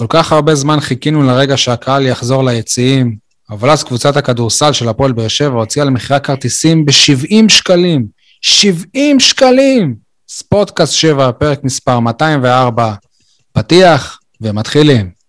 כל 0.00 0.06
כך 0.08 0.32
הרבה 0.32 0.54
זמן 0.54 0.80
חיכינו 0.80 1.22
לרגע 1.22 1.56
שהקהל 1.56 2.06
יחזור 2.06 2.44
ליציעים, 2.44 3.16
אבל 3.50 3.70
אז 3.70 3.84
קבוצת 3.84 4.16
הכדורסל 4.16 4.72
של 4.72 4.88
הפועל 4.88 5.12
באר 5.12 5.28
שבע 5.28 5.58
הוציאה 5.58 5.84
למכירה 5.84 6.20
כרטיסים 6.20 6.86
ב-70 6.86 7.48
שקלים. 7.48 8.06
70 8.42 9.20
שקלים! 9.20 9.94
ספורטקאסט 10.28 10.92
7, 10.92 11.32
פרק 11.32 11.64
מספר 11.64 12.00
204. 12.00 12.94
פתיח 13.52 14.20
ומתחילים. 14.40 15.19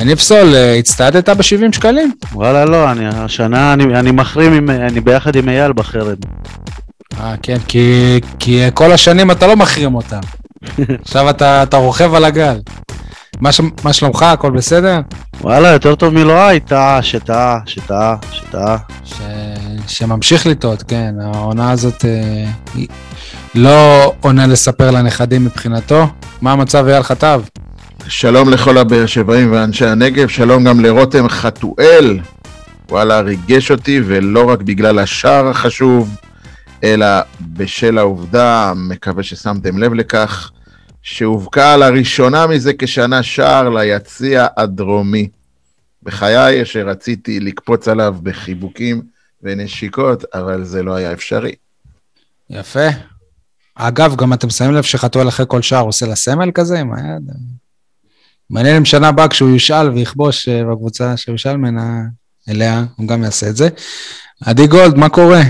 יניב 0.00 0.18
סול, 0.18 0.54
אה, 0.54 0.74
הצטעדת 0.74 1.28
ב-70 1.28 1.72
שקלים? 1.72 2.12
וואלה 2.32 2.64
לא, 2.64 2.90
אני, 2.90 3.06
השנה 3.08 3.72
אני, 3.72 3.84
אני 3.84 4.10
מחרים, 4.10 4.52
עם, 4.52 4.70
אני 4.70 5.00
ביחד 5.00 5.36
עם 5.36 5.48
אייל 5.48 5.72
בחרם. 5.72 6.14
אה, 7.20 7.34
כן, 7.42 7.56
כי, 7.68 8.20
כי 8.38 8.62
כל 8.74 8.92
השנים 8.92 9.30
אתה 9.30 9.46
לא 9.46 9.56
מחרים 9.56 9.94
אותם. 9.94 10.20
עכשיו 11.02 11.30
אתה, 11.30 11.62
אתה 11.62 11.76
רוכב 11.76 12.14
על 12.14 12.24
הגל. 12.24 12.60
מה, 13.40 13.52
ש, 13.52 13.60
מה 13.84 13.92
שלומך, 13.92 14.22
הכל 14.22 14.50
בסדר? 14.50 15.00
וואלה, 15.40 15.68
יותר 15.68 15.94
טוב 15.94 16.14
מלואי, 16.14 16.60
טעה, 16.60 17.02
שטעה, 17.02 17.58
שטעה, 17.66 18.16
שטעה. 18.32 18.76
ש... 19.04 19.14
שממשיך 19.86 20.46
לטעות, 20.46 20.82
כן, 20.82 21.14
העונה 21.22 21.70
הזאת 21.70 22.04
אה, 22.04 22.82
לא 23.54 24.12
עונה 24.20 24.46
לספר 24.46 24.90
לנכדים 24.90 25.44
מבחינתו. 25.44 26.06
מה 26.40 26.52
המצב 26.52 26.86
אייל 26.86 27.02
חטב? 27.02 27.42
שלום 28.08 28.48
לכל 28.48 28.78
הבאר 28.78 29.06
שבעים 29.06 29.52
ואנשי 29.52 29.86
הנגב, 29.86 30.28
שלום 30.28 30.64
גם 30.64 30.80
לרותם 30.80 31.28
חתואל. 31.28 32.18
וואלה, 32.88 33.20
ריגש 33.20 33.70
אותי, 33.70 34.00
ולא 34.06 34.50
רק 34.50 34.62
בגלל 34.62 34.98
השער 34.98 35.48
החשוב, 35.48 36.16
אלא 36.84 37.06
בשל 37.40 37.98
העובדה, 37.98 38.72
מקווה 38.76 39.22
ששמתם 39.22 39.78
לב 39.78 39.94
לכך, 39.94 40.50
שהובקע 41.02 41.76
לראשונה 41.76 42.46
מזה 42.46 42.72
כשנה 42.78 43.22
שער 43.22 43.68
ליציע 43.68 44.46
הדרומי. 44.56 45.28
בחיי 46.02 46.64
שרציתי 46.64 47.40
לקפוץ 47.40 47.88
עליו 47.88 48.16
בחיבוקים 48.22 49.02
ונשיקות, 49.42 50.24
אבל 50.34 50.64
זה 50.64 50.82
לא 50.82 50.94
היה 50.94 51.12
אפשרי. 51.12 51.54
יפה. 52.50 52.88
אגב, 53.74 54.16
גם 54.16 54.32
אתם 54.32 54.50
שמים 54.50 54.72
לב 54.72 54.82
שחתואל 54.82 55.28
אחרי 55.28 55.46
כל 55.48 55.62
שער 55.62 55.84
עושה 55.84 56.06
לה 56.06 56.16
סמל 56.16 56.50
כזה 56.54 56.80
עם 56.80 56.92
היד? 56.92 57.30
מעניין 58.50 58.76
אם 58.76 58.84
שנה 58.84 59.08
הבאה 59.08 59.28
כשהוא 59.28 59.50
יושאל 59.50 59.90
ויכבוש 59.90 60.48
אה, 60.48 60.64
בקבוצה 60.64 61.16
שהוא 61.16 61.32
יושאל 61.32 61.56
ממנה 61.56 62.00
אליה, 62.48 62.84
הוא 62.96 63.08
גם 63.08 63.24
יעשה 63.24 63.48
את 63.48 63.56
זה. 63.56 63.68
עדי 64.44 64.66
גולד, 64.66 64.94
מה 64.94 65.08
קורה? 65.08 65.40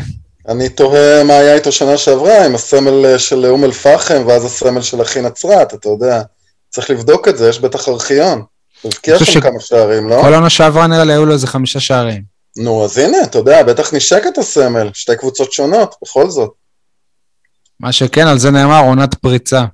אני 0.48 0.68
תוהה 0.68 1.24
מה 1.24 1.32
היה 1.32 1.54
איתו 1.54 1.72
שנה 1.72 1.96
שעברה, 1.96 2.46
עם 2.46 2.54
הסמל 2.54 3.06
אה, 3.06 3.18
של 3.18 3.46
אום 3.46 3.64
אל-פחם 3.64 4.22
ואז 4.26 4.44
הסמל 4.44 4.82
של 4.82 5.02
אחי 5.02 5.22
נצרת, 5.22 5.74
אתה 5.74 5.88
יודע. 5.88 6.22
צריך 6.70 6.90
לבדוק 6.90 7.28
את 7.28 7.38
זה, 7.38 7.48
יש 7.48 7.60
בטח 7.60 7.88
ארכיון. 7.88 8.42
הוא 8.82 8.92
הבקיע 8.92 9.18
שם 9.18 9.24
ש... 9.24 9.36
כמה 9.36 9.60
שערים, 9.60 10.08
לא? 10.08 10.22
כל 10.22 10.34
עונה 10.34 10.50
שעברה 10.50 10.86
נראה 10.86 11.04
לי 11.04 11.12
היו 11.12 11.26
לו 11.26 11.32
איזה 11.32 11.46
חמישה 11.46 11.80
שערים. 11.80 12.22
נו, 12.56 12.84
אז 12.84 12.98
הנה, 12.98 13.22
אתה 13.22 13.38
יודע, 13.38 13.62
בטח 13.62 13.94
נשק 13.94 14.22
את 14.28 14.38
הסמל, 14.38 14.90
שתי 14.94 15.16
קבוצות 15.16 15.52
שונות, 15.52 15.94
בכל 16.02 16.30
זאת. 16.30 16.50
מה 17.80 17.92
שכן, 17.92 18.26
על 18.26 18.38
זה 18.38 18.50
נאמר 18.50 18.80
עונת 18.80 19.14
פריצה. 19.14 19.64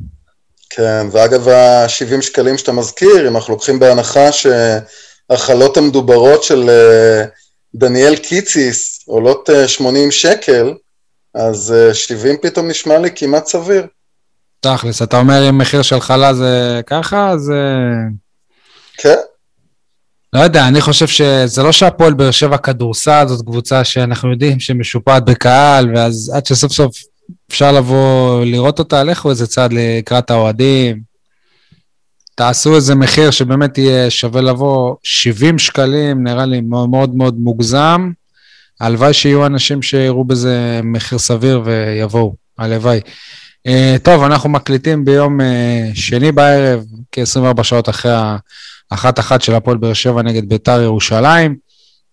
כן, 0.77 1.07
ואגב 1.13 1.49
ה-70 1.49 2.23
שקלים 2.23 2.59
שאתה 2.59 2.73
מזכיר, 2.73 3.29
אם 3.29 3.37
אנחנו 3.37 3.53
לוקחים 3.53 3.79
בהנחה 3.79 4.29
שהחלות 4.33 5.77
המדוברות 5.77 6.43
של 6.43 6.71
אה, 6.71 7.25
דניאל 7.75 8.17
קיציס 8.17 9.05
עולות 9.07 9.49
80 9.67 10.07
אה, 10.07 10.13
שקל, 10.13 10.75
אז 11.35 11.75
70 11.93 12.35
אה, 12.35 12.41
פתאום 12.43 12.69
נשמע 12.69 12.99
לי 12.99 13.11
כמעט 13.15 13.47
סביר. 13.47 13.87
תכלס, 14.61 15.03
אתה 15.03 15.19
אומר 15.19 15.49
אם 15.49 15.59
מחיר 15.59 15.83
של 15.83 16.01
חלה 16.01 16.35
זה 16.35 16.81
ככה, 16.87 17.31
אז... 17.31 17.53
כן. 18.99 19.19
לא 20.33 20.41
יודע, 20.41 20.69
אני 20.69 20.81
חושב 20.81 21.07
שזה 21.07 21.63
לא 21.63 21.73
שהפועל 21.73 22.15
באר 22.15 22.31
שבע 22.31 22.57
כדורסל 22.57 23.25
זאת 23.29 23.47
קבוצה 23.47 23.85
שאנחנו 23.85 24.33
יודעים 24.33 24.61
שמשופעת 24.61 25.25
בקהל, 25.25 25.97
ואז 25.97 26.33
עד 26.35 26.47
שסוף 26.47 26.73
סוף 26.73 26.97
אפשר 27.51 27.73
לבוא 27.73 28.45
לראות 28.45 28.79
אותה, 28.79 29.05
לכו 29.05 29.31
איזה 29.31 29.47
צעד 29.47 29.73
לקראת 29.73 30.31
האוהדים. 30.31 31.01
תעשו 32.35 32.77
איזה 32.77 32.95
מחיר 32.95 33.31
שבאמת 33.31 33.79
יהיה 33.79 34.11
שווה 34.11 34.41
לבוא, 34.41 34.97
70 35.03 35.59
שקלים, 35.59 36.25
נראה 36.25 36.47
לי 36.47 36.61
מאוד 36.61 36.89
מאוד, 36.89 37.15
מאוד 37.15 37.35
מוגזם. 37.39 38.11
הלוואי 38.81 39.13
שיהיו 39.13 39.47
אנשים 39.47 39.83
שיראו 39.83 40.25
בזה 40.25 40.81
מחיר 40.85 41.19
סביר 41.19 41.63
ויבואו, 41.65 42.35
הלוואי. 42.59 43.01
Uh, 43.69 43.99
טוב, 44.03 44.23
אנחנו 44.23 44.49
מקליטים 44.49 45.05
ביום 45.05 45.41
uh, 45.41 45.45
שני 45.95 46.33
בערב, 46.33 46.85
כ-24 47.13 47.63
שעות 47.63 47.89
אחרי 47.89 48.13
האחת-אחת 48.91 49.43
של 49.43 49.55
הפועל 49.55 49.77
באר 49.77 49.93
שבע 49.93 50.23
נגד 50.23 50.49
ביתר 50.49 50.81
ירושלים. 50.81 51.57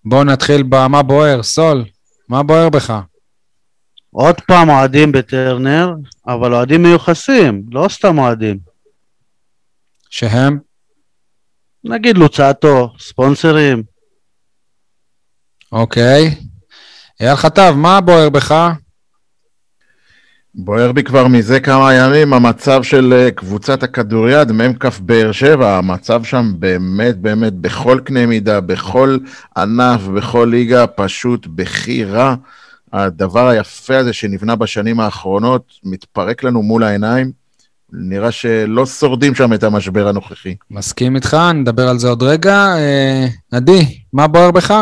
בואו 0.05 0.23
נתחיל 0.23 0.63
במה 0.69 1.01
בוער. 1.01 1.43
סול, 1.43 1.85
מה 2.29 2.43
בוער 2.43 2.69
בך? 2.69 2.93
עוד 4.13 4.41
פעם 4.41 4.69
אוהדים 4.69 5.11
בטרנר, 5.11 5.93
אבל 6.27 6.53
אוהדים 6.53 6.83
מיוחסים, 6.83 7.63
לא 7.71 7.87
סתם 7.89 8.17
אוהדים. 8.17 8.57
שהם? 10.09 10.59
נגיד 11.83 12.17
לוצאטו, 12.17 12.93
ספונסרים. 12.99 13.83
אוקיי. 15.71 16.35
אייל 17.21 17.35
חטב, 17.35 17.73
מה 17.77 18.01
בוער 18.01 18.29
בך? 18.29 18.71
בוער 20.55 20.91
בי 20.91 21.03
כבר 21.03 21.27
מזה 21.27 21.59
כמה 21.59 21.93
ימים 21.93 22.33
המצב 22.33 22.83
של 22.83 23.13
אה, 23.13 23.31
קבוצת 23.31 23.83
הכדוריד, 23.83 24.51
מ"כ 24.51 24.99
באר 24.99 25.31
שבע, 25.31 25.77
המצב 25.77 26.23
שם 26.23 26.53
באמת 26.59 27.17
באמת 27.17 27.53
בכל 27.53 27.99
קנה 28.05 28.25
מידה, 28.25 28.61
בכל 28.61 29.17
ענף, 29.57 30.01
בכל 30.01 30.47
ליגה, 30.51 30.87
פשוט 30.87 31.47
בכי 31.47 32.05
רע. 32.05 32.35
הדבר 32.93 33.47
היפה 33.47 33.97
הזה 33.97 34.13
שנבנה 34.13 34.55
בשנים 34.55 34.99
האחרונות 34.99 35.63
מתפרק 35.83 36.43
לנו 36.43 36.63
מול 36.63 36.83
העיניים. 36.83 37.31
נראה 37.93 38.31
שלא 38.31 38.85
שורדים 38.85 39.35
שם 39.35 39.53
את 39.53 39.63
המשבר 39.63 40.07
הנוכחי. 40.07 40.55
מסכים 40.71 41.15
איתך, 41.15 41.37
נדבר 41.53 41.87
על 41.87 41.99
זה 41.99 42.09
עוד 42.09 42.23
רגע. 42.23 42.75
אה, 42.77 43.25
עדי, 43.51 43.99
מה 44.13 44.27
בוער 44.27 44.51
בך? 44.51 44.73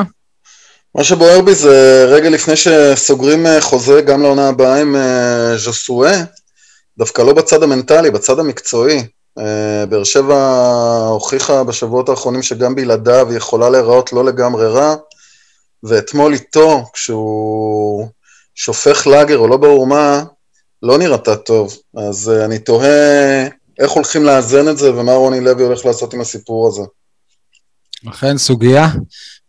מה 0.96 1.04
שבוער 1.04 1.42
בי 1.42 1.56
זה 1.56 2.06
רגע 2.08 2.30
לפני 2.30 2.54
שסוגרים 2.56 3.46
אה, 3.46 3.62
חוזה 3.62 4.02
גם 4.02 4.22
לעונה 4.22 4.48
הבאה 4.48 4.82
עם 4.82 4.96
אה, 4.96 5.58
ז'סואה, 5.58 6.24
דווקא 6.98 7.22
לא 7.22 7.34
בצד 7.34 7.64
המנטלי, 7.64 8.12
בצד 8.12 8.40
המקצועי. 8.40 9.04
באר 9.90 10.04
שבע 10.04 10.36
הוכיחה 11.10 11.64
בשבועות 11.64 12.10
האחרונים 12.10 12.44
שגם 12.44 12.76
בלעדיו 12.76 13.30
היא 13.30 13.38
יכולה 13.38 13.70
להיראות 13.70 14.14
לא 14.14 14.26
לגמרי 14.26 14.68
רע. 14.68 14.96
ואתמול 15.84 16.34
איתו, 16.34 16.84
כשהוא 16.94 18.08
שופך 18.56 19.08
לאגר 19.08 19.38
או 19.38 19.48
לא 19.48 19.58
ברור 19.58 19.88
מה, 19.88 20.24
לא 20.84 20.98
נראתה 20.98 21.36
טוב. 21.36 21.78
אז 21.98 22.32
uh, 22.34 22.46
אני 22.46 22.60
תוהה 22.60 23.48
איך 23.80 23.92
הולכים 23.92 24.24
לאזן 24.24 24.70
את 24.70 24.78
זה 24.78 24.96
ומה 24.96 25.14
רוני 25.14 25.42
לוי 25.42 25.64
הולך 25.64 25.86
לעשות 25.86 26.14
עם 26.14 26.22
הסיפור 26.22 26.68
הזה. 26.68 26.82
אכן 28.10 28.38
סוגיה. 28.38 28.88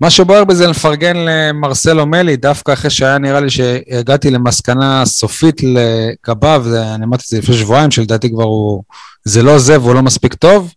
מה 0.00 0.10
שבוער 0.10 0.44
בזה 0.44 0.66
לפרגן 0.66 1.16
למרסלו 1.16 2.06
מלי, 2.06 2.37
דווקא 2.37 2.72
אחרי 2.72 2.91
שהיה 2.91 3.19
נראה 3.19 3.41
לי 3.41 3.50
שהגעתי 3.50 4.31
למסקנה 4.31 5.06
סופית 5.06 5.60
לגביו, 5.62 6.64
אני 6.94 7.04
אמרתי 7.04 7.22
את 7.25 7.28
זה 7.28 7.38
לפני 7.38 7.54
שבועיים, 7.54 7.91
שלדעתי 7.91 8.31
כבר 8.31 8.44
הוא, 8.44 8.82
זה 9.25 9.43
לא 9.43 9.59
זה 9.59 9.81
והוא 9.81 9.94
לא 9.94 10.03
מספיק 10.03 10.34
טוב, 10.34 10.72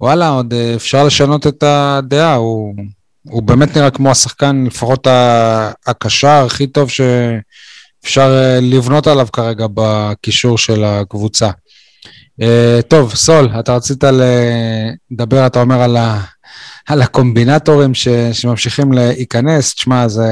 וואלה, 0.00 0.28
עוד 0.28 0.52
אה, 0.52 0.74
אפשר 0.74 1.04
לשנות 1.04 1.46
את 1.46 1.62
הדעה, 1.62 2.34
הוא 2.34 2.74
הוא 3.22 3.42
באמת 3.42 3.76
נראה 3.76 3.90
כמו 3.90 4.10
השחקן, 4.10 4.64
לפחות 4.66 5.06
הקשר 5.86 6.44
הכי 6.46 6.66
טוב 6.66 6.90
שאפשר 6.90 8.30
אה, 8.42 8.58
לבנות 8.62 9.06
עליו 9.06 9.28
כרגע 9.32 9.66
בקישור 9.74 10.58
של 10.58 10.84
הקבוצה. 10.84 11.50
אה, 12.42 12.80
טוב, 12.88 13.14
סול, 13.14 13.48
אתה 13.60 13.76
רצית 13.76 14.04
לדבר, 15.10 15.46
אתה 15.46 15.60
אומר 15.60 15.80
על, 15.82 15.96
ה, 15.96 16.20
על 16.86 17.02
הקומבינטורים 17.02 17.94
ש, 17.94 18.08
שממשיכים 18.32 18.92
להיכנס. 18.92 19.74
תשמע, 19.74 20.08
זה... 20.08 20.26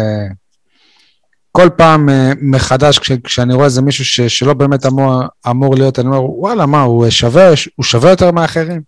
כל 1.52 1.68
פעם 1.76 2.08
אה, 2.08 2.32
מחדש, 2.42 2.98
כש, 2.98 3.12
כשאני 3.12 3.54
רואה 3.54 3.64
איזה 3.64 3.82
מישהו 3.82 4.04
ש, 4.04 4.20
שלא 4.20 4.54
באמת 4.54 4.86
אמור, 4.86 5.22
אמור 5.50 5.74
להיות, 5.74 5.98
אני 5.98 6.08
אומר, 6.08 6.22
וואלה, 6.22 6.66
מה, 6.66 6.82
הוא 6.82 7.10
שווה, 7.10 7.48
הוא 7.76 7.84
שווה 7.84 8.10
יותר 8.10 8.30
מאחרים? 8.30 8.82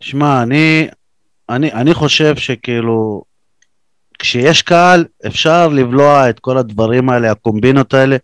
שמע, 0.00 0.42
אני, 0.42 0.88
אני, 1.50 1.72
אני 1.72 1.94
חושב 1.94 2.36
שכאילו, 2.36 3.22
כשיש 4.18 4.62
קהל, 4.62 5.04
אפשר 5.26 5.68
לבלוע 5.68 6.30
את 6.30 6.40
כל 6.40 6.58
הדברים 6.58 7.10
האלה, 7.10 7.30
הקומבינות 7.30 7.94
האלה, 7.94 8.16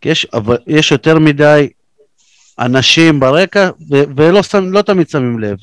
כי 0.00 0.08
יש, 0.08 0.26
אבל 0.32 0.56
יש 0.66 0.92
יותר 0.92 1.18
מדי 1.18 1.68
אנשים 2.58 3.20
ברקע, 3.20 3.70
ו, 3.90 4.02
ולא 4.16 4.42
שם, 4.42 4.72
לא 4.72 4.82
תמיד 4.82 5.08
שמים 5.08 5.38
לב. 5.38 5.56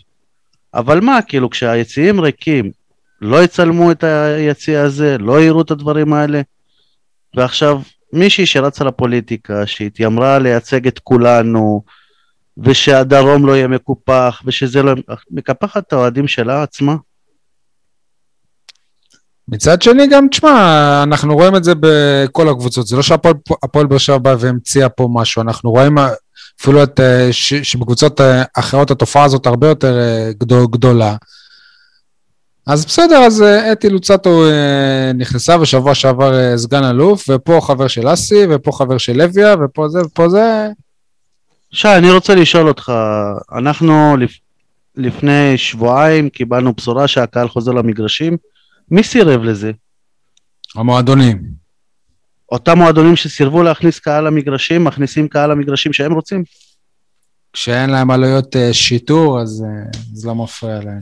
אבל 0.74 1.00
מה, 1.00 1.22
כאילו, 1.22 1.50
כשהיציעים 1.50 2.22
ריקים, 2.22 2.72
לא 3.22 3.44
יצלמו 3.44 3.92
את 3.92 4.04
היציע 4.04 4.82
הזה, 4.82 5.18
לא 5.18 5.42
יראו 5.42 5.62
את 5.62 5.72
הדברים 5.72 6.14
האלה. 6.14 6.42
ועכשיו, 7.36 7.82
מישהי 8.14 8.46
שרצה 8.46 8.84
לפוליטיקה, 8.84 9.68
שהתיימרה 9.68 10.40
לייצג 10.40 10.88
את 10.88 11.00
כולנו, 11.00 11.84
ושהדרום 12.58 13.46
לא 13.46 13.52
יהיה 13.52 13.68
מקופח, 13.68 14.42
ושזה 14.46 14.84
לא... 14.84 14.94
מקפחת 15.32 15.88
את 15.88 15.94
האוהדים 15.94 16.28
שלה 16.28 16.64
עצמה. 16.64 16.96
מצד 19.48 19.82
שני 19.82 20.08
גם, 20.08 20.28
תשמע, 20.28 21.04
אנחנו 21.04 21.36
רואים 21.36 21.56
את 21.56 21.64
זה 21.64 21.74
בכל 21.80 22.50
הקבוצות, 22.50 22.88
זה 22.88 22.96
לא 22.96 23.02
שהפועל 23.02 23.86
באר 23.88 23.98
שבע 23.98 24.18
באה 24.18 24.36
והמציאה 24.40 24.90
פה 24.90 25.10
משהו, 25.14 25.42
אנחנו 25.42 25.72
רואים 25.72 25.98
אפילו 26.62 26.84
את, 26.84 27.00
אה, 27.00 27.28
ש, 27.32 27.54
שבקבוצות 27.54 28.22
אה, 28.22 28.44
אחרות 28.58 28.92
התופעה 28.92 29.24
הזאת 29.24 29.46
הרבה 29.46 29.68
יותר 29.68 30.00
אה, 30.00 30.32
גדול, 30.38 30.66
גדולה. 30.72 31.16
אז 32.68 32.86
בסדר, 32.86 33.18
אז 33.18 33.44
אתי 33.72 33.90
לוצטו 33.90 34.44
נכנסה 35.16 35.62
ושבוע 35.62 35.96
שעבר 35.96 36.58
סגן 36.58 36.84
אלוף, 36.84 37.26
ופה 37.30 37.60
חבר 37.62 37.88
של 37.88 38.14
אסי, 38.14 38.46
ופה 38.50 38.72
חבר 38.72 38.98
של 38.98 39.14
לויה, 39.18 39.56
ופה 39.64 39.90
זה, 39.90 40.00
ופה 40.02 40.30
זה. 40.30 40.68
שי, 41.72 41.88
אני 41.98 42.12
רוצה 42.12 42.36
לשאול 42.36 42.68
אותך, 42.68 42.92
אנחנו 43.52 44.18
לפ... 44.18 44.32
לפני 44.96 45.58
שבועיים 45.58 46.30
קיבלנו 46.30 46.74
בשורה 46.74 47.08
שהקהל 47.08 47.48
חוזר 47.48 47.72
למגרשים, 47.72 48.38
מי 48.92 49.04
סירב 49.04 49.44
לזה? 49.44 49.72
המועדונים. 50.76 51.42
אותם 52.52 52.78
מועדונים 52.78 53.16
שסירבו 53.16 53.64
להכניס 53.64 54.00
קהל 54.00 54.28
למגרשים, 54.28 54.84
מכניסים 54.84 55.28
קהל 55.28 55.52
למגרשים 55.52 55.94
שהם 55.94 56.14
רוצים? 56.14 56.44
כשאין 57.54 57.90
להם 57.90 58.12
עלויות 58.12 58.56
uh, 58.56 58.74
שיטור, 58.74 59.42
אז 59.42 59.66
uh, 59.68 59.98
זה 60.14 60.28
לא 60.28 60.36
מפריע 60.36 60.80
להם. 60.80 61.00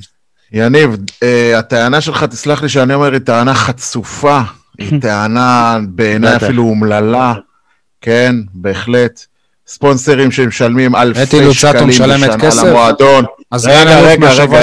יניב, 0.51 0.89
uh, 0.94 1.57
הטענה 1.57 2.01
שלך, 2.01 2.24
תסלח 2.24 2.62
לי 2.63 2.69
שאני 2.69 2.94
אומר, 2.94 3.13
היא 3.13 3.19
טענה 3.19 3.54
חצופה, 3.54 4.42
היא 4.77 5.00
טענה 5.01 5.80
בעיניי 5.89 6.36
אפילו 6.36 6.63
אומללה, 6.63 7.33
כן, 8.01 8.36
בהחלט. 8.54 9.25
ספונסרים 9.69 10.31
שמשלמים 10.31 10.95
אלפי 10.95 11.54
שקלים 11.54 11.88
בשנה 11.88 12.50
למועדון. 12.63 13.25
אז 13.51 13.68
רגע, 13.68 14.00
רגע, 14.00 14.31
רגע, 14.31 14.60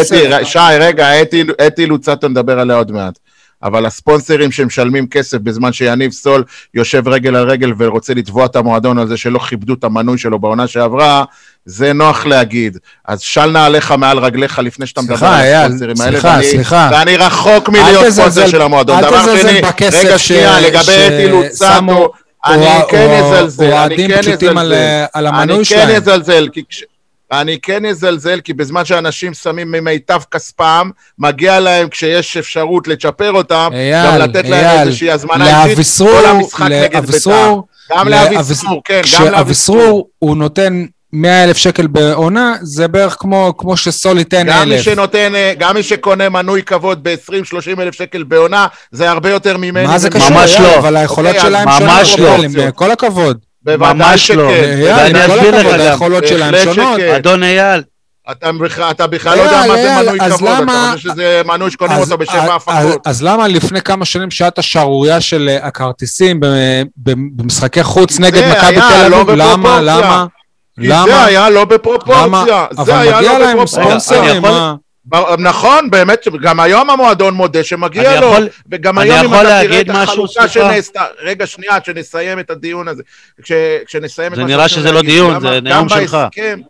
אתי, 0.00 0.44
שי, 0.44 0.58
רגע, 0.78 1.22
אתי 1.66 1.86
לוצטו 1.86 2.28
נדבר 2.28 2.60
עליה 2.60 2.76
עוד 2.76 2.92
מעט. 2.92 3.18
אבל 3.62 3.86
הספונסרים 3.86 4.52
שמשלמים 4.52 5.06
כסף 5.06 5.38
בזמן 5.38 5.72
שיניב 5.72 6.12
סול 6.12 6.44
יושב 6.74 7.08
רגל 7.08 7.36
על 7.36 7.50
רגל 7.50 7.72
ורוצה 7.78 8.14
לתבוע 8.14 8.46
את 8.46 8.56
המועדון 8.56 8.98
על 8.98 9.08
זה 9.08 9.16
שלא 9.16 9.38
כיבדו 9.38 9.74
את 9.74 9.84
המנוי 9.84 10.18
שלו 10.18 10.38
בעונה 10.38 10.66
שעברה, 10.66 11.24
זה 11.64 11.92
נוח 11.92 12.26
להגיד. 12.26 12.78
אז 13.04 13.20
של 13.20 13.46
נעליך 13.46 13.94
מעל 13.98 14.18
רגליך 14.18 14.58
לפני 14.58 14.86
שאתה 14.86 15.02
מדבר 15.02 15.26
על 15.26 15.46
הספונסרים 15.46 16.00
האלה. 16.00 16.10
סליחה, 16.10 16.28
ואני, 16.28 16.50
סליחה. 16.50 16.90
ואני 16.92 17.16
רחוק 17.16 17.68
מלהיות 17.68 18.08
ספונסר 18.08 18.46
של 18.46 18.62
המועדון. 18.62 19.00
דבר 19.00 19.36
שני, 19.36 19.60
רגע 19.92 20.18
שנייה, 20.18 20.60
לגבי 20.60 21.06
אתי 21.06 21.28
לוצטו, 21.28 22.12
אני 22.46 22.66
כן 22.90 23.10
אזלזל, 23.10 23.72
אני 23.72 23.96
כן 23.96 24.18
אזלזל. 24.18 25.26
אני 25.26 25.64
כן 25.64 25.88
אזלזל, 25.90 26.48
כי 26.52 26.62
כש... 26.68 26.84
אני 27.32 27.58
כן 27.60 27.86
אזלזל, 27.86 28.40
כי 28.40 28.52
בזמן 28.52 28.84
שאנשים 28.84 29.34
שמים 29.34 29.72
ממיטב 29.72 30.20
כספם, 30.30 30.90
מגיע 31.18 31.60
להם 31.60 31.88
כשיש 31.88 32.36
אפשרות 32.36 32.88
לצ'פר 32.88 33.32
אותם, 33.32 33.70
אייל, 33.72 34.06
גם 34.06 34.18
לתת 34.18 34.44
אייל, 34.44 34.50
להם 34.50 34.88
איזושהי 34.88 35.10
הזמנה 35.10 35.64
אישית, 35.64 36.08
כל 36.08 36.26
המשחק 36.26 36.66
נגד 36.70 37.06
בית"ר. 37.06 37.60
גם 37.90 38.08
לאביסרור, 38.08 38.82
כן, 38.84 39.00
גם 39.14 39.32
לאביסרור. 39.32 40.08
הוא 40.18 40.36
נותן 40.36 40.86
100 41.12 41.44
אלף 41.44 41.56
שקל 41.56 41.86
בעונה, 41.86 42.54
זה 42.62 42.88
בערך 42.88 43.16
כמו, 43.18 43.54
כמו 43.58 43.76
שסול 43.76 44.18
ייתן 44.18 44.48
אלף. 44.48 44.68
מי 44.68 44.82
שנותן, 44.82 45.32
גם 45.58 45.74
מי 45.74 45.82
שקונה 45.82 46.28
מנוי 46.28 46.62
כבוד 46.62 47.02
ב-20-30 47.02 47.80
אלף 47.80 47.94
שקל 47.94 48.22
בעונה, 48.22 48.66
זה 48.90 49.10
הרבה 49.10 49.30
יותר 49.30 49.56
ממני. 49.56 49.86
מה 49.86 49.98
זה 49.98 50.10
קשור? 50.10 50.30
ממש 50.30 50.56
לא. 50.60 50.78
אבל 50.78 50.96
היכולות 50.96 51.34
אוקיי, 51.34 51.48
שלהם 51.48 51.68
ממש 51.68 52.18
לא. 52.18 52.70
כל 52.74 52.90
הכבוד. 52.90 53.38
בוודאי 53.62 54.18
שכן. 54.18 54.80
ואני 54.84 55.26
אסביר 55.26 55.58
לך, 55.58 55.80
היכולות 55.80 56.26
שלהם 56.26 56.54
שונות. 56.64 57.00
אדון 57.00 57.42
אייל. 57.42 57.82
אתה 58.90 59.06
בכלל 59.06 59.38
לא 59.38 59.42
יודע 59.42 59.62
מה 59.68 59.76
זה 59.76 60.02
מנוי 60.02 60.18
כבוד, 60.18 60.50
אתה 60.62 60.92
חושב 60.92 61.08
שזה 61.12 61.42
מנוי 61.44 61.70
שקונים 61.70 61.98
אותו 61.98 62.18
בשבע 62.18 62.54
הפקות. 62.54 63.06
אז 63.06 63.22
למה 63.22 63.48
לפני 63.48 63.82
כמה 63.82 64.04
שנים 64.04 64.30
שעת 64.30 64.58
השערורייה 64.58 65.20
של 65.20 65.48
אה, 65.48 65.66
הכרטיסים 65.66 66.40
במשחקי 67.36 67.82
חוץ 67.82 68.18
נגד 68.20 68.42
מכבי 68.52 68.80
תל 68.80 69.08
לא 69.08 69.20
אביב, 69.20 69.34
למה, 69.34 69.80
למה? 69.80 70.26
כי 70.80 70.88
זה 70.88 71.24
היה 71.24 71.50
לא 71.50 71.64
בפרופורציה. 71.64 72.66
זה 72.84 72.98
היה 72.98 73.10
לא 73.10 73.18
בפרופורציה. 73.18 73.18
אבל 73.18 73.18
מגיע 73.18 73.38
להם 73.38 73.66
ספונסרים, 73.66 74.42
נכון, 75.38 75.90
באמת, 75.90 76.24
גם 76.42 76.60
היום 76.60 76.90
המועדון 76.90 77.34
מודה 77.34 77.64
שמגיע 77.64 78.20
לו, 78.20 78.26
יכול, 78.26 78.48
וגם 78.70 78.98
היום 78.98 79.18
אם 79.18 79.34
אתה 79.34 79.60
תראה 79.62 79.80
את 79.80 79.90
החלוקה 79.90 80.48
שנעשתה, 80.48 81.04
רגע 81.22 81.46
שנייה, 81.46 81.80
כשנסיים 81.80 82.38
את 82.38 82.50
הדיון 82.50 82.88
הזה, 82.88 83.02
כש, 83.42 83.52
כשנסיים 83.86 84.32
את 84.32 84.38
מה 84.38 84.44
זה 84.44 84.50
נראה 84.50 84.68
שזה 84.68 84.92
לא 84.92 85.02
דיון, 85.02 85.40
זה 85.40 85.60
נאום 85.60 85.88
שלך. 85.88 86.14
בהסכם, 86.14 86.60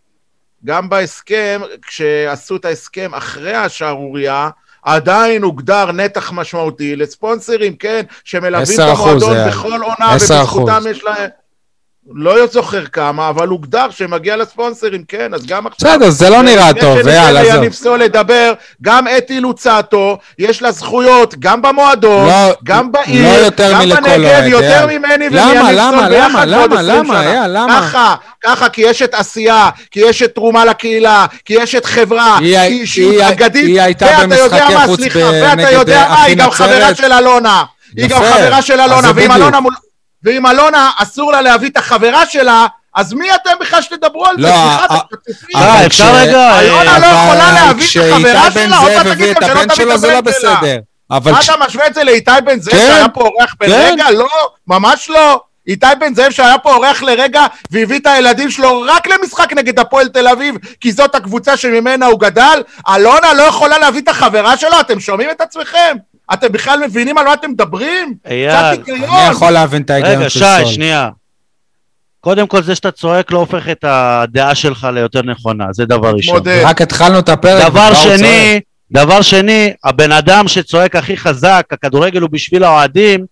גם 0.64 0.88
בהסכם, 0.88 1.60
כשעשו 1.86 2.56
את 2.56 2.64
ההסכם 2.64 3.14
אחרי 3.14 3.54
השערורייה, 3.54 4.48
עדיין 4.82 5.42
הוגדר 5.42 5.92
נתח 5.92 6.32
משמעותי 6.32 6.96
לספונסרים, 6.96 7.76
כן, 7.76 8.02
שמלווים 8.24 8.80
את 8.80 8.88
המועדון 8.88 9.36
בכל 9.48 9.80
עונה, 9.82 10.16
ובזכותם 10.16 10.82
יש 10.90 11.04
להם... 11.04 11.28
לא 12.14 12.46
זוכר 12.46 12.86
כמה, 12.86 13.28
אבל 13.28 13.48
הוגדר 13.48 13.86
שמגיע 13.90 14.36
לספונסרים, 14.36 15.04
כן, 15.08 15.34
אז 15.34 15.46
גם 15.46 15.66
עכשיו... 15.66 15.90
בסדר, 15.90 16.10
זה 16.10 16.30
לא 16.30 16.42
נראה 16.42 16.74
טוב, 16.80 16.98
יאללה, 16.98 17.40
עזוב. 17.40 17.54
יניב 17.54 17.72
סול 17.72 17.98
לדבר, 17.98 18.52
גם 18.82 19.08
אתי 19.18 19.40
לוצטו, 19.40 20.18
יש 20.38 20.62
לה 20.62 20.72
זכויות, 20.72 21.34
גם 21.38 21.62
במועדון, 21.62 22.26
לא, 22.26 22.54
גם 22.64 22.92
בעיר, 22.92 23.24
לא 23.24 23.44
יותר 23.44 23.72
גם 23.72 23.88
בנגב, 23.88 24.42
יותר 24.46 24.86
ממני 24.86 25.30
ביחד 25.30 25.54
למה, 25.72 26.08
למה, 26.08 26.44
למה, 26.44 26.82
למה, 26.82 27.46
למה? 27.48 27.80
ככה, 27.80 28.14
ככה, 28.44 28.68
כי 28.68 28.82
יש 28.82 29.02
את 29.02 29.14
עשייה, 29.14 29.68
כי 29.90 30.00
יש 30.00 30.22
את 30.22 30.34
תרומה 30.34 30.64
לקהילה, 30.64 31.26
כי 31.44 31.54
יש 31.54 31.74
את 31.74 31.84
חברה, 31.84 32.38
היא, 32.38 32.58
כי 32.58 32.66
אישיות 32.66 33.22
אגדית, 33.22 33.66
היא 33.66 33.80
הייתה 33.80 34.06
במשחקי 34.22 34.76
חוץ 34.86 35.00
נגד 35.00 35.16
ואתה 35.16 35.70
יודע 35.70 36.06
מה, 36.08 36.22
היא 36.22 36.36
גם 36.36 36.50
חברה 36.50 36.94
של 36.94 37.12
אלונה. 37.12 37.64
היא 37.96 38.08
גם 38.08 38.20
חברה 38.22 38.62
של 38.62 38.80
אלונה, 38.80 39.10
ואם 39.14 39.32
אלונה 39.32 39.60
מול... 39.60 39.72
ואם 40.26 40.46
אלונה 40.46 40.90
אסור 40.98 41.32
לה 41.32 41.40
להביא 41.40 41.68
את 41.68 41.76
החברה 41.76 42.26
שלה, 42.26 42.66
אז 42.94 43.12
מי 43.12 43.34
אתם 43.34 43.50
בכלל 43.60 43.82
שתדברו 43.82 44.26
על 44.26 44.36
זה? 44.36 44.42
לא, 44.42 44.48
סליחה, 44.48 44.94
אה, 45.56 45.80
אה, 45.80 45.86
אפשר 45.86 46.14
רגע... 46.14 46.60
אלונה 46.60 46.98
לא 46.98 47.06
יכולה 47.06 47.52
להביא 47.52 47.86
את 47.86 48.12
החברה 48.12 48.50
שלה, 48.50 48.78
עוד 48.78 48.92
מעט 48.92 49.06
תגיד 49.06 49.36
גם 49.40 49.66
שלא 49.74 49.96
תביא 49.96 50.12
את 50.12 50.18
הבן 50.18 50.32
שלה. 50.40 50.76
אבל... 51.10 51.32
אתה 51.32 51.52
משווה 51.66 51.86
את 51.86 51.94
זה 51.94 52.04
לאיתי 52.04 52.30
בן 52.44 52.60
זאב 52.60 52.74
כן, 52.74 52.78
שהיה 52.78 53.08
פה 53.08 53.20
אורח 53.20 53.54
ברגע? 53.60 54.04
כן. 54.04 54.14
לא, 54.14 54.28
ממש 54.66 55.10
לא. 55.10 55.40
איתי 55.66 55.86
בן 56.00 56.14
זאב 56.14 56.30
שהיה 56.30 56.58
פה 56.58 56.74
אורח 56.74 57.02
לרגע 57.02 57.46
והביא 57.70 57.98
את 57.98 58.06
הילדים 58.06 58.50
שלו 58.50 58.80
רק 58.80 59.06
למשחק 59.06 59.52
נגד 59.52 59.78
הפועל 59.78 60.08
תל 60.08 60.28
אביב 60.28 60.54
כי 60.80 60.92
זאת 60.92 61.14
הקבוצה 61.14 61.56
שממנה 61.56 62.06
הוא 62.06 62.20
גדל? 62.20 62.62
אלונה 62.94 63.34
לא 63.34 63.42
יכולה 63.42 63.78
להביא 63.78 64.00
את 64.00 64.08
החברה 64.08 64.56
שלו? 64.56 64.80
אתם 64.80 65.00
שומעים 65.00 65.30
את 65.30 65.40
עצמכם? 65.40 65.96
אתם 66.32 66.52
בכלל 66.52 66.80
מבינים 66.86 67.18
על 67.18 67.24
מה 67.24 67.34
אתם 67.34 67.50
מדברים? 67.50 68.14
אייל, 68.26 68.50
אני 68.50 69.30
יכול 69.30 69.50
להבין 69.50 69.82
את 69.82 69.90
ההיגיון 69.90 70.28
של 70.28 70.38
סול. 70.38 70.48
רגע, 70.48 70.66
שי, 70.66 70.74
שנייה. 70.74 71.10
קודם 72.20 72.46
כל, 72.46 72.62
זה 72.62 72.74
שאתה 72.74 72.90
צועק 72.90 73.32
לא 73.32 73.38
הופך 73.38 73.68
את 73.68 73.84
הדעה 73.88 74.54
שלך 74.54 74.88
ליותר 74.94 75.22
נכונה, 75.22 75.64
זה 75.72 75.84
דבר 75.84 76.10
ראשון. 76.10 76.40
רק 76.62 76.82
התחלנו 76.82 77.18
את 77.18 77.28
הפרק. 77.28 77.70
דבר 77.70 77.94
שני, 77.94 78.60
דבר 78.90 79.22
שני, 79.22 79.72
הבן 79.84 80.12
אדם 80.12 80.48
שצועק 80.48 80.96
הכי 80.96 81.16
חזק, 81.16 81.66
הכדורגל 81.70 82.20
הוא 82.20 82.30
בשביל 82.30 82.64
האוהדים, 82.64 83.24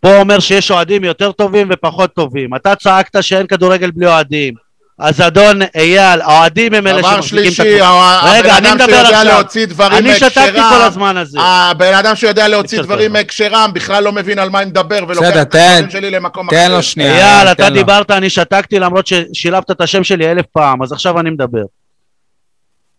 פה 0.00 0.16
אומר 0.20 0.40
שיש 0.40 0.70
אוהדים 0.70 1.04
יותר 1.04 1.32
טובים 1.32 1.68
ופחות 1.72 2.14
טובים. 2.14 2.54
אתה 2.54 2.74
צעקת 2.74 3.22
שאין 3.22 3.46
כדורגל 3.46 3.90
בלי 3.90 4.06
אוהדים. 4.06 4.54
אז 5.00 5.20
אדון 5.20 5.60
אייל, 5.74 6.20
האוהדים 6.20 6.74
הם 6.74 6.86
אלה 6.86 7.02
שמחזיקים 7.02 7.52
את 7.52 7.60
הקבוצה. 7.60 8.32
רגע, 8.32 8.58
אני 8.58 8.72
מדבר 8.74 8.96
עכשיו. 8.96 9.44
אני 9.92 10.14
שתקתי 10.14 10.60
כל 10.70 10.82
הזמן 10.82 11.16
הזה. 11.16 11.38
הבן 11.40 11.94
אדם 11.94 12.16
שיודע 12.16 12.48
להוציא 12.48 12.82
דברים 12.82 13.12
מהקשרם 13.12 13.70
בכלל 13.74 14.04
לא 14.04 14.12
מבין 14.12 14.38
על 14.38 14.50
מה 14.50 14.62
אני 14.62 14.70
מדבר 14.70 15.04
ולוקח 15.08 15.28
את 15.42 15.54
הדברים 15.54 15.90
שלי 15.90 16.10
למקום 16.10 16.48
אחר. 16.48 16.56
תן 16.56 16.70
לו 16.70 16.82
שנייה. 16.82 17.36
אייל, 17.38 17.48
אתה 17.48 17.70
דיברת, 17.70 18.10
אני 18.10 18.30
שתקתי 18.30 18.78
למרות 18.78 19.06
ששילבת 19.06 19.70
את 19.70 19.80
השם 19.80 20.04
שלי 20.04 20.30
אלף 20.30 20.46
פעם, 20.52 20.82
אז 20.82 20.92
עכשיו 20.92 21.20
אני 21.20 21.30
מדבר. 21.30 21.64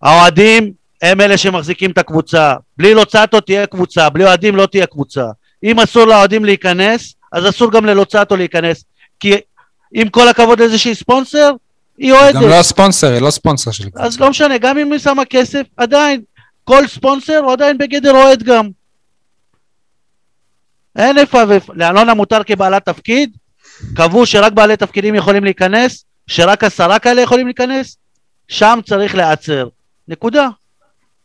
האוהדים 0.01 0.71
הם 1.01 1.21
אלה 1.21 1.37
שמחזיקים 1.37 1.91
את 1.91 1.97
הקבוצה. 1.97 2.53
בלי 2.77 2.93
לוצטו 2.93 3.41
תהיה 3.41 3.65
קבוצה, 3.65 4.09
בלי 4.09 4.23
אוהדים 4.23 4.55
לא 4.55 4.65
תהיה 4.65 4.85
קבוצה. 4.85 5.25
אם 5.63 5.79
אסור 5.79 6.05
לאוהדים 6.05 6.45
להיכנס, 6.45 7.13
אז 7.31 7.49
אסור 7.49 7.71
גם 7.71 7.85
ללוצטו 7.85 8.35
להיכנס. 8.35 8.83
כי 9.19 9.35
עם 9.93 10.09
כל 10.09 10.27
הכבוד 10.27 10.59
לאיזשהי 10.59 10.95
ספונסר, 10.95 11.51
היא 12.01 12.11
אוהדת. 12.13 12.35
גם 12.35 12.41
לא 12.41 12.59
הספונסר, 12.59 13.11
היא 13.11 13.21
לא 13.21 13.31
ספונסר 13.31 13.71
של 13.71 13.89
קבוצה. 13.89 14.03
אז 14.03 14.19
לא 14.19 14.29
משנה, 14.29 14.57
גם 14.57 14.77
אם 14.77 14.91
היא 14.91 14.99
שמה 14.99 15.25
כסף, 15.25 15.63
עדיין, 15.77 16.21
כל 16.63 16.87
ספונסר 16.87 17.37
הוא 17.37 17.51
עדיין 17.51 17.77
בגדר 17.77 18.11
אוהד 18.11 18.43
גם. 18.43 18.69
אין 20.95 21.17
איפה 21.17 21.37
ואיפה. 21.47 21.73
לאלונה 21.75 22.13
מותר 22.13 22.43
כבעלת 22.43 22.85
תפקיד, 22.85 23.37
קבעו 23.95 24.25
שרק 24.25 24.53
בעלי 24.53 24.77
תפקידים 24.77 25.15
יכולים 25.15 25.43
להיכנס, 25.43 26.05
שרק 26.27 26.63
עשרה 26.63 26.99
כאלה 26.99 27.21
יכולים 27.21 27.47
להיכנס, 27.47 27.97
שם 28.47 28.79
צריך 28.85 29.15
להיעצר. 29.15 29.67
נקודה. 30.07 30.47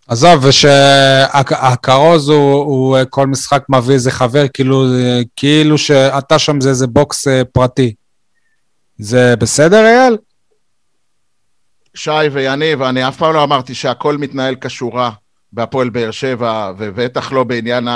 עזוב, 0.09 0.45
ושהכרוז 0.45 2.29
הוא, 2.29 2.55
הוא 2.55 2.99
כל 3.11 3.27
משחק 3.27 3.65
מביא 3.69 3.95
איזה 3.95 4.11
חבר, 4.11 4.49
כאילו, 4.49 4.85
כאילו 5.37 5.79
שאתה 5.79 6.39
שם 6.39 6.61
זה 6.61 6.69
איזה 6.69 6.87
בוקס 6.87 7.29
אה, 7.29 7.43
פרטי. 7.45 7.95
זה 8.99 9.35
בסדר, 9.37 9.85
אייל? 9.85 10.17
שי 11.97 12.11
ויניב, 12.33 12.83
אני 12.83 13.09
אף 13.09 13.17
פעם 13.17 13.35
לא 13.35 13.43
אמרתי 13.43 13.75
שהכל 13.75 14.17
מתנהל 14.17 14.55
כשורה. 14.61 15.11
בהפועל 15.53 15.89
באר 15.89 16.11
שבע, 16.11 16.73
ובטח 16.79 17.33
לא 17.33 17.45
בעניין 17.45 17.89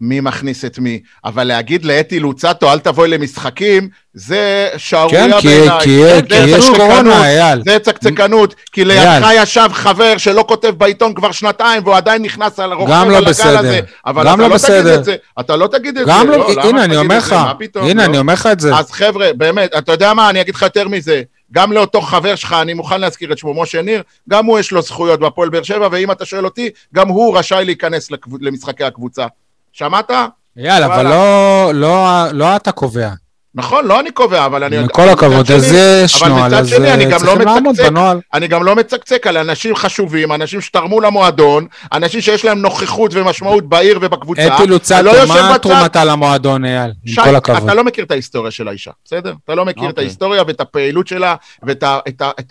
מי 0.00 0.20
מכניס 0.20 0.64
את 0.64 0.78
מי, 0.78 1.00
אבל 1.24 1.44
להגיד 1.44 1.84
לאתי 1.84 2.20
לוצטו, 2.20 2.72
אל 2.72 2.78
תבואי 2.78 3.08
למשחקים, 3.08 3.88
זה 4.14 4.68
שערורייה 4.76 5.40
כן, 5.40 5.48
בעיניי. 5.48 5.80
כי, 5.80 5.98
זה 6.04 6.20
כי 6.28 6.34
יש 6.34 6.64
צקצקנות, 6.64 6.76
קורונה, 6.76 7.26
אייל. 7.26 7.62
זה 7.64 7.78
צקצקנות, 7.78 8.54
כי 8.72 8.84
לידך 8.84 9.28
ישב 9.34 9.68
חבר 9.72 10.16
שלא 10.16 10.44
כותב 10.48 10.68
בעיתון 10.68 11.14
כבר 11.14 11.32
שנתיים, 11.32 11.82
והוא 11.84 11.96
עדיין 11.96 12.22
נכנס 12.22 12.58
על 12.58 12.72
רוכב 12.72 12.92
גם 12.92 13.10
לא 13.10 13.16
על 13.16 13.22
הגל 13.22 13.30
בסדר. 13.30 13.58
הזה. 13.58 13.80
אבל 14.06 14.26
גם 14.26 14.40
לא 14.40 14.48
לא 14.48 14.54
בסדר. 14.54 15.02
אתה 15.40 15.56
לא 15.56 15.66
תגיד 15.66 15.98
את 15.98 16.06
זה. 16.06 16.12
לא, 16.12 16.62
הנה, 16.62 16.84
אני 16.84 16.96
אומר 16.96 17.18
לך, 17.18 17.36
הנה, 17.74 18.02
לא? 18.02 18.08
אני 18.08 18.18
אומר 18.18 18.32
לך 18.32 18.48
את 18.52 18.60
זה. 18.60 18.76
אז 18.76 18.90
חבר'ה, 18.90 19.32
באמת, 19.36 19.70
אתה 19.78 19.92
יודע 19.92 20.14
מה, 20.14 20.30
אני 20.30 20.40
אגיד 20.40 20.54
לך 20.54 20.62
יותר 20.62 20.88
מזה. 20.88 21.22
גם 21.52 21.72
לאותו 21.72 22.00
חבר 22.00 22.34
שלך, 22.34 22.52
אני 22.62 22.74
מוכן 22.74 23.00
להזכיר 23.00 23.32
את 23.32 23.38
שמו, 23.38 23.62
משה 23.62 23.82
ניר, 23.82 24.02
גם 24.28 24.46
הוא 24.46 24.58
יש 24.58 24.72
לו 24.72 24.82
זכויות 24.82 25.20
בהפועל 25.20 25.48
באר 25.48 25.62
שבע, 25.62 25.88
ואם 25.92 26.10
אתה 26.10 26.24
שואל 26.24 26.44
אותי, 26.44 26.70
גם 26.94 27.08
הוא 27.08 27.38
רשאי 27.38 27.64
להיכנס 27.64 28.10
לקב... 28.10 28.30
למשחקי 28.40 28.84
הקבוצה. 28.84 29.26
שמעת? 29.72 30.10
אייל, 30.56 30.84
אבל. 30.84 31.02
לא, 31.04 31.70
לא, 31.74 32.06
לא 32.32 32.56
אתה 32.56 32.72
קובע. 32.72 33.10
נכון, 33.54 33.86
לא 33.86 34.00
אני 34.00 34.10
קובע, 34.10 34.46
אבל 34.46 34.64
אני... 34.64 34.76
עם 34.78 34.88
כל 34.88 35.08
הכבוד, 35.08 35.50
אז 35.52 35.66
שני- 35.66 35.78
יש 36.04 36.22
נוהל, 36.22 36.54
אז 36.54 36.68
שני, 36.68 36.92
אני 36.94 37.04
אה, 37.04 37.10
גם 37.10 37.20
לא 37.22 37.26
צריכים 37.26 37.40
לעמוד. 37.48 37.76
בנוהל. 37.76 38.20
אני 38.34 38.48
גם 38.48 38.62
לא 38.64 38.76
מצקצק 38.76 39.26
על 39.26 39.36
אנשים 39.36 39.76
חשובים, 39.76 40.32
אנשים 40.32 40.60
שתרמו 40.60 41.00
למועדון, 41.00 41.66
אנשים 41.92 42.20
שיש 42.20 42.44
להם 42.44 42.58
נוכחות 42.62 43.10
ומשמעות 43.14 43.68
בעיר 43.68 43.98
ובקבוצה. 44.02 44.56
אתי 44.56 44.66
לוצטו, 44.66 44.94
מה 45.28 45.58
תרומתה 45.58 46.04
למועדון, 46.04 46.64
אייל? 46.64 46.92
עם 47.06 47.24
כל 47.24 47.36
הכבוד. 47.36 47.62
אתה 47.62 47.74
לא 47.74 47.84
מכיר 47.84 48.04
את 48.04 48.10
ההיסטוריה 48.10 48.50
של 48.50 48.68
האישה, 48.68 48.90
בסדר? 49.04 49.34
אתה 49.44 49.54
לא 49.54 49.64
מכיר 49.64 49.84
את 49.84 49.88
אוקיי. 49.90 50.04
ההיסטוריה 50.04 50.42
ואת 50.46 50.60
הפעילות 50.60 51.06
שלה 51.06 51.34
ואת 51.62 52.50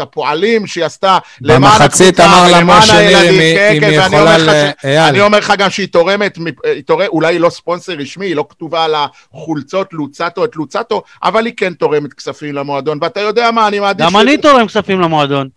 הפועלים 0.00 0.66
שהיא 0.66 0.84
עשתה 0.84 1.18
למען 1.40 1.60
במחצית 1.62 2.20
הקבוצה 2.20 2.40
אמר 2.48 2.56
ולמען 2.58 2.78
משה 2.78 2.92
ניר 3.00 3.18
הילדים. 3.18 3.40
אם 3.40 3.56
כן, 3.56 3.68
היא- 3.70 3.76
אם 3.76 3.80
כן, 3.80 3.90
היא 3.90 4.00
ואני 4.00 4.06
יכולה 4.16 4.34
אומר 4.36 4.44
לך 4.44 4.48
ל... 4.48 4.70
ש- 4.80 4.84
אייל, 4.84 5.00
אני 5.00 5.20
אומר 5.20 5.38
לך 5.38 5.52
גם 5.58 5.70
שהיא 5.70 5.84
היא 5.84 6.82
תורמת, 6.86 7.08
אולי 7.08 7.34
היא 7.34 7.40
לא 7.40 7.50
ספונסר 7.50 7.92
רשמי, 7.92 8.26
היא 8.26 8.36
לא 8.36 8.44
כתובה 8.50 8.84
על 8.84 8.94
החולצות 9.32 9.88
לוצטו 10.10 10.44
את 10.44 10.56
לוצטו, 10.56 11.02
אבל 11.22 11.46
היא 11.46 11.54
כן 11.56 11.74
תורמת 11.74 12.12
כספים 12.12 12.54
למועדון, 12.54 12.98
ואתה 13.00 13.20
יודע 13.20 13.50
מה, 13.50 13.68
אני 13.68 13.80
מעדיף... 13.80 14.06
גם 14.06 14.12
ש- 14.12 14.22
אני 14.22 14.36
תורם 14.36 14.66
כספים 14.66 15.00
למועדון. 15.00 15.48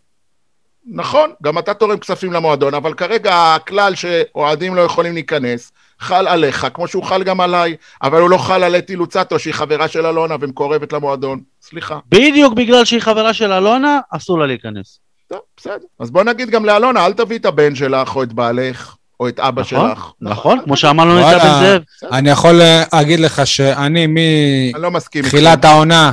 נכון, 0.88 1.31
גם 1.43 1.57
אתה 1.57 1.74
תורם 1.74 1.98
כספים 1.98 2.33
למועדון, 2.33 2.74
אבל 2.74 2.93
כרגע 2.93 3.55
הכלל 3.55 3.95
שאוהדים 3.95 4.75
לא 4.75 4.81
יכולים 4.81 5.13
להיכנס, 5.13 5.72
חל 6.00 6.27
עליך, 6.27 6.67
כמו 6.74 6.88
שהוא 6.88 7.03
חל 7.03 7.24
גם 7.24 7.41
עליי, 7.41 7.75
אבל 8.01 8.22
הוא 8.22 8.29
לא 8.29 8.38
חל 8.38 8.63
על 8.63 8.75
אתי 8.75 8.95
לוצטו, 8.95 9.39
שהיא 9.39 9.53
חברה 9.53 9.88
של 9.88 10.05
אלונה 10.05 10.36
ומקורבת 10.39 10.93
למועדון. 10.93 11.39
סליחה. 11.62 12.00
בדיוק 12.10 12.53
בגלל 12.53 12.86
שהיא 12.86 13.01
חברה 13.01 13.33
של 13.33 13.51
אלונה, 13.51 14.00
אסור 14.10 14.39
לה 14.39 14.45
להיכנס. 14.45 15.00
טוב, 15.27 15.39
בסדר. 15.57 15.86
אז 16.00 16.12
בוא 16.12 16.24
נגיד 16.24 16.50
גם 16.50 16.65
לאלונה, 16.65 17.05
אל 17.05 17.13
תביא 17.13 17.38
את 17.39 17.45
הבן 17.45 17.75
שלך, 17.75 18.15
או 18.15 18.24
את 18.24 18.33
בעלך, 18.33 18.95
או 19.24 19.27
את 19.30 19.39
אבא 19.39 19.62
נכון, 19.62 19.89
שלך. 19.89 20.12
נכון, 20.22 20.60
כמו 20.63 20.77
שאמרנו 20.77 21.20
את. 21.20 21.42
בן 21.42 21.60
זאב. 21.62 21.82
אני 22.12 22.30
יכול 22.30 22.62
אה, 22.62 22.84
להגיד 22.94 23.20
לך 23.20 23.48
שאני 23.48 24.06
אני 24.06 24.72
לא 24.75 24.92
מסכים 24.92 25.24
מתחילת 25.25 25.65
העונה, 25.65 26.12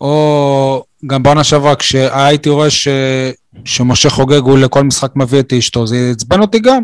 או 0.00 0.84
גם 1.06 1.22
בעונה 1.22 1.44
שעברה, 1.44 1.76
כשהייתי 1.76 2.48
רואה 2.48 2.70
ש... 2.70 2.88
שמשה 3.64 4.10
חוגג 4.10 4.40
הוא 4.40 4.58
לכל 4.58 4.82
משחק 4.82 5.16
מביא 5.16 5.40
את 5.40 5.52
אשתו, 5.52 5.86
זה 5.86 5.96
עצבן 6.12 6.40
אותי 6.40 6.58
גם, 6.58 6.82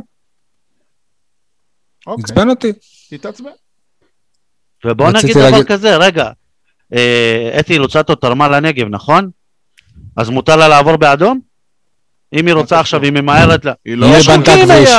אוקיי, 2.07 2.25
עצבן 2.25 2.49
אותי. 2.51 2.73
תתעצבן. 3.11 3.51
ובוא 4.85 5.11
נגיד 5.11 5.31
דבר 5.31 5.51
להגיד- 5.51 5.67
כזה, 5.67 5.97
רגע, 5.97 6.31
אה, 6.95 7.57
אתי 7.61 7.79
לוצטו 7.79 8.15
תרמה 8.15 8.49
לנגב, 8.49 8.87
נכון? 8.91 9.31
אז 10.17 10.31
מותר 10.31 10.57
לה 10.57 10.69
לעבור 10.69 10.97
באדום? 10.97 11.41
אם 12.33 12.47
היא 12.47 12.55
רוצה 12.55 12.81
עכשיו? 12.81 13.03
היא 13.03 13.13
ממהרת 13.13 13.65
לה. 13.65 13.73
היא 13.85 13.95
לא... 13.95 14.07
בנתה 14.29 14.53
כביש. 14.65 14.91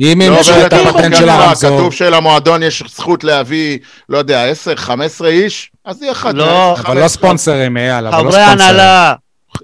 אם 0.00 0.20
היא 0.20 0.30
לא 0.30 0.40
משאיר 0.40 0.66
את 0.66 0.72
הפטנט 0.72 1.16
של 1.16 1.28
הרמזור, 1.28 1.76
כתוב 1.78 1.92
שלמועדון 1.92 2.62
יש 2.62 2.82
זכות 2.96 3.24
להביא, 3.24 3.78
לא 4.08 4.18
יודע, 4.18 4.44
10, 4.44 4.76
15 4.76 5.28
איש, 5.28 5.70
אז 5.84 6.02
היא 6.02 6.10
אחת. 6.10 6.34
לא, 6.34 6.72
אבל 6.72 6.78
לא 6.78 6.84
15. 6.84 7.08
ספונסרים, 7.08 7.76
אייל, 7.76 8.06
אבל 8.06 8.24
לא 8.24 8.30
חברי 8.30 8.42
ספונסרים. 8.44 8.70
הנהלה, 8.70 9.14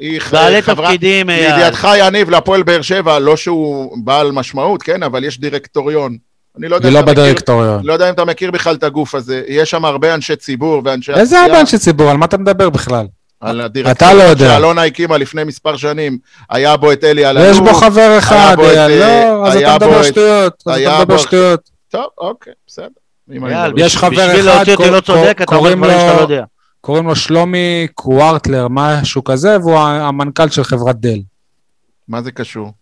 היא 0.01 0.21
בעלי 0.33 0.63
תפקידים, 0.63 1.31
אייל. 1.31 1.51
לידיעתך 1.51 1.89
יניב 1.99 2.31
להפועל 2.31 2.63
באר 2.63 2.83
שבע, 2.83 3.19
לא 3.19 3.37
שהוא 3.37 3.99
בעל 4.05 4.33
משמעות, 4.33 4.83
כן, 4.83 5.03
אבל 5.03 5.25
יש 5.25 5.41
דירקטוריון. 5.41 6.17
אני 6.59 6.69
לא 6.69 6.77
יודע 6.77 6.91
לא 6.91 7.03
מכיר- 7.03 7.15
בדירקטוריון. 7.15 7.81
לא 7.85 7.93
יודע 7.93 8.09
אם 8.09 8.15
אתה 8.15 8.25
מכיר 8.25 8.51
בכלל 8.51 8.75
את 8.75 8.83
הגוף 8.85 9.15
הזה, 9.15 9.43
יש 9.49 9.71
שם 9.71 9.85
הרבה 9.85 10.15
אנשי 10.15 10.37
ציבור 10.37 10.83
ואנשי... 10.85 11.13
איזה 11.13 11.41
הרבה 11.41 11.61
אנשי 11.61 11.79
ציבור, 11.79 12.11
על 12.11 12.17
מה 12.17 12.27
אתה 12.27 12.39
מדבר 12.39 12.71
בכלל? 12.71 13.07
על 13.41 13.57
אתה 13.61 13.65
הדירקטוריון 13.65 14.17
לא 14.19 14.23
יודע. 14.23 14.49
שאלונה 14.49 14.85
הקימה 14.85 15.17
לפני 15.19 15.45
מספר 15.45 15.77
שנים, 15.77 16.19
היה 16.51 16.77
בו 16.77 16.93
את 16.93 17.05
אלי 17.05 17.27
אלאלוף. 17.31 17.51
יש 17.57 17.73
בו 17.73 17.75
חבר 17.75 18.19
אחד, 18.19 18.53
בו 18.57 18.63
את, 18.71 18.77
אייל, 18.77 19.03
אה, 19.03 19.25
לא, 19.25 19.47
אז 19.47 19.57
היה 19.57 19.77
אתה 19.77 19.85
בו 19.87 19.91
מדבר 19.91 20.01
את- 20.01 20.07
שטויות, 20.07 20.63
אז 20.67 20.77
היה 20.77 20.91
אתה 20.95 21.01
מדבר 21.05 21.17
בו- 21.17 21.23
שטויות. 21.23 21.61
טוב, 21.89 22.05
אוקיי, 22.19 22.53
בסדר. 22.67 22.87
יש 23.77 23.97
חבר 23.97 24.41
אחד, 24.41 24.69
לא 24.69 24.75
קוראים 25.45 25.85
לו- 25.85 25.89
לא. 26.29 26.43
קוראים 26.81 27.07
לו 27.07 27.17
שלומי 27.17 27.87
קווארטלר, 27.95 28.67
משהו 28.71 29.25
כזה, 29.25 29.57
והוא 29.61 29.79
המנכ"ל 29.79 30.49
של 30.49 30.65
חברת 30.65 30.97
דל. 31.01 31.19
מה 32.09 32.23
זה 32.23 32.31
קשור? 32.33 32.73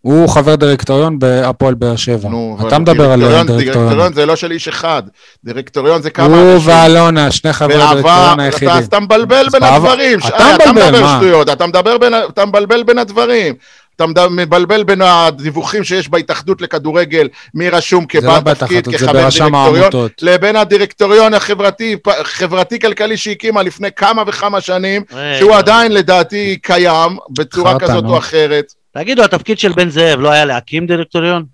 הוא 0.00 0.28
חבר 0.28 0.54
דירקטוריון 0.54 1.18
בהפועל 1.18 1.74
באר 1.74 1.96
שבע. 1.96 2.28
נו, 2.28 2.58
אתה 2.68 2.78
מדבר 2.78 3.10
על 3.10 3.20
דירקטוריון- 3.20 3.46
דירקטוריון. 3.46 3.74
דירקטוריון 3.74 4.12
זה 4.12 4.26
לא 4.26 4.36
של 4.36 4.50
איש 4.50 4.68
אחד, 4.68 5.02
דירקטוריון 5.44 6.02
זה 6.02 6.10
כמה 6.10 6.26
הוא 6.26 6.54
אנשים. 6.54 6.68
ואלונה, 6.70 7.30
שני 7.30 7.52
חברי 7.52 7.76
אתה, 8.00 8.34
היחידים. 8.38 8.68
אז 8.68 8.86
אתה 8.86 9.00
מבלבל 9.00 9.46
בין 9.52 9.62
הדברים, 9.62 10.18
אתה 10.18 10.36
אה, 10.38 10.72
מדבר 10.72 11.02
מה? 11.02 11.16
שטויות, 11.20 11.48
אתה 11.50 11.66
מדבר 11.66 11.98
בין, 11.98 12.14
אתה 12.28 12.44
מבלבל 12.46 12.82
בין 12.82 12.98
הדברים. 12.98 13.54
אתה 13.96 14.06
מבלבל 14.30 14.82
בין 14.84 15.02
הדיווחים 15.02 15.84
שיש 15.84 16.08
בהתאחדות 16.08 16.62
לכדורגל, 16.62 17.28
מי 17.54 17.70
רשום 17.70 18.02
לא 18.02 18.20
כבעל 18.20 18.40
תפקיד, 18.40 18.78
בתחתות, 18.78 18.98
זה 18.98 19.06
כחבר 19.06 19.28
דירקטוריון, 19.28 19.54
העמותות. 19.82 20.12
לבין 20.22 20.56
הדירקטוריון 20.56 21.34
החברתי, 21.34 21.96
חברתי-כלכלי 22.24 23.16
שהקימה 23.16 23.62
לפני 23.62 23.88
כמה 23.96 24.22
וכמה 24.26 24.60
שנים. 24.60 25.02
שהוא 25.38 25.54
עדיין 25.54 25.92
לדעתי 25.92 26.58
קיים, 26.62 27.16
בצורה 27.38 27.78
כזאת. 27.78 28.04
או 28.04 28.18
אחרת. 28.18 28.72
תגידו, 28.94 29.24
התפקיד 29.24 29.58
של 29.58 29.72
בן 29.72 29.90
זאב 29.90 30.20
לא 30.20 30.30
היה 30.30 30.44
להקים 30.44 30.86
דירקטוריון? 30.86 31.44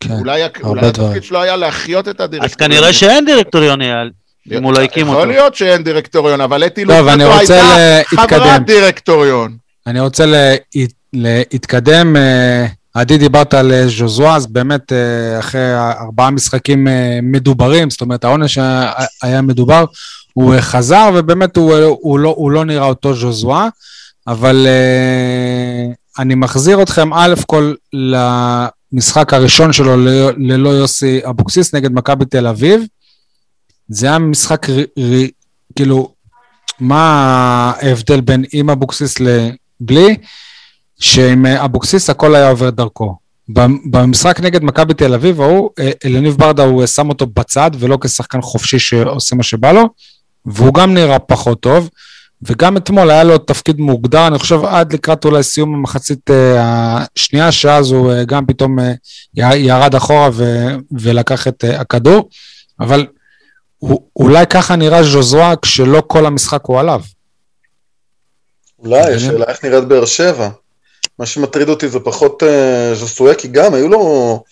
כן. 0.00 0.12
אולי, 0.14 0.42
אולי. 0.62 0.86
התפקיד 0.86 1.22
שלו 1.24 1.42
היה 1.42 1.56
להחיות 1.56 2.08
את 2.08 2.20
הדירקטוריון. 2.20 2.44
אז 2.44 2.54
כנראה 2.54 2.92
שאין 2.92 3.24
דירקטוריון, 3.24 3.82
אייל. 3.82 4.10
אם 4.52 4.62
הוא 4.64 4.72
לא 4.72 4.80
הקים 4.82 5.08
אותו. 5.08 5.18
יכול 5.18 5.28
להיות 5.28 5.54
שאין 5.54 5.84
דירקטוריון, 5.84 6.40
אבל 6.40 6.66
אתי 6.66 6.84
לוצטו 6.84 7.02
רוצה 7.40 7.76
הייתה 7.88 8.22
חברת. 8.22 8.66
דירקטוריון. 8.66 9.56
אני 9.86 10.00
רוצה 10.00 10.26
לה- 10.26 10.54
להתקדם. 11.12 12.16
אה, 12.16 12.66
עדי, 12.94 13.18
דיברת 13.18 13.54
על 13.54 13.72
אה, 13.72 13.84
ז'וזואה, 13.88 14.36
אז 14.36 14.46
באמת 14.46 14.92
אה, 14.92 15.38
אחרי 15.38 15.74
ארבעה 16.00 16.30
משחקים 16.30 16.86
מדוברים, 17.22 17.90
זאת 17.90 18.00
אומרת 18.00 18.24
העונש 18.24 18.58
היה- 19.22 19.42
מדובר, 19.42 19.84
הוא 20.32 20.54
חזר 20.60 21.10
ובאמת 21.14 21.56
הוא, 21.56 21.74
הוא, 21.76 22.18
לא, 22.18 22.34
הוא 22.36 22.50
לא 22.50 22.64
נראה 22.64 22.86
אותו 22.86 23.14
ז'וזואה, 23.14 23.68
אבל 24.26 24.66
אני 26.18 26.34
מחזיר 26.34 26.82
אתכם 26.82 27.14
א' 27.14 27.34
כל 27.46 27.74
למשחק 27.92 29.34
הראשון 29.34 29.72
שלו 29.72 29.96
ללא 30.36 30.68
יוסי 30.68 31.20
אבוקסיס 31.28 31.74
נגד 31.74 31.92
מכבי 31.92 32.24
תל 32.24 32.46
אביב. 32.46 32.82
זה 33.88 34.06
היה 34.06 34.18
משחק, 34.18 34.70
ר, 34.70 34.78
ר, 34.78 35.26
כאילו, 35.76 36.14
מה 36.80 37.72
ההבדל 37.80 38.20
בין 38.20 38.44
עם 38.52 38.70
אבוקסיס 38.70 39.14
לבלי? 39.20 40.16
שעם 41.00 41.46
אבוקסיס 41.46 42.10
הכל 42.10 42.34
היה 42.34 42.48
עובר 42.48 42.70
דרכו. 42.70 43.16
במשחק 43.90 44.40
נגד 44.40 44.64
מכבי 44.64 44.94
תל 44.94 45.14
אביב, 45.14 45.40
ההוא, 45.40 45.70
אה, 45.78 45.90
אליניב 46.04 46.36
ברדה, 46.36 46.64
הוא 46.64 46.86
שם 46.86 47.08
אותו 47.08 47.26
בצד, 47.26 47.70
ולא 47.78 47.98
כשחקן 48.00 48.42
חופשי 48.42 48.78
שעושה 48.78 49.36
מה 49.36 49.42
שבא 49.42 49.72
לו, 49.72 49.88
והוא 50.46 50.74
גם 50.74 50.94
נראה 50.94 51.18
פחות 51.18 51.60
טוב, 51.60 51.90
וגם 52.42 52.76
אתמול 52.76 53.10
היה 53.10 53.24
לו 53.24 53.38
תפקיד 53.38 53.80
מוגדר, 53.80 54.26
אני 54.26 54.38
חושב 54.38 54.64
עד 54.64 54.92
לקראת 54.92 55.24
אולי 55.24 55.42
סיום 55.42 55.74
המחצית 55.74 56.30
אה, 56.30 57.04
השנייה, 57.16 57.52
שאז 57.52 57.90
הוא 57.90 58.12
אה, 58.12 58.24
גם 58.24 58.46
פתאום 58.46 58.78
אה, 58.78 59.56
ירד 59.56 59.94
אחורה 59.94 60.30
ו, 60.32 60.44
ולקח 61.00 61.48
את 61.48 61.64
הכדור, 61.78 62.28
אבל 62.80 63.06
אולי 64.16 64.46
ככה 64.46 64.76
נראה 64.76 65.02
ז'וזואה 65.02 65.56
כשלא 65.62 66.02
כל 66.06 66.26
המשחק 66.26 66.60
הוא 66.64 66.80
עליו. 66.80 67.00
אולי. 68.78 69.14
השאלה 69.14 69.44
איך 69.48 69.64
נראית 69.64 69.84
באר 69.84 70.04
שבע. 70.04 70.48
מה 71.18 71.26
שמטריד 71.26 71.68
אותי 71.68 71.88
זה 71.88 72.00
פחות 72.00 72.42
ז'סואה, 72.94 73.34
כי 73.34 73.48
גם 73.48 73.74
היו 73.74 73.88
לו 73.88 74.42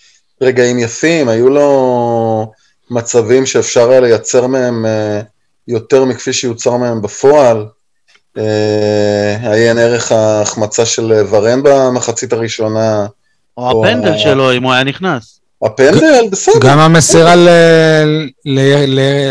רגעים 0.43 0.79
יפים, 0.79 1.29
היו 1.29 1.49
לו 1.49 2.53
מצבים 2.91 3.47
שאפשר 3.47 3.91
היה 3.91 4.01
לייצר 4.01 4.47
מהם 4.47 4.85
uh, 4.85 5.25
יותר 5.69 6.05
מכפי 6.05 6.33
שיוצר 6.33 6.77
מהם 6.77 7.03
בפועל. 7.03 7.67
Uh, 8.39 8.41
עיין 9.43 9.79
ערך 9.79 10.13
ההחמצה 10.13 10.87
של 10.87 11.13
ורן 11.31 11.61
במחצית 11.63 12.33
הראשונה, 12.33 13.07
או 13.57 13.87
הפנדל 13.87 14.19
שלו, 14.19 14.53
אם 14.53 14.63
הוא 14.63 14.73
היה 14.73 14.85
נכנס. 14.85 15.41
הפנדל, 15.65 16.29
בסדר. 16.31 16.55
גם 16.61 16.79
המסירה 16.79 17.35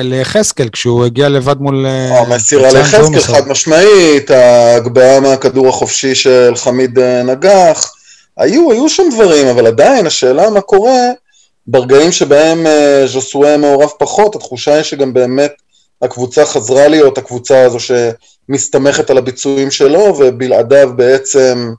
ליחזקאל, 0.03 0.69
כשהוא 0.69 1.05
הגיע 1.05 1.29
לבד 1.29 1.57
מול... 1.59 1.85
אה, 1.85 2.19
המסירה 2.19 2.71
ליחזקאל, 2.73 3.19
חד 3.19 3.47
משמעית, 3.47 4.31
ההגבהה 4.31 5.19
מהכדור 5.19 5.69
החופשי 5.69 6.15
של 6.15 6.53
חמיד 6.55 6.99
אה, 6.99 7.23
נגח. 7.23 7.91
היו, 8.37 8.71
היו 8.71 8.89
שם 8.89 9.03
דברים, 9.13 9.47
אבל 9.47 9.67
עדיין 9.67 10.07
השאלה 10.07 10.49
מה 10.49 10.61
קורה 10.61 11.07
ברגעים 11.67 12.11
שבהם 12.11 12.67
אה, 12.67 13.03
ז'וסואה 13.07 13.57
מעורב 13.57 13.89
פחות, 13.99 14.35
התחושה 14.35 14.73
היא 14.73 14.83
שגם 14.83 15.13
באמת 15.13 15.51
הקבוצה 16.01 16.45
חזרה 16.45 16.87
להיות 16.87 17.17
הקבוצה 17.17 17.65
הזו 17.65 17.77
שמסתמכת 17.79 19.09
על 19.09 19.17
הביצועים 19.17 19.71
שלו, 19.71 19.99
ובלעדיו 19.99 20.91
בעצם 20.95 21.73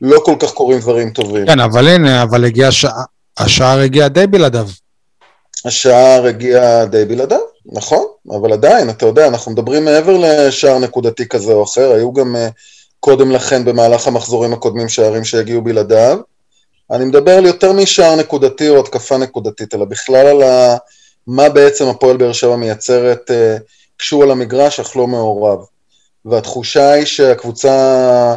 לא 0.00 0.20
כל 0.24 0.34
כך 0.38 0.52
קורים 0.52 0.80
דברים 0.80 1.10
טובים. 1.10 1.46
כן, 1.46 1.60
אבל 1.60 1.88
הנה, 1.88 2.22
אבל 2.22 2.44
הגיע 2.44 2.72
שעה, 2.72 3.02
השער 3.38 3.78
הגיע 3.78 4.08
די 4.08 4.26
בלעדיו. 4.26 4.66
השער 5.64 6.26
הגיע 6.26 6.84
די 6.84 7.04
בלעדיו, 7.04 7.40
נכון, 7.72 8.04
אבל 8.30 8.52
עדיין, 8.52 8.90
אתה 8.90 9.06
יודע, 9.06 9.28
אנחנו 9.28 9.52
מדברים 9.52 9.84
מעבר 9.84 10.16
לשער 10.16 10.78
נקודתי 10.78 11.28
כזה 11.28 11.52
או 11.52 11.64
אחר, 11.64 11.92
היו 11.92 12.12
גם 12.12 12.36
uh, 12.36 12.52
קודם 13.00 13.30
לכן 13.30 13.64
במהלך 13.64 14.06
המחזורים 14.06 14.52
הקודמים 14.52 14.88
שערים 14.88 15.24
שהגיעו 15.24 15.62
בלעדיו. 15.62 16.18
אני 16.90 17.04
מדבר 17.04 17.30
על 17.38 17.46
יותר 17.46 17.72
משער 17.72 18.16
נקודתי 18.16 18.68
או 18.68 18.80
התקפה 18.80 19.16
נקודתית, 19.16 19.74
אלא 19.74 19.84
בכלל 19.84 20.26
על 20.26 20.42
ה... 20.42 20.76
מה 21.26 21.48
בעצם 21.48 21.86
הפועל 21.86 22.16
באר 22.16 22.32
שבע 22.32 22.56
מייצרת 22.56 23.30
uh, 23.30 23.62
כשהוא 23.98 24.22
על 24.22 24.30
המגרש 24.30 24.80
אך 24.80 24.96
לא 24.96 25.06
מעורב. 25.06 25.58
והתחושה 26.24 26.92
היא 26.92 27.04
שהקבוצה 27.04 28.34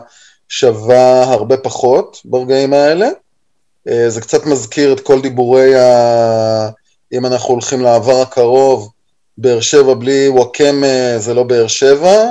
שווה 0.50 1.24
הרבה 1.24 1.58
פחות 1.58 2.22
ברגעים 2.26 2.74
האלה, 2.74 3.10
אה, 3.90 4.10
זה 4.10 4.22
קצת 4.22 4.46
מזכיר 4.46 4.94
את 4.94 5.00
כל 5.00 5.22
דיבורי 5.22 5.76
ה... 5.76 6.70
אם 7.14 7.26
אנחנו 7.26 7.54
הולכים 7.54 7.82
לעבר 7.82 8.22
הקרוב, 8.22 8.92
באר 9.38 9.62
שבע 9.62 9.94
בלי 9.94 10.30
וואקמה 10.30 11.18
זה 11.18 11.34
לא 11.34 11.44
באר 11.44 11.68
שבע, 11.68 12.24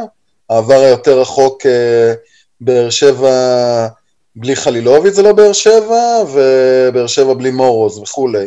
העבר 0.51 0.81
היותר 0.81 1.21
רחוק, 1.21 1.67
אה, 1.67 2.13
באר 2.61 2.91
שבע 2.91 3.89
בלי 4.37 4.57
חלילוביץ' 4.57 5.15
זה 5.15 5.23
לא 5.23 5.33
באר 5.33 5.53
שבע, 5.53 6.23
ובאר 6.33 7.07
שבע 7.07 7.35
בלי 7.35 7.51
מורוז 7.51 7.99
וכולי. 7.99 8.47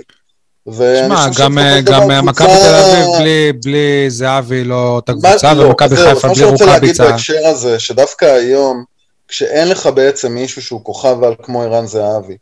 שמע, 0.68 1.26
גם, 1.38 1.58
גם 1.86 2.26
מכבי 2.26 2.48
תל 2.48 2.76
אביב 2.76 3.20
בלי, 3.20 3.54
בלי 3.64 4.10
זהבי 4.10 4.64
לא 4.64 4.88
אותה 4.88 5.14
קבוצה, 5.14 5.54
לא, 5.54 5.64
ומכבי 5.64 5.96
חיפה 5.96 6.28
בלי 6.28 6.28
רוקאביצה. 6.28 6.28
מה 6.28 6.36
שאני 6.36 6.52
רוצה 6.52 6.66
להגיד 6.66 7.02
בהקשר 7.02 7.48
הזה, 7.48 7.80
שדווקא 7.80 8.26
היום, 8.26 8.84
כשאין 9.28 9.68
לך 9.68 9.90
בעצם 9.96 10.32
מישהו 10.32 10.62
שהוא 10.62 10.84
כוכב 10.84 11.24
על 11.24 11.36
כמו 11.44 11.64
ערן 11.64 11.86
זהבי, 11.86 12.38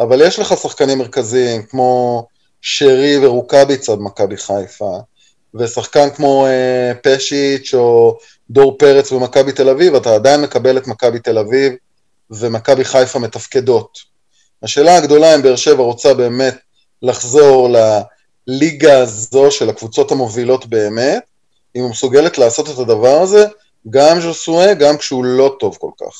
אבל 0.00 0.20
יש 0.20 0.38
לך 0.38 0.54
שחקנים 0.62 0.98
מרכזיים 0.98 1.62
כמו 1.62 2.26
שרי 2.62 3.26
ורוקאביצה 3.26 3.96
במכבי 3.96 4.36
חיפה, 4.36 4.98
ושחקן 5.54 6.10
כמו 6.10 6.46
אה, 6.46 6.92
פשיץ' 7.02 7.74
או 7.74 8.18
דור 8.50 8.78
פרץ 8.78 9.12
במכבי 9.12 9.52
תל 9.52 9.68
אביב, 9.68 9.94
אתה 9.94 10.14
עדיין 10.14 10.40
מקבל 10.40 10.76
את 10.76 10.86
מכבי 10.86 11.18
תל 11.18 11.38
אביב 11.38 11.72
ומכבי 12.30 12.84
חיפה 12.84 13.18
מתפקדות. 13.18 13.98
השאלה 14.62 14.96
הגדולה 14.96 15.34
אם 15.34 15.42
באר 15.42 15.56
שבע 15.56 15.82
רוצה 15.82 16.14
באמת 16.14 16.56
לחזור 17.02 17.68
לליגה 18.48 18.98
הזו 18.98 19.50
של 19.50 19.68
הקבוצות 19.68 20.12
המובילות 20.12 20.66
באמת, 20.66 21.22
אם 21.76 21.82
הוא 21.82 21.90
מסוגלת 21.90 22.38
לעשות 22.38 22.70
את 22.70 22.78
הדבר 22.78 23.20
הזה, 23.22 23.46
גם 23.90 24.20
ז'וסואה, 24.20 24.74
גם 24.74 24.96
כשהוא 24.96 25.24
לא 25.24 25.56
טוב 25.60 25.76
כל 25.80 25.90
כך. 26.00 26.16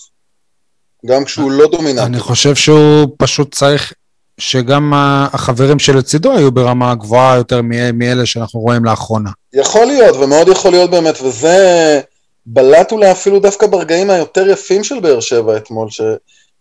גם 1.07 1.25
כשהוא 1.25 1.51
לא 1.51 1.69
דומיננטי. 1.71 2.07
אני 2.07 2.21
חושב 2.21 2.55
שהוא 2.55 3.09
פשוט 3.19 3.55
צריך 3.55 3.93
שגם 4.39 4.93
החברים 4.95 5.79
שלצידו 5.79 6.33
היו 6.33 6.53
ברמה 6.53 6.95
גבוהה 6.95 7.37
יותר 7.37 7.61
מאלה 7.95 8.27
שאנחנו 8.27 8.61
רואים 8.61 8.85
לאחרונה. 8.85 9.31
יכול 9.53 9.85
להיות, 9.85 10.17
ומאוד 10.17 10.49
יכול 10.49 10.71
להיות 10.71 10.91
באמת, 10.91 11.21
וזה 11.23 12.01
בלט 12.47 12.93
אולי 12.93 13.13
אפילו 13.13 13.41
דווקא 13.41 13.67
ברגעים 13.67 14.11
היותר 14.11 14.49
יפים 14.49 14.85
של 14.85 15.01
באר 15.01 15.21
שבע 15.21 15.57
אתמול, 15.57 15.91
ש, 15.91 16.01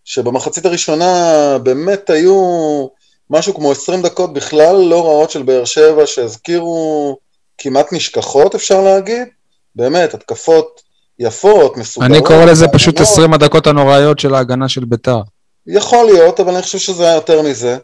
שבמחצית 0.04 0.66
הראשונה 0.66 1.58
באמת 1.62 2.10
היו 2.10 2.86
משהו 3.30 3.54
כמו 3.54 3.72
20 3.72 4.02
דקות 4.02 4.32
בכלל 4.32 4.76
לא 4.76 5.04
רעות 5.04 5.30
של 5.30 5.42
באר 5.42 5.64
שבע, 5.64 6.06
שהזכירו 6.06 7.16
כמעט 7.58 7.92
נשכחות 7.92 8.54
אפשר 8.54 8.80
להגיד, 8.80 9.28
באמת, 9.76 10.14
התקפות 10.14 10.82
יפות, 11.18 11.76
מסודרות. 11.76 12.12
אני 12.12 12.22
קורא 12.22 12.44
לזה 12.44 12.68
פשוט 12.68 13.00
20 13.00 13.34
הדקות 13.34 13.66
הנוראיות 13.66 14.18
של 14.18 14.34
ההגנה 14.34 14.68
של 14.68 14.84
ביתר. 14.84 15.20
יכול 15.66 16.06
להיות, 16.06 16.40
אבל 16.40 16.54
אני 16.54 16.62
חושב 16.62 16.78
שזה 16.78 17.04
היה 17.04 17.14
יותר 17.14 17.42
מזה. 17.42 17.78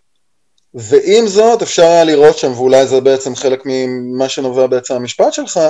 ועם 0.74 1.26
זאת, 1.26 1.62
אפשר 1.62 1.82
היה 1.82 2.04
לראות 2.04 2.38
שם, 2.38 2.52
ואולי 2.52 2.87
זה 2.87 3.00
בעצם 3.00 3.37
חלק 3.37 3.62
ממה 3.64 4.28
שנובע 4.28 4.66
בעצם 4.66 4.94
המשפט 4.94 5.32
שלך, 5.32 5.61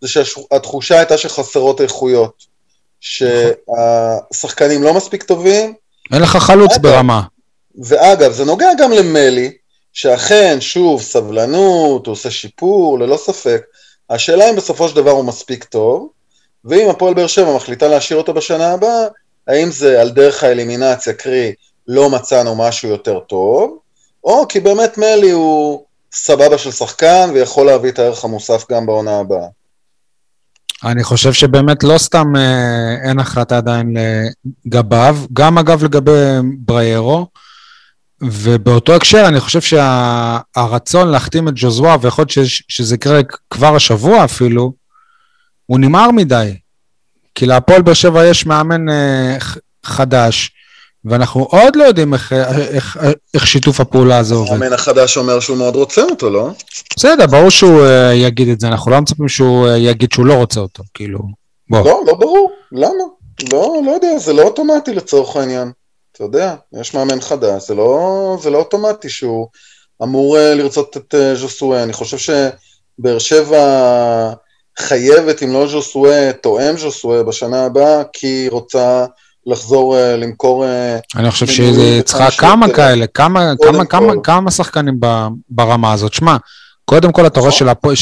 זה 0.00 0.08
שהתחושה 0.08 0.96
הייתה 0.98 1.18
שחסרות 1.18 1.80
איכויות. 1.80 2.54
שהשחקנים 3.00 4.82
לא 4.82 4.94
מספיק 4.94 5.22
טובים. 5.22 5.74
אין 6.12 6.22
לך 6.22 6.36
חלוץ 6.36 6.78
ברמה. 6.78 7.22
ואגב, 7.82 8.32
זה 8.32 8.44
נוגע 8.44 8.68
גם 8.78 8.92
למלי, 8.92 9.52
שאכן, 9.92 10.56
שוב, 10.60 11.02
סבלנות, 11.02 12.06
הוא 12.06 12.12
עושה 12.12 12.30
שיפור, 12.30 12.98
ללא 12.98 13.16
ספק. 13.16 13.62
השאלה 14.10 14.50
אם 14.50 14.56
בסופו 14.56 14.88
של 14.88 14.96
דבר 14.96 15.10
הוא 15.10 15.24
מספיק 15.24 15.64
טוב, 15.64 16.08
ואם 16.64 16.90
הפועל 16.90 17.14
באר 17.14 17.26
שבע 17.26 17.56
מחליטה 17.56 17.88
להשאיר 17.88 18.18
אותו 18.18 18.34
בשנה 18.34 18.72
הבאה, 18.72 19.06
האם 19.48 19.70
זה 19.70 20.00
על 20.00 20.10
דרך 20.10 20.44
האלימינציה, 20.44 21.12
קרי, 21.12 21.52
לא 21.88 22.10
מצאנו 22.10 22.54
משהו 22.54 22.88
יותר 22.88 23.18
טוב, 23.18 23.78
או 24.24 24.48
כי 24.48 24.60
באמת 24.60 24.98
מלי 24.98 25.30
הוא 25.30 25.84
סבבה 26.12 26.58
של 26.58 26.70
שחקן 26.70 27.30
ויכול 27.34 27.66
להביא 27.66 27.90
את 27.90 27.98
הערך 27.98 28.24
המוסף 28.24 28.64
גם 28.70 28.86
בעונה 28.86 29.18
הבאה. 29.18 29.46
אני 30.84 31.04
חושב 31.04 31.32
שבאמת 31.32 31.84
לא 31.84 31.98
סתם 31.98 32.36
אה, 32.36 33.08
אין 33.08 33.18
החלטה 33.18 33.56
עדיין 33.56 33.96
לגביו, 34.66 35.16
גם 35.32 35.58
אגב 35.58 35.84
לגבי 35.84 36.10
בריירו, 36.58 37.26
ובאותו 38.32 38.94
הקשר 38.94 39.24
אני 39.28 39.40
חושב 39.40 39.60
שהרצון 39.60 41.06
שה, 41.06 41.10
להחתים 41.10 41.48
את 41.48 41.52
ג'וזווה, 41.56 41.96
ויכול 42.00 42.22
להיות 42.22 42.48
שזה 42.68 42.94
יקרה 42.94 43.20
כבר 43.50 43.76
השבוע 43.76 44.24
אפילו, 44.24 44.72
הוא 45.66 45.78
נמהר 45.78 46.10
מדי. 46.10 46.54
כי 47.34 47.46
להפועל 47.46 47.82
באר 47.82 47.94
שבע 47.94 48.26
יש 48.26 48.46
מאמן 48.46 48.88
אה, 48.88 49.36
חדש, 49.84 50.50
ואנחנו 51.04 51.42
עוד 51.42 51.76
לא 51.76 51.84
יודעים 51.84 52.14
איך, 52.14 52.32
איך, 52.32 52.98
איך 53.34 53.46
שיתוף 53.46 53.80
הפעולה 53.80 54.18
הזה 54.18 54.34
עובד. 54.34 54.52
המאמן 54.52 54.72
החדש 54.72 55.16
אומר 55.16 55.40
שהוא 55.40 55.56
מאוד 55.56 55.76
רוצה 55.76 56.02
אותו, 56.02 56.30
לא? 56.30 56.50
בסדר, 56.96 57.26
ברור 57.26 57.50
שהוא 57.50 57.80
uh, 57.80 58.14
יגיד 58.14 58.48
את 58.48 58.60
זה, 58.60 58.68
אנחנו 58.68 58.90
לא 58.90 59.00
מצפים 59.00 59.28
שהוא 59.28 59.68
uh, 59.68 59.70
יגיד 59.70 60.12
שהוא 60.12 60.26
לא 60.26 60.34
רוצה 60.34 60.60
אותו, 60.60 60.82
כאילו, 60.94 61.18
בוא. 61.70 61.78
לא, 61.78 62.02
לא 62.06 62.14
ברור, 62.14 62.52
למה? 62.72 63.04
לא, 63.52 63.80
לא 63.86 63.90
יודע, 63.90 64.18
זה 64.18 64.32
לא 64.32 64.42
אוטומטי 64.42 64.94
לצורך 64.94 65.36
העניין. 65.36 65.72
אתה 66.14 66.24
יודע, 66.24 66.54
יש 66.80 66.94
מאמן 66.94 67.20
חדש, 67.20 67.68
זה 67.68 67.74
לא, 67.74 68.36
זה 68.42 68.50
לא 68.50 68.58
אוטומטי 68.58 69.08
שהוא 69.08 69.48
אמור 70.02 70.36
uh, 70.36 70.40
לרצות 70.40 70.96
את 70.96 71.14
uh, 71.14 71.36
ז'וסואה. 71.36 71.82
אני 71.82 71.92
חושב 71.92 72.18
שבאר 72.18 73.18
שבע 73.18 74.32
חייבת, 74.78 75.42
אם 75.42 75.52
לא 75.52 75.66
ז'וסואה, 75.66 76.30
תואם 76.42 76.76
ז'וסואה 76.76 77.22
בשנה 77.22 77.64
הבאה, 77.64 78.02
כי 78.12 78.26
היא 78.26 78.50
רוצה 78.50 79.06
לחזור 79.46 79.96
uh, 79.96 79.98
למכור... 80.16 80.64
אני 81.16 81.30
חושב 81.30 81.46
שהיא 81.46 82.02
צריכה 82.02 82.30
כמה 82.30 82.72
כאלה, 82.74 83.06
כמה, 83.06 83.52
כמה, 83.62 83.84
כמה, 83.84 84.12
כמה 84.22 84.50
שחקנים 84.50 85.00
ברמה 85.48 85.92
הזאת. 85.92 86.14
שמע, 86.14 86.36
קודם 86.84 87.12
כל 87.12 87.26
אתה 87.26 87.40
רואה 87.40 87.50
נכון. 87.50 87.94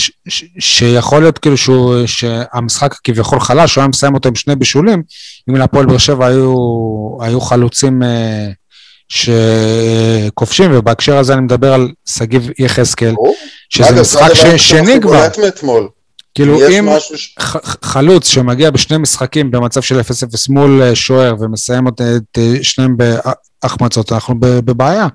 שיכול 0.58 1.20
להיות 1.22 1.38
כאילו 1.38 1.56
שהוא, 1.56 2.06
שהמשחק 2.06 2.94
כביכול 3.04 3.40
חלש, 3.40 3.74
הוא 3.74 3.82
היה 3.82 3.88
מסיים 3.88 4.14
אותו 4.14 4.28
עם 4.28 4.34
שני 4.34 4.56
בישולים, 4.56 5.02
אם 5.50 5.56
להפועל 5.56 5.86
באר 5.86 5.98
שבע 5.98 6.26
היו, 6.26 6.54
היו 7.20 7.40
חלוצים 7.40 8.02
אה, 8.02 8.48
שכובשים, 9.08 10.70
ובהקשר 10.74 11.18
הזה 11.18 11.32
אני 11.32 11.40
מדבר 11.40 11.72
על 11.72 11.88
שגיב 12.08 12.50
יחזקאל, 12.58 13.14
שזה 13.68 14.00
משחק 14.00 14.32
שני 14.56 15.00
כבר. 15.00 15.28
כאילו 16.34 16.68
אם 16.68 16.88
ש... 16.98 17.34
חלוץ 17.82 18.28
שמגיע 18.28 18.70
בשני 18.70 18.98
משחקים 18.98 19.50
במצב 19.50 19.82
של 19.82 20.00
0-0 20.00 20.02
מול 20.48 20.82
אה, 20.82 20.94
שוער 20.94 21.34
ומסיים 21.40 21.88
את 21.88 22.00
אה, 22.38 22.56
שניהם 22.62 22.96
בהחמצות, 23.62 24.12
אנחנו 24.12 24.34
בבעיה. 24.40 25.06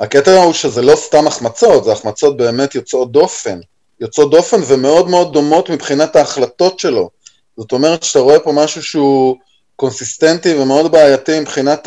הקטע 0.00 0.42
הוא 0.42 0.52
שזה 0.52 0.82
לא 0.82 0.96
סתם 0.96 1.26
החמצות, 1.26 1.84
זה 1.84 1.92
החמצות 1.92 2.36
באמת 2.36 2.74
יוצאות 2.74 3.12
דופן. 3.12 3.58
יוצאות 4.00 4.30
דופן 4.30 4.56
ומאוד 4.68 5.08
מאוד 5.08 5.32
דומות 5.32 5.70
מבחינת 5.70 6.16
ההחלטות 6.16 6.78
שלו. 6.78 7.10
זאת 7.56 7.72
אומרת 7.72 8.02
שאתה 8.02 8.18
רואה 8.18 8.40
פה 8.40 8.52
משהו 8.52 8.82
שהוא 8.82 9.36
קונסיסטנטי 9.76 10.54
ומאוד 10.54 10.92
בעייתי 10.92 11.40
מבחינת 11.40 11.86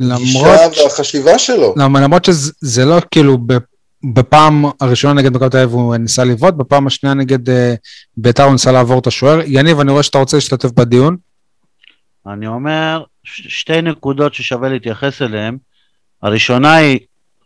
הגישה 0.00 0.68
והחשיבה 0.76 1.38
שלו. 1.38 1.74
למרות 1.76 2.24
שזה 2.24 2.84
לא 2.84 2.98
כאילו 3.10 3.38
בפעם 4.04 4.64
הראשונה 4.80 5.14
נגד 5.14 5.36
מכבי 5.36 5.50
תל 5.50 5.56
אביב 5.56 5.72
הוא 5.72 5.96
ניסה 5.96 6.24
לבעוט, 6.24 6.54
בפעם 6.54 6.86
השנייה 6.86 7.14
נגד 7.14 7.48
uh, 7.48 7.52
ביתר 8.16 8.42
הוא 8.42 8.52
ניסה 8.52 8.72
לעבור 8.72 8.98
את 8.98 9.06
השוער. 9.06 9.40
יניב, 9.46 9.80
אני 9.80 9.92
רואה 9.92 10.02
שאתה 10.02 10.18
רוצה 10.18 10.36
להשתתף 10.36 10.70
בדיון. 10.70 11.16
אני 12.26 12.46
אומר, 12.46 13.02
שתי 13.24 13.82
נקודות 13.82 14.34
ששווה 14.34 14.68
להתייחס 14.68 15.22
אליהן. 15.22 15.56
הראשונה 16.22 16.74
היא, 16.74 16.98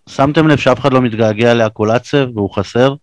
שמתם 0.09 0.49
לב 0.49 0.59
שאף 0.59 0.81
אחד 0.81 0.93
לא 0.93 1.01
מתגעגע 1.03 1.55
לאקולצב 1.55 2.27
והוא 2.35 2.51
חסר? 2.55 2.95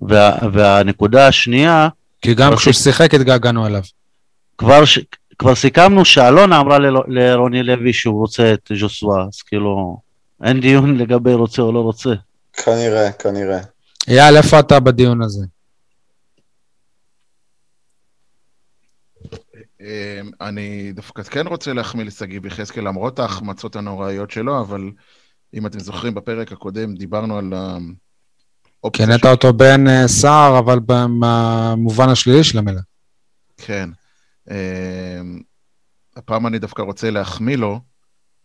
וה, 0.00 0.38
והנקודה 0.52 1.28
השנייה, 1.28 1.88
כי 2.22 2.34
גם 2.34 2.56
כשהוא 2.56 2.72
ש- 2.72 2.78
שיחק 2.78 3.14
התגעגענו 3.14 3.66
אליו. 3.66 3.82
כבר, 4.58 4.84
ש... 4.84 4.98
כבר 5.38 5.54
סיכמנו 5.54 6.04
שאלונה 6.04 6.60
אמרה 6.60 6.78
ל... 6.78 6.86
לרוני 7.08 7.62
לוי 7.62 7.92
שהוא 7.92 8.20
רוצה 8.20 8.52
את 8.52 8.70
ז'וסווה, 8.78 9.24
אז 9.28 9.42
כאילו, 9.42 9.96
אין 10.44 10.60
דיון 10.60 10.96
לגבי 11.00 11.34
רוצה 11.34 11.62
או 11.62 11.72
לא 11.72 11.80
רוצה. 11.80 12.10
כנראה, 12.52 13.12
כנראה. 13.12 13.60
אייל, 14.08 14.36
איפה 14.36 14.60
אתה 14.60 14.80
בדיון 14.80 15.22
הזה? 15.22 15.44
אני 20.40 20.92
דווקא 20.92 21.22
כן 21.22 21.46
רוצה 21.46 21.72
להחמיא 21.72 22.04
לשגיב 22.04 22.46
יחזקאל 22.46 22.88
למרות 22.88 23.18
ההחמצות 23.18 23.76
הנוראיות 23.76 24.30
שלו, 24.30 24.60
אבל 24.60 24.90
אם 25.54 25.66
אתם 25.66 25.78
זוכרים, 25.80 26.14
בפרק 26.14 26.52
הקודם 26.52 26.94
דיברנו 26.94 27.38
על 27.38 27.52
האופציה... 27.52 29.06
קינאת 29.06 29.20
של- 29.20 29.28
אותו 29.28 29.52
בן 29.52 29.88
אה, 29.88 30.08
סער, 30.08 30.58
אבל 30.58 30.78
במובן 30.86 32.08
השלילי 32.08 32.44
של 32.44 32.58
המילה. 32.58 32.80
כן. 33.56 33.90
אה, 34.50 35.20
הפעם 36.16 36.46
אני 36.46 36.58
דווקא 36.58 36.82
רוצה 36.82 37.10
להחמיא 37.10 37.56
לו, 37.56 37.80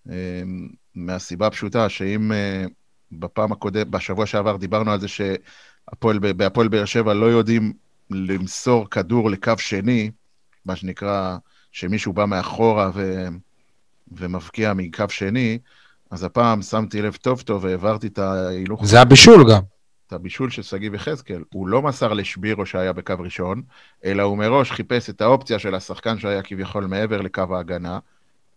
אה, 0.09 0.41
מהסיבה 0.95 1.47
הפשוטה 1.47 1.89
שאם 1.89 2.31
אה, 2.31 2.65
בפעם 3.11 3.51
הקודמת, 3.51 3.87
בשבוע 3.87 4.25
שעבר 4.25 4.57
דיברנו 4.57 4.91
על 4.91 4.99
זה 4.99 5.07
שהפועל 5.07 6.19
בהפועל 6.19 6.67
באר 6.67 6.85
שבע 6.85 7.13
לא 7.13 7.25
יודעים 7.25 7.73
למסור 8.09 8.89
כדור 8.89 9.29
לקו 9.31 9.53
שני, 9.57 10.11
מה 10.65 10.75
שנקרא 10.75 11.37
שמישהו 11.71 12.13
בא 12.13 12.25
מאחורה 12.25 12.91
ו... 12.93 13.27
ומבקיע 14.11 14.73
מקו 14.73 15.05
שני, 15.09 15.59
אז 16.11 16.23
הפעם 16.23 16.61
שמתי 16.61 17.01
לב 17.01 17.15
טוב 17.21 17.41
טוב 17.41 17.63
והעברתי 17.63 18.07
את 18.07 18.19
ההילוך 18.19 18.85
זה 18.85 19.01
הבישול 19.01 19.51
גם. 19.51 19.61
את 20.07 20.13
הבישול 20.13 20.49
של 20.49 20.61
שגיב 20.61 20.93
יחזקאל, 20.93 21.43
הוא 21.53 21.67
לא 21.67 21.81
מסר 21.81 22.13
לשבירו 22.13 22.65
שהיה 22.65 22.93
בקו 22.93 23.13
ראשון, 23.19 23.61
אלא 24.05 24.23
הוא 24.23 24.37
מראש 24.37 24.71
חיפש 24.71 25.09
את 25.09 25.21
האופציה 25.21 25.59
של 25.59 25.75
השחקן 25.75 26.19
שהיה 26.19 26.41
כביכול 26.41 26.85
מעבר 26.85 27.21
לקו 27.21 27.43
ההגנה, 27.51 27.99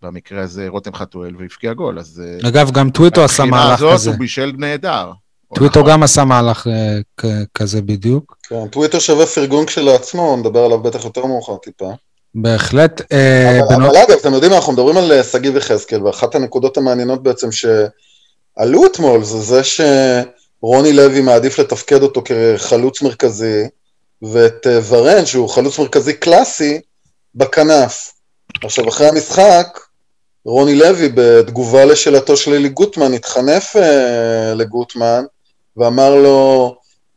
במקרה 0.03 0.43
הזה 0.43 0.69
רותם 0.69 0.95
חתואל, 0.95 1.37
והבקיע 1.37 1.73
גול, 1.73 1.99
אז... 1.99 2.23
אה, 2.25 2.49
אגב, 2.49 2.71
גם 2.71 2.90
טוויטו 2.90 3.25
עשה 3.25 3.45
מהלך 3.45 3.73
הזאת 3.73 3.93
כזה. 3.93 4.11
הוא 4.11 4.19
בישל 4.19 4.53
נהדר. 4.59 5.12
טוויטו 5.55 5.81
נכון. 5.81 5.93
גם 5.93 6.03
עשה 6.03 6.25
מהלך 6.25 6.67
אה, 6.67 7.31
כזה 7.55 7.83
בדיוק. 7.83 8.37
כן, 8.43 8.69
טוויטר 8.69 8.99
שווה 8.99 9.27
פרגון 9.27 9.67
כשלעצמו, 9.67 10.37
נדבר 10.37 10.64
עליו 10.64 10.79
בטח 10.79 11.05
יותר 11.05 11.27
מאוחר 11.27 11.57
טיפה. 11.57 11.90
בהחלט. 12.35 13.12
אה, 13.12 13.61
אבל, 13.69 13.97
אגב, 13.97 14.17
אתם 14.21 14.35
יודעים 14.35 14.53
אנחנו 14.53 14.73
מדברים 14.73 14.97
על 14.97 15.12
אה, 15.12 15.25
שגיב 15.25 15.57
יחזקאל, 15.57 16.03
ואחת 16.03 16.35
הנקודות 16.35 16.77
המעניינות 16.77 17.23
בעצם 17.23 17.49
שעלו 17.53 18.87
אתמול, 18.87 19.25
זה 19.25 19.40
זה 19.40 19.61
שרוני 19.64 20.93
לוי 20.93 21.21
מעדיף 21.21 21.59
לתפקד 21.59 22.03
אותו 22.03 22.23
כחלוץ 22.25 23.03
מרכזי, 23.03 23.64
ואת 24.23 24.67
ורן, 24.88 25.27
שהוא 25.27 25.49
חלוץ 25.49 25.79
מרכזי 25.79 26.12
קלאסי, 26.12 26.81
בכנף. 27.35 28.12
עכשיו, 28.64 28.88
אחרי 28.88 29.09
המשחק, 29.09 29.79
רוני 30.45 30.75
לוי, 30.75 31.09
בתגובה 31.14 31.85
לשאלתו 31.85 32.37
של 32.37 32.53
אלי 32.53 32.69
גוטמן, 32.69 33.12
התחנף 33.12 33.77
אה, 33.77 34.55
לגוטמן, 34.55 35.25
ואמר 35.77 36.15
לו, 36.15 36.75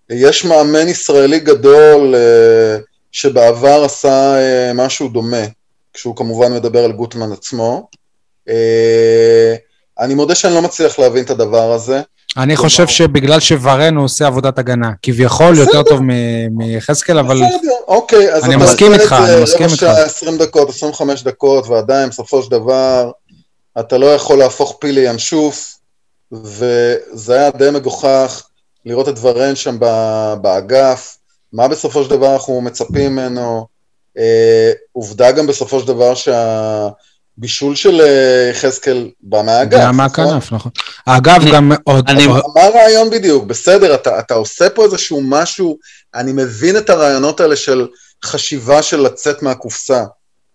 יש 0.09 0.45
מאמן 0.45 0.87
ישראלי 0.87 1.39
גדול 1.39 2.15
אה, 2.15 2.77
שבעבר 3.11 3.83
עשה 3.83 4.35
אה, 4.35 4.71
משהו 4.73 5.07
דומה, 5.07 5.43
כשהוא 5.93 6.15
כמובן 6.15 6.53
מדבר 6.53 6.83
על 6.83 6.91
גוטמן 6.91 7.31
עצמו. 7.31 7.87
אה, 8.49 9.55
אני 9.99 10.13
מודה 10.13 10.35
שאני 10.35 10.53
לא 10.53 10.61
מצליח 10.61 10.99
להבין 10.99 11.23
את 11.23 11.29
הדבר 11.29 11.71
הזה. 11.71 12.01
אני 12.37 12.55
חושב 12.55 12.87
שבגלל 12.87 13.39
שוורן 13.39 13.95
הוא 13.95 14.05
עושה 14.05 14.27
עבודת 14.27 14.59
הגנה. 14.59 14.91
כביכול. 15.01 15.57
יותר 15.57 15.83
טוב 15.83 15.99
מיחזקאל, 16.51 17.19
אבל 17.19 17.35
בסדר, 17.35 17.71
אוקיי, 17.87 18.33
אז 18.33 18.45
אני 18.45 18.55
מסכים 18.55 18.93
איתך, 18.93 19.15
אני 19.27 19.43
מסכים 19.43 19.65
רבע 19.65 19.73
איתך. 19.73 19.79
שעה, 19.79 20.03
20 20.03 20.37
דקות, 20.37 20.69
25 20.69 21.23
דקות, 21.23 21.67
ועדיין, 21.67 22.09
בסופו 22.09 22.43
של 22.43 22.51
דבר, 22.51 23.11
אתה 23.79 23.97
לא 23.97 24.05
יכול 24.05 24.37
להפוך 24.37 24.77
פיל 24.79 24.95
לינשוף, 24.95 25.76
וזה 26.31 27.33
היה 27.33 27.51
די 27.51 27.69
מגוחך 27.71 28.43
לראות 28.85 29.09
את 29.09 29.15
ורן 29.21 29.55
שם 29.55 29.77
באגף, 30.41 31.17
מה 31.53 31.67
בסופו 31.67 32.03
של 32.03 32.09
דבר 32.09 32.33
אנחנו 32.33 32.61
מצפים 32.61 33.11
ממנו. 33.11 33.67
אה, 34.17 34.71
עובדה 34.91 35.31
גם 35.31 35.47
בסופו 35.47 35.79
של 35.79 35.87
דבר 35.87 36.13
שהבישול 36.15 37.75
של 37.75 38.01
אה, 38.01 38.49
יחזקאל 38.51 39.09
בא 39.21 39.41
מהאגף. 39.41 39.77
נכון? 39.79 39.95
מהכנף, 39.95 40.51
נכון. 40.51 40.71
אגב, 41.05 41.41
אני- 41.41 41.51
גם 41.51 41.71
עוד... 41.83 42.09
אני- 42.09 42.27
מה 42.27 42.61
הרעיון 42.63 43.09
בדיוק? 43.09 43.45
בסדר, 43.45 43.95
אתה, 43.95 44.19
אתה 44.19 44.33
עושה 44.33 44.69
פה 44.69 44.85
איזשהו 44.85 45.21
משהו, 45.23 45.77
אני 46.15 46.31
מבין 46.33 46.77
את 46.77 46.89
הרעיונות 46.89 47.39
האלה 47.39 47.55
של 47.55 47.87
חשיבה 48.25 48.81
של 48.83 48.99
לצאת 49.01 49.41
מהקופסה, 49.41 50.03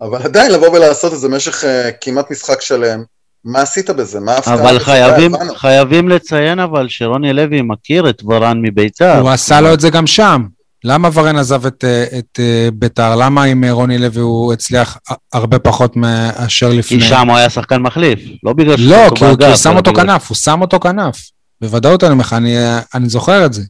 אבל 0.01 0.23
עדיין 0.23 0.51
לבוא 0.51 0.69
ולעשות 0.69 1.13
את 1.13 1.19
זה 1.19 1.29
במשך 1.29 1.65
uh, 1.65 1.67
כמעט 2.01 2.31
משחק 2.31 2.61
שלם, 2.61 3.05
מה 3.44 3.61
עשית 3.61 3.90
בזה? 3.90 4.20
מה 4.20 4.33
ההפתעה? 4.33 4.55
אבל? 4.55 4.78
חייבים. 4.78 5.33
חייבים 5.57 6.09
לציין 6.09 6.59
אבל 6.59 6.88
שרוני 6.88 7.33
לוי 7.33 7.62
מכיר 7.62 8.11
את 8.11 8.22
ורן 8.24 8.62
מביתר. 8.62 9.18
הוא 9.20 9.31
עשה 9.31 9.61
לו 9.61 9.74
את 9.74 9.81
זה 9.81 9.90
גם 9.90 10.07
שם. 10.07 10.42
למה 10.85 11.09
ורן 11.14 11.37
עזב 11.37 11.66
את, 11.66 11.85
אה, 11.85 12.05
את 12.18 12.40
אה, 12.40 12.68
ביתר? 12.74 13.16
למה 13.16 13.44
עם 13.44 13.64
אה, 13.64 13.72
רוני 13.72 13.98
לוי 13.98 14.20
הוא 14.20 14.52
הצליח 14.52 14.98
הרבה 15.33 15.59
פחות 15.59 15.96
מאשר 15.96 16.70
כי 16.70 16.76
לפני? 16.78 17.00
שם 17.00 17.28
הוא 17.28 17.37
היה 17.37 17.50
שחקן 17.50 17.83
מחליף, 17.83 18.20
לא 18.42 18.52
בגלל 18.52 18.74
לא, 18.78 18.78
שהוא 18.78 18.88
כי 18.96 18.98
הוא, 19.09 19.16
כי 19.16 19.24
הוא 19.24 19.35
באגף, 19.37 19.57
שם 19.62 19.76
אותו 19.76 19.92
בגלל- 19.92 20.07
כנף, 20.07 20.28
הוא 20.28 20.37
שם 20.37 20.61
אותו 20.61 20.81
כנף. 20.81 21.16
בוודאות 21.61 22.05
אני 22.05 22.12
אומר 22.12 22.22
לך, 22.24 22.33
אני, 22.33 22.57
אני 22.94 23.09
זוכר 23.09 23.46
את 23.46 23.52
זה. 23.52 23.62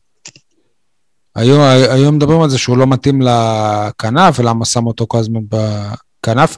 היו, 1.36 1.62
היו 1.64 2.12
מדברים 2.12 2.40
על 2.40 2.50
זה 2.50 2.58
שהוא 2.58 2.78
לא 2.78 2.86
מתאים 2.86 3.22
לכנף, 3.22 4.40
ולמה 4.40 4.64
שם 4.64 4.86
אותו 4.86 5.06
כל 5.08 5.18
הזמן 5.18 5.40
בכנף. 6.22 6.56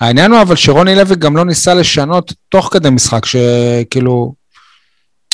העניין 0.00 0.32
הוא 0.32 0.42
אבל 0.42 0.56
שרוני 0.56 0.94
לוי 0.94 1.16
גם 1.16 1.36
לא 1.36 1.44
ניסה 1.44 1.74
לשנות 1.74 2.32
תוך 2.48 2.68
כדי 2.72 2.90
משחק, 2.90 3.26
שכאילו, 3.26 4.34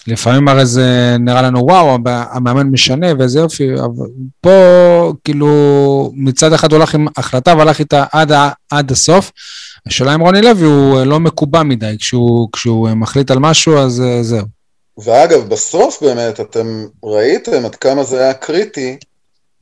לפעמים 0.06 0.48
הרי 0.48 0.66
זה 0.66 1.16
נראה 1.20 1.42
לנו, 1.42 1.64
וואו, 1.64 1.98
המאמן 2.06 2.66
משנה 2.66 3.06
ואיזה 3.18 3.38
יופי, 3.38 3.74
אבל 3.74 4.06
פה 4.40 5.12
כאילו 5.24 6.12
מצד 6.14 6.52
אחד 6.52 6.72
הוא 6.72 6.80
הלך 6.80 6.94
עם 6.94 7.06
החלטה 7.16 7.54
והלך 7.56 7.78
איתה 7.78 8.04
עד, 8.12 8.32
עד 8.70 8.90
הסוף. 8.90 9.32
השאלה 9.86 10.14
אם 10.14 10.20
רוני 10.20 10.42
לוי 10.42 10.66
הוא 10.66 11.04
לא 11.04 11.20
מקובע 11.20 11.62
מדי, 11.62 11.96
כשהוא, 11.98 12.48
כשהוא 12.52 12.88
מחליט 12.90 13.30
על 13.30 13.38
משהו 13.38 13.78
אז 13.78 14.00
אה, 14.00 14.22
זהו. 14.22 14.46
ואגב, 15.04 15.48
בסוף 15.48 16.02
באמת, 16.02 16.40
אתם 16.40 16.86
ראיתם 17.04 17.64
עד 17.64 17.74
כמה 17.74 18.04
זה 18.04 18.20
היה 18.20 18.34
קריטי, 18.34 18.96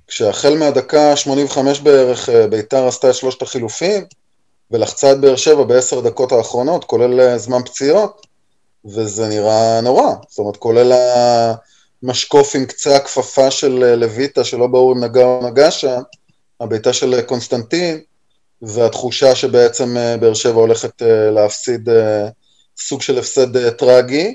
כשהחל 0.08 0.54
מהדקה 0.58 1.16
85 1.16 1.80
בערך 1.80 2.28
אה, 2.28 2.46
ביתר 2.46 2.88
עשתה 2.88 3.10
את 3.10 3.14
שלושת 3.14 3.42
החילופים, 3.42 4.04
ולחצה 4.70 5.12
את 5.12 5.20
באר 5.20 5.36
שבע 5.36 5.64
בעשר 5.64 6.00
דקות 6.00 6.32
האחרונות, 6.32 6.84
כולל 6.84 7.20
אה, 7.20 7.38
זמן 7.38 7.62
פציעות, 7.64 8.26
וזה 8.84 9.28
נראה 9.28 9.80
נורא. 9.80 10.12
זאת 10.28 10.38
אומרת, 10.38 10.56
כולל 10.56 10.92
המשקוף 12.02 12.54
עם 12.54 12.66
קצה 12.66 12.96
הכפפה 12.96 13.50
של 13.50 13.84
אה, 13.84 13.96
לויטה, 13.96 14.44
שלא 14.44 14.66
ברור 14.66 14.92
אם 14.92 15.04
נגע 15.04 15.24
או 15.24 15.46
נגע 15.46 15.70
שם, 15.70 16.00
הבעיטה 16.60 16.92
של 16.92 17.20
קונסטנטין, 17.22 18.00
והתחושה 18.62 19.34
שבעצם 19.34 19.96
באר 20.20 20.34
שבע 20.34 20.60
הולכת 20.60 21.02
להפסיד 21.34 21.88
סוג 22.78 23.02
של 23.02 23.18
הפסד 23.18 23.70
טרגי. 23.70 24.34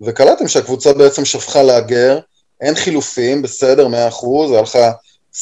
וקלטתם 0.00 0.48
שהקבוצה 0.48 0.92
בעצם 0.92 1.24
שפכה 1.24 1.62
להגר, 1.62 2.18
אין 2.60 2.74
חילופים, 2.74 3.42
בסדר, 3.42 3.88
מאה 3.88 4.08
אחוז, 4.08 4.50
היה 4.50 4.62
לך 4.62 4.78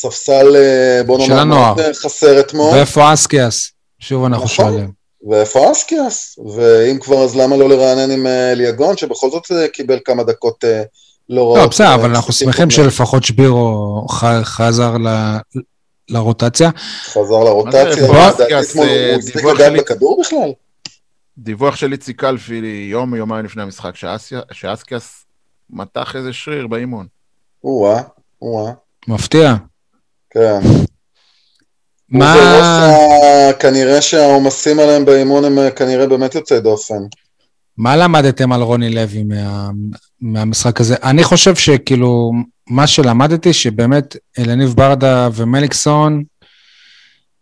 ספסל, 0.01 0.57
אה, 0.57 1.03
בוא 1.07 1.19
נאמר, 1.19 1.41
הנוער. 1.41 1.75
מאוד, 1.75 1.81
אה, 1.81 1.95
חסר 1.95 2.41
אתמול, 2.41 2.75
ואיפה 2.75 3.13
אסקיאס? 3.15 3.71
שוב 3.99 4.25
אנחנו 4.25 4.45
נכון. 4.45 4.57
שואלים. 4.57 4.91
ואיפה 5.31 5.73
אסקיאס? 5.73 6.39
ואם 6.57 6.99
כבר, 7.01 7.25
אז 7.25 7.37
למה 7.37 7.57
לא 7.57 7.69
לרענן 7.69 8.11
עם 8.11 8.27
אה, 8.27 8.53
אליגון, 8.53 8.97
שבכל 8.97 9.31
זאת 9.31 9.47
קיבל 9.73 9.99
כמה 10.05 10.23
דקות 10.25 10.65
לא 11.29 11.43
רעות. 11.43 11.59
לא, 11.59 11.67
בסדר, 11.67 11.95
אבל 11.95 12.11
אנחנו 12.11 12.33
שמחים. 12.33 12.71
שלפחות 12.71 13.25
שבירו 13.25 14.07
ח- 14.11 14.43
חזר 14.43 14.97
ל- 14.97 15.37
לרוטציה. 16.09 16.71
חזר 17.05 17.45
לרוטציה, 17.45 18.07
הוא 19.43 19.53
לגעת 19.53 19.73
בכדור 19.73 20.21
בכלל? 20.25 20.53
דיווח 21.39 21.77
של 21.77 21.93
איציק 21.93 22.21
קלפי 22.21 22.89
יום, 22.91 23.15
יומיים 23.15 23.45
לפני 23.45 23.63
המשחק, 23.63 23.93
שאסקיאס 24.53 25.25
מתח 25.71 26.17
איזה 26.17 26.33
שריר 26.33 26.67
באימון. 26.67 27.07
או-אה, 27.65 28.03
או-אה, 28.43 28.73
מפתיע. 29.09 29.55
כן. 30.37 30.61
מה... 32.11 32.35
כנראה 33.59 34.03
שהעומסים 34.03 34.79
עליהם 34.81 35.05
באימון 35.05 35.44
הם 35.44 35.59
אה, 35.59 35.70
כנראה 35.70 36.07
באמת 36.07 36.35
יוצאי 36.35 36.61
דופן. 36.61 37.03
מה 37.79 37.96
למדתם 37.96 38.53
על 38.53 38.62
רוני 38.62 38.90
לוי 38.90 39.22
מה, 39.22 39.70
מהמשחק 40.20 40.81
הזה? 40.81 40.96
אני 41.03 41.25
חושב 41.25 41.55
שכאילו, 41.55 42.33
מה 42.70 42.87
שלמדתי, 42.87 43.53
שבאמת 43.53 44.16
אלניב 44.38 44.75
ברדה 44.75 45.29
ומליקסון, 45.35 46.22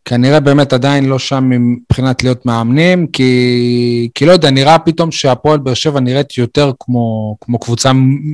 כנראה 0.04 0.40
באמת 0.40 0.72
עדיין 0.72 1.04
לא 1.04 1.18
שם 1.18 1.50
מבחינת 1.50 2.24
להיות 2.24 2.46
מאמנים, 2.46 3.07
כי, 3.07 4.11
כי 4.14 4.26
לא 4.26 4.33
יודע, 4.33 4.50
נראה 4.50 4.78
פתאום 4.78 5.12
שהפועל 5.12 5.59
באר 5.59 5.74
שבע 5.74 6.00
נראית 6.00 6.38
יותר 6.38 6.72
כמו, 6.80 7.37
כמו 7.40 7.59
קבוצה 7.59 7.90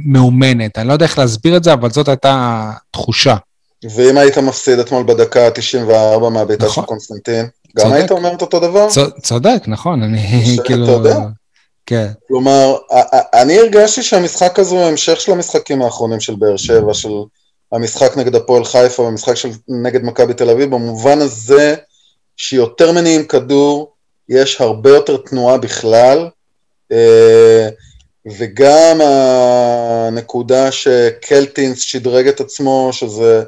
מאומנת. 0.07 0.79
אני 0.79 0.89
לא 0.89 0.93
יודע 0.93 1.07
איך 1.07 1.19
להסביר 1.19 1.57
את 1.57 1.65
זה, 1.65 1.73
אבל 1.73 1.91
זאת 1.91 2.09
הייתה 2.09 2.63
התחושה. 2.91 3.37
ואם 3.85 4.19
היית 4.19 4.39
מפסיד 4.39 4.79
אתמול 4.79 5.03
בדקה 5.03 5.47
ה-94 5.47 6.29
מהביתה 6.29 6.67
נכון. 6.67 6.85
של 6.85 6.89
קונסטנטין, 6.89 7.47
גם 7.77 7.85
צודק. 7.85 7.97
היית 7.97 8.11
אומר 8.11 8.35
את 8.35 8.43
אותו 8.43 8.61
דבר? 8.61 8.89
צודק, 9.23 9.63
נכון, 9.67 10.03
אני 10.03 10.47
כאילו... 10.65 10.85
אתה 10.85 10.93
יודע. 10.93 11.19
כן. 11.87 12.07
כלומר, 12.29 12.77
אני 13.35 13.59
הרגשתי 13.59 14.03
שהמשחק 14.03 14.59
הזה 14.59 14.75
הוא 14.75 14.85
המשך 14.85 15.21
של 15.21 15.33
המשחקים 15.33 15.83
האחרונים 15.83 16.21
של 16.21 16.35
באר 16.35 16.57
שבע, 16.57 16.95
של 16.95 17.13
המשחק 17.73 18.17
נגד 18.17 18.35
הפועל 18.35 18.65
חיפה 18.65 19.03
והמשחק 19.03 19.35
של 19.35 19.49
נגד 19.69 20.05
מכבי 20.05 20.35
תל 20.35 20.51
אביב, 20.51 20.71
במובן 20.71 21.19
הזה 21.19 21.75
שיותר 22.37 22.93
מניעים 22.93 23.25
כדור, 23.25 23.93
יש 24.29 24.61
הרבה 24.61 24.91
יותר 24.91 25.17
תנועה 25.17 25.59
בכלל, 25.59 26.29
אה, 26.93 27.69
וגם 28.39 29.01
הנקודה 29.01 30.73
שקלטינס 30.73 31.81
שדרג 31.81 32.29
את 32.29 32.41
עצמו, 32.41 32.89
שזה 32.93 33.43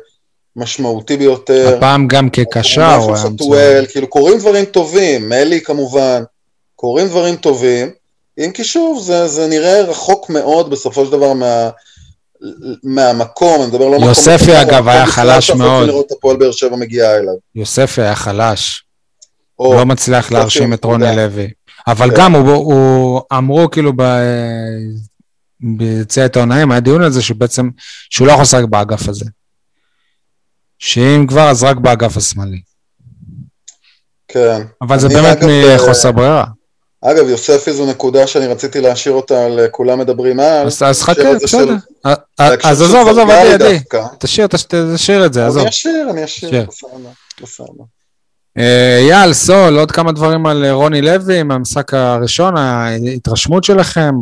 משמעותי 0.57 1.17
ביותר. 1.17 1.75
הפעם 1.77 2.09
גם 2.09 2.31
כקשר 2.31 2.95
הוא 2.95 3.17
היה 3.17 3.25
מצוין. 3.29 3.87
כאילו 3.87 4.07
קורים 4.07 4.38
דברים 4.38 4.65
טובים, 4.65 5.29
מלי 5.29 5.61
כמובן, 5.61 6.23
קורים 6.77 7.09
דברים 7.09 7.37
טובים, 7.37 7.91
אם 8.38 8.51
כי 8.55 8.65
שוב, 8.65 9.03
זה, 9.03 9.29
זה 9.29 9.47
נראה 9.47 9.83
רחוק 9.83 10.31
מאוד 10.31 10.71
בסופו 10.71 11.05
של 11.05 11.12
דבר 11.12 11.33
מה... 11.33 11.71
מהמקום, 12.85 13.61
אני 13.61 13.67
מדבר 13.67 13.88
לא 13.88 13.97
מקום... 13.97 14.09
יוספי 14.09 14.61
אגב 14.62 14.88
היה 14.88 15.07
חלש 15.07 15.51
מאוד. 15.51 15.87
לראות 15.87 16.07
את 16.07 16.12
הפועל 16.12 16.37
באר 16.37 16.53
שבע 16.53 16.77
מגיעה 16.77 17.17
אליו. 17.17 17.35
יוספי 17.55 18.03
היה 18.03 18.15
חלש. 18.15 18.85
או, 19.59 19.75
לא 19.75 19.87
מצליח 19.87 20.33
להרשים 20.33 20.73
את 20.73 20.85
רוני 20.85 21.17
לוי. 21.17 21.51
אבל 21.87 22.11
כן. 22.11 22.17
גם 22.17 22.35
הוא, 22.35 22.53
הוא 22.53 23.21
אמרו 23.33 23.71
כאילו 23.71 23.93
ב... 23.97 24.03
ביציע 25.61 26.23
העיתונאים, 26.23 26.71
היה 26.71 26.81
דיון 26.81 27.03
על 27.03 27.11
זה 27.11 27.23
שבעצם, 27.23 27.71
שהוא 28.11 28.27
לא 28.27 28.33
יכול 28.33 28.43
לשחק 28.43 28.65
באגף 28.65 29.09
הזה. 29.09 29.25
שאם 30.83 31.27
כבר, 31.29 31.51
אז 31.51 31.64
רק 31.64 31.77
באגף 31.77 32.16
השמאלי. 32.16 32.61
כן. 34.29 34.62
אבל 34.83 34.99
זה 34.99 35.09
באמת 35.09 35.38
מחוסר 35.42 36.12
ברירה. 36.12 36.45
אגב, 37.01 37.29
יוספי 37.29 37.73
זו 37.73 37.90
נקודה 37.90 38.27
שאני 38.27 38.47
רציתי 38.47 38.81
להשאיר 38.81 39.14
אותה 39.14 39.47
על 39.47 39.61
כולם 39.71 39.99
מדברים 39.99 40.40
על. 40.40 40.66
אז 40.66 41.03
חכה, 41.03 41.35
בסדר. 41.42 41.75
אז 42.64 42.83
עזוב, 42.83 43.09
עזוב, 43.09 43.31
עדי, 43.31 43.55
עדי. 43.55 43.79
תשאיר, 44.18 44.47
תשאיר 44.95 45.27
את 45.27 45.33
זה, 45.33 45.47
עזוב. 45.47 45.61
אני 45.61 45.71
אשאיר, 45.71 46.11
אני 46.11 46.25
אשאיר, 46.25 46.66
בסדר. 47.42 47.85
אה, 48.59 48.99
אייל, 48.99 49.33
סול, 49.33 49.79
עוד 49.79 49.90
כמה 49.90 50.12
דברים 50.12 50.47
על 50.47 50.64
אה, 50.64 50.73
רוני 50.73 51.03
לוי 51.03 51.42
מהמשחק 51.42 51.95
הראשון, 51.95 52.57
ההתרשמות 52.57 53.64
שלכם? 53.64 54.14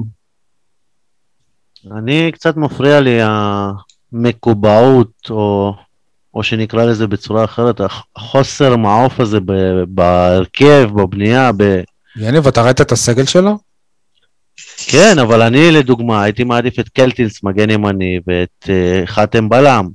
אני, 1.98 2.30
קצת 2.32 2.56
מפריע 2.56 3.00
לי 3.00 3.18
המקובעות, 4.12 5.30
או, 5.30 5.72
או 6.34 6.42
שנקרא 6.42 6.84
לזה 6.84 7.06
בצורה 7.06 7.44
אחרת, 7.44 7.80
החוסר 8.16 8.76
מעוף 8.76 9.20
הזה 9.20 9.38
בהרכב, 9.88 10.90
בבנייה, 10.94 11.50
ב... 11.56 11.80
יניב, 12.16 12.46
אתה 12.46 12.62
ראית 12.62 12.80
את 12.80 12.92
הסגל 12.92 13.24
שלו? 13.24 13.58
כן, 14.86 15.18
אבל 15.18 15.42
אני 15.42 15.70
לדוגמה 15.70 16.22
הייתי 16.22 16.44
מעדיף 16.44 16.78
את 16.78 16.88
קלטינס 16.88 17.42
מגן 17.42 17.70
ימני 17.70 18.20
ואת 18.26 18.64
uh, 18.64 19.06
חתם 19.06 19.48
בלם. 19.48 19.88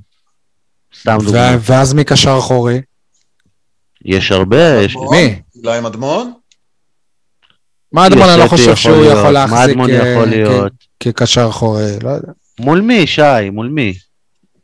סתם 1.00 1.18
דוגמה. 1.24 1.56
ואז 1.60 1.94
מי 1.94 2.04
קשר 2.04 2.38
אחורי? 2.38 2.80
יש 4.04 4.32
הרבה, 4.32 4.82
יש... 4.82 4.96
מי? 5.10 5.40
אולי 5.64 5.80
מדמון? 5.80 6.32
מה 7.92 8.06
אדמון, 8.06 8.28
אני 8.28 8.40
לא 8.40 8.48
חושב 8.48 8.76
שהוא 8.76 9.04
יכול 9.04 9.30
להחזיק 9.30 9.76
כקשר 11.00 11.48
אחורי, 11.48 11.98
לא 12.02 12.10
יודע. 12.10 12.32
מול 12.60 12.80
מי, 12.80 13.06
שי? 13.06 13.50
מול 13.52 13.68
מי? 13.68 13.94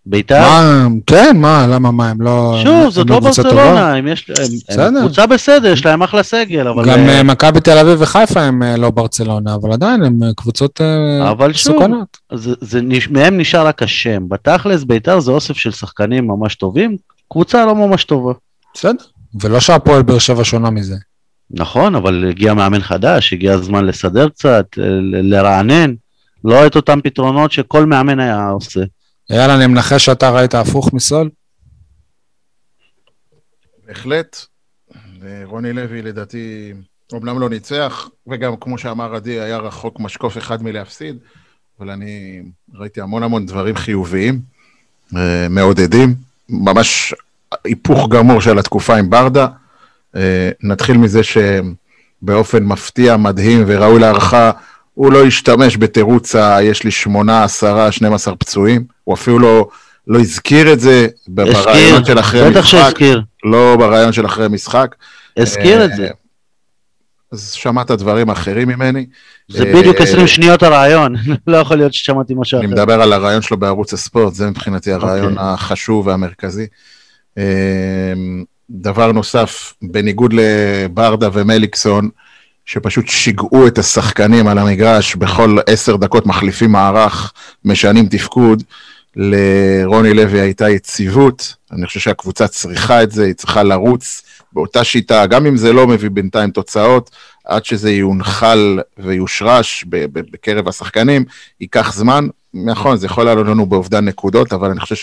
בית"ר? 0.07 0.41
מה, 0.41 0.87
כן, 1.07 1.37
מה, 1.37 1.67
למה, 1.67 1.91
מה, 1.91 2.11
הם 2.11 2.23
לא... 2.23 2.61
שוב, 2.63 2.91
זאת 2.91 3.11
לא 3.11 3.21
ברצלונה, 3.21 3.95
הם 3.95 4.09
יש... 4.09 4.31
הם 4.69 4.95
קבוצה 5.01 5.27
בסדר, 5.27 5.73
יש 5.73 5.87
להם 5.87 6.03
אחלה 6.03 6.23
סגל, 6.23 6.69
אבל... 6.69 6.85
גם 6.87 7.09
אה, 7.09 7.23
מכבי 7.23 7.61
תל 7.61 7.79
אביב 7.79 8.03
וחיפה 8.03 8.41
הם 8.41 8.63
אה, 8.63 8.77
לא 8.77 8.91
ברצלונה, 8.91 9.55
אבל 9.55 9.73
עדיין 9.73 10.03
הם 10.03 10.23
אה, 10.23 10.29
קבוצות 10.37 10.81
אבל 11.31 11.53
שוב, 11.53 11.83
מהם 13.11 13.39
נשאר 13.39 13.67
רק 13.67 13.83
השם. 13.83 14.29
בתכלס, 14.29 14.85
בית"ר 14.85 15.21
זה 15.21 15.31
אוסף 15.31 15.57
של 15.57 15.71
שחקנים 15.71 16.27
ממש 16.27 16.55
טובים, 16.55 16.97
קבוצה 17.29 17.67
לא 17.67 17.75
ממש 17.75 18.05
טובה. 18.05 18.33
בסדר, 18.75 19.05
ולא 19.41 19.61
שהפועל 19.61 20.03
באר 20.03 20.19
שבע 20.19 20.45
שונה 20.45 20.71
מזה. 20.71 20.97
נכון, 21.51 21.95
אבל 21.95 22.29
הגיע 22.29 22.55
מאמן 22.55 22.81
חדש, 22.81 23.33
הגיע 23.33 23.53
הזמן 23.53 23.85
לסדר 23.85 24.29
קצת, 24.29 24.67
לרענן, 25.13 25.95
לא 26.45 26.67
את 26.67 26.77
אותם 26.77 27.01
פתרונות 27.05 27.53
שכל 27.53 27.87
מאמן 27.87 28.21
היה 28.21 28.49
עושה. 28.49 28.81
אייל, 29.31 29.51
אני 29.51 29.67
מנחש 29.67 30.05
שאתה 30.05 30.31
ראית 30.31 30.55
הפוך 30.55 30.93
מסול? 30.93 31.31
בהחלט. 33.87 34.37
רוני 35.45 35.73
לוי 35.73 36.03
לדעתי 36.03 36.73
אומנם 37.13 37.39
לא 37.39 37.49
ניצח, 37.49 38.09
וגם 38.27 38.57
כמו 38.61 38.79
שאמר 38.79 39.15
עדי, 39.15 39.41
היה 39.41 39.59
רחוק 39.59 40.01
משקוף 40.01 40.39
אחד 40.39 40.63
מלהפסיד, 40.63 41.17
אבל 41.81 41.91
אני 41.91 42.43
ראיתי 42.75 43.01
המון 43.01 43.23
המון 43.23 43.47
דברים 43.47 43.77
חיוביים, 43.77 44.41
אה, 45.17 45.47
מעודדים, 45.51 46.15
ממש 46.49 47.15
היפוך 47.65 48.09
גמור 48.09 48.41
של 48.41 48.59
התקופה 48.59 48.97
עם 48.97 49.11
ברדה. 49.11 49.47
אה, 50.17 50.51
נתחיל 50.63 50.97
מזה 50.97 51.21
שבאופן 51.23 52.65
מפתיע, 52.65 53.17
מדהים 53.17 53.65
וראוי 53.67 54.01
להערכה, 54.01 54.51
הוא 54.95 55.13
לא 55.13 55.25
השתמש 55.27 55.77
בתירוץ 55.77 56.35
ה... 56.35 56.63
יש 56.63 56.85
לי 56.85 56.91
שמונה, 56.91 57.45
עשרה, 57.45 57.93
12 57.93 58.37
פצועים, 58.37 58.85
הוא 59.05 59.15
אפילו 59.15 59.39
לא, 59.39 59.69
לא 60.07 60.21
הזכיר 60.21 60.73
את 60.73 60.81
זה 60.81 61.07
ברעיון 61.29 62.05
של 62.05 62.19
אחרי 62.19 62.41
משחק. 62.41 62.57
בטח 62.57 62.67
שהזכיר. 62.67 63.23
לא 63.45 63.77
ברעיון 63.79 64.13
של 64.13 64.27
אחרי 64.27 64.49
משחק. 64.49 64.95
הזכיר 65.37 65.85
את 65.85 65.97
זה. 65.97 66.09
אז 67.33 67.53
שמעת 67.53 67.91
דברים 67.91 68.31
אחרים 68.31 68.69
ממני. 68.69 69.07
זה 69.49 69.65
בדיוק 69.65 70.01
20 70.01 70.21
אה, 70.21 70.29
שניות 70.29 70.63
הרעיון, 70.63 71.15
לא 71.47 71.57
יכול 71.57 71.77
להיות 71.77 71.95
ששמעתי 71.95 72.35
משהו 72.37 72.59
אחר. 72.59 72.67
אני 72.67 72.73
מדבר 72.75 73.03
על 73.03 73.13
הרעיון 73.13 73.43
שלו 73.43 73.57
בערוץ 73.57 73.93
הספורט, 73.93 74.35
זה 74.35 74.51
מבחינתי 74.51 74.93
הרעיון. 74.93 75.33
אוקיי. 75.33 75.53
החשוב 75.53 76.07
והמרכזי. 76.07 76.67
אה, 77.39 78.13
דבר 78.71 79.13
נוסף, 79.13 79.75
בניגוד 79.83 80.35
לברדה 80.35 81.29
ומליקסון, 81.33 82.09
שפשוט 82.65 83.09
שיגעו 83.09 83.67
את 83.67 83.79
השחקנים 83.79 84.49
על 84.49 84.59
המגרש, 84.59 85.17
בכל 85.17 85.59
עשר 85.67 85.97
דקות 85.97 86.27
מחליפים 86.27 86.73
מערך, 86.73 87.33
משנים 87.65 88.07
תפקוד. 88.07 88.63
לרוני 89.17 90.15
לוי 90.15 90.41
הייתה 90.41 90.69
יציבות, 90.69 91.55
אני 91.73 91.87
חושב 91.87 92.01
שהקבוצה 92.01 92.49
צריכה 92.49 93.03
את 93.03 93.11
זה, 93.11 93.25
היא 93.25 93.35
צריכה 93.35 93.63
לרוץ 93.63 94.23
באותה 94.53 94.85
שיטה, 94.85 95.27
גם 95.27 95.47
אם 95.47 95.57
זה 95.57 95.73
לא 95.73 95.87
מביא 95.87 96.11
בינתיים 96.11 96.51
תוצאות, 96.51 97.11
עד 97.45 97.65
שזה 97.65 97.93
יונחל 97.93 98.81
ויושרש 98.99 99.85
בקרב 100.13 100.69
השחקנים, 100.69 101.25
ייקח 101.61 101.93
זמן. 101.93 102.27
נכון, 102.55 102.97
זה 102.97 103.07
יכול 103.07 103.25
לעלות 103.25 103.47
לנו 103.47 103.67
באובדן 103.67 104.05
נקודות, 104.05 104.53
אבל 104.53 104.71
אני 104.71 104.81
חושב 104.81 104.95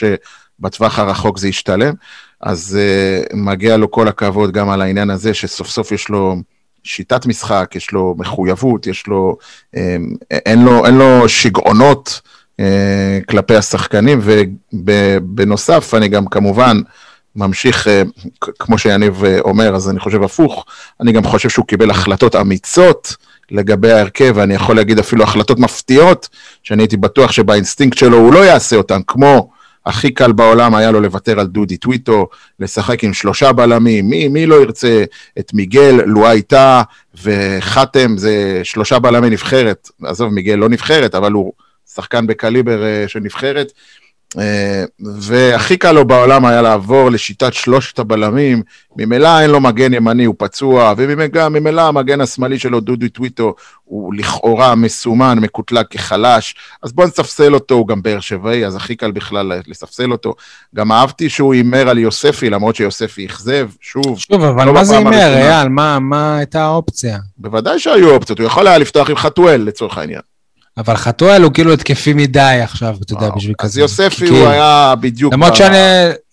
שבטווח 0.59 0.99
הרחוק 0.99 1.37
זה 1.37 1.47
ישתלם. 1.47 1.93
אז 2.41 2.77
uh, 2.79 3.35
מגיע 3.35 3.77
לו 3.77 3.91
כל 3.91 4.07
הכבוד 4.07 4.51
גם 4.51 4.69
על 4.69 4.81
העניין 4.81 5.09
הזה, 5.09 5.33
שסוף 5.33 5.67
סוף 5.67 5.91
יש 5.91 6.09
לו... 6.09 6.35
שיטת 6.83 7.25
משחק, 7.25 7.71
יש 7.75 7.91
לו 7.91 8.15
מחויבות, 8.17 8.87
יש 8.87 9.07
לו, 9.07 9.37
אמ, 9.75 10.15
אין 10.31 10.63
לו, 10.63 10.85
אין 10.85 10.95
לו 10.95 11.29
שגעונות 11.29 12.21
כלפי 13.29 13.55
השחקנים, 13.55 14.19
ובנוסף, 14.73 15.93
אני 15.93 16.07
גם 16.07 16.25
כמובן 16.25 16.81
ממשיך, 17.35 17.87
אה, 17.87 18.01
כמו 18.59 18.77
שיניב 18.77 19.23
אה, 19.23 19.39
אומר, 19.39 19.75
אז 19.75 19.89
אני 19.89 19.99
חושב 19.99 20.23
הפוך, 20.23 20.65
אני 21.01 21.11
גם 21.11 21.23
חושב 21.23 21.49
שהוא 21.49 21.65
קיבל 21.65 21.89
החלטות 21.91 22.35
אמיצות 22.35 23.15
לגבי 23.51 23.91
ההרכב, 23.91 24.33
ואני 24.35 24.53
יכול 24.53 24.75
להגיד 24.75 24.99
אפילו 24.99 25.23
החלטות 25.23 25.59
מפתיעות, 25.59 26.29
שאני 26.63 26.83
הייתי 26.83 26.97
בטוח 26.97 27.31
שבאינסטינקט 27.31 27.97
שלו 27.97 28.17
הוא 28.17 28.33
לא 28.33 28.39
יעשה 28.45 28.75
אותן, 28.75 28.99
כמו 29.07 29.49
הכי 29.85 30.11
קל 30.11 30.31
בעולם 30.31 30.75
היה 30.75 30.91
לו 30.91 30.99
לוותר 31.01 31.39
על 31.39 31.47
דודי 31.47 31.77
טוויטו, 31.77 32.27
לשחק 32.59 33.03
עם 33.03 33.13
שלושה 33.13 33.51
בלמים, 33.51 34.09
מי, 34.09 34.27
מי 34.27 34.45
לא 34.45 34.61
ירצה 34.61 35.03
את 35.39 35.53
מיגל, 35.53 36.01
לואי 36.05 36.41
טאה 36.41 36.81
וחתם, 37.23 38.17
זה 38.17 38.61
שלושה 38.63 38.99
בלמי 38.99 39.29
נבחרת, 39.29 39.89
עזוב, 40.03 40.33
מיגל 40.33 40.55
לא 40.55 40.69
נבחרת, 40.69 41.15
אבל 41.15 41.31
הוא 41.31 41.53
שחקן 41.95 42.27
בקליבר 42.27 42.81
uh, 42.81 43.09
של 43.09 43.19
נבחרת. 43.19 43.71
אה, 44.37 44.83
והכי 45.21 45.77
קל 45.77 45.91
לו 45.91 46.05
בעולם 46.05 46.45
היה 46.45 46.61
לעבור 46.61 47.09
לשיטת 47.09 47.53
שלושת 47.53 47.99
הבלמים, 47.99 48.61
ממילא 48.97 49.39
אין 49.39 49.49
לו 49.49 49.59
מגן 49.59 49.93
ימני, 49.93 50.25
הוא 50.25 50.35
פצוע, 50.37 50.93
וממילא 50.97 51.81
המגן 51.81 52.21
השמאלי 52.21 52.59
שלו, 52.59 52.79
דודו 52.79 53.07
טוויטו, 53.07 53.55
הוא 53.83 54.13
לכאורה 54.13 54.75
מסומן, 54.75 55.37
מקוטלג 55.41 55.85
כחלש, 55.89 56.55
אז 56.83 56.91
בוא 56.91 57.05
נספסל 57.05 57.53
אותו, 57.53 57.75
הוא 57.75 57.87
גם 57.87 58.01
באר 58.01 58.19
שבעי, 58.19 58.65
אז 58.65 58.75
הכי 58.75 58.95
קל 58.95 59.11
בכלל 59.11 59.51
לספסל 59.67 60.11
אותו. 60.11 60.33
גם 60.75 60.91
אהבתי 60.91 61.29
שהוא 61.29 61.53
הימר 61.53 61.89
על 61.89 61.97
יוספי, 61.97 62.49
למרות 62.49 62.75
שיוספי 62.75 63.25
אכזב, 63.25 63.69
שוב. 63.81 64.19
שוב, 64.19 64.43
אבל 64.43 64.65
לא 64.65 64.73
מה 64.73 64.83
זה 64.83 64.97
הימר, 64.97 65.33
אייל? 65.33 65.67
מה, 65.69 65.99
מה 65.99 66.37
הייתה 66.37 66.63
האופציה? 66.63 67.17
בוודאי 67.37 67.79
שהיו 67.79 68.09
אופציות, 68.09 68.39
הוא 68.39 68.47
יכול 68.47 68.67
היה 68.67 68.77
לפתוח 68.77 69.09
עם 69.09 69.15
חתואל, 69.15 69.61
לצורך 69.61 69.97
העניין. 69.97 70.21
אבל 70.79 70.95
חתואל 70.95 71.43
הוא 71.43 71.53
כאילו 71.53 71.73
התקפי 71.73 72.13
מדי 72.13 72.59
עכשיו, 72.63 72.95
אתה 73.01 73.13
יודע, 73.13 73.29
בשביל 73.35 73.55
כזה. 73.57 73.71
אז 73.71 73.77
יוספי 73.77 74.27
הוא 74.27 74.47
היה 74.47 74.93
בדיוק... 74.99 75.33
למרות, 75.33 75.55
שאני, 75.55 75.77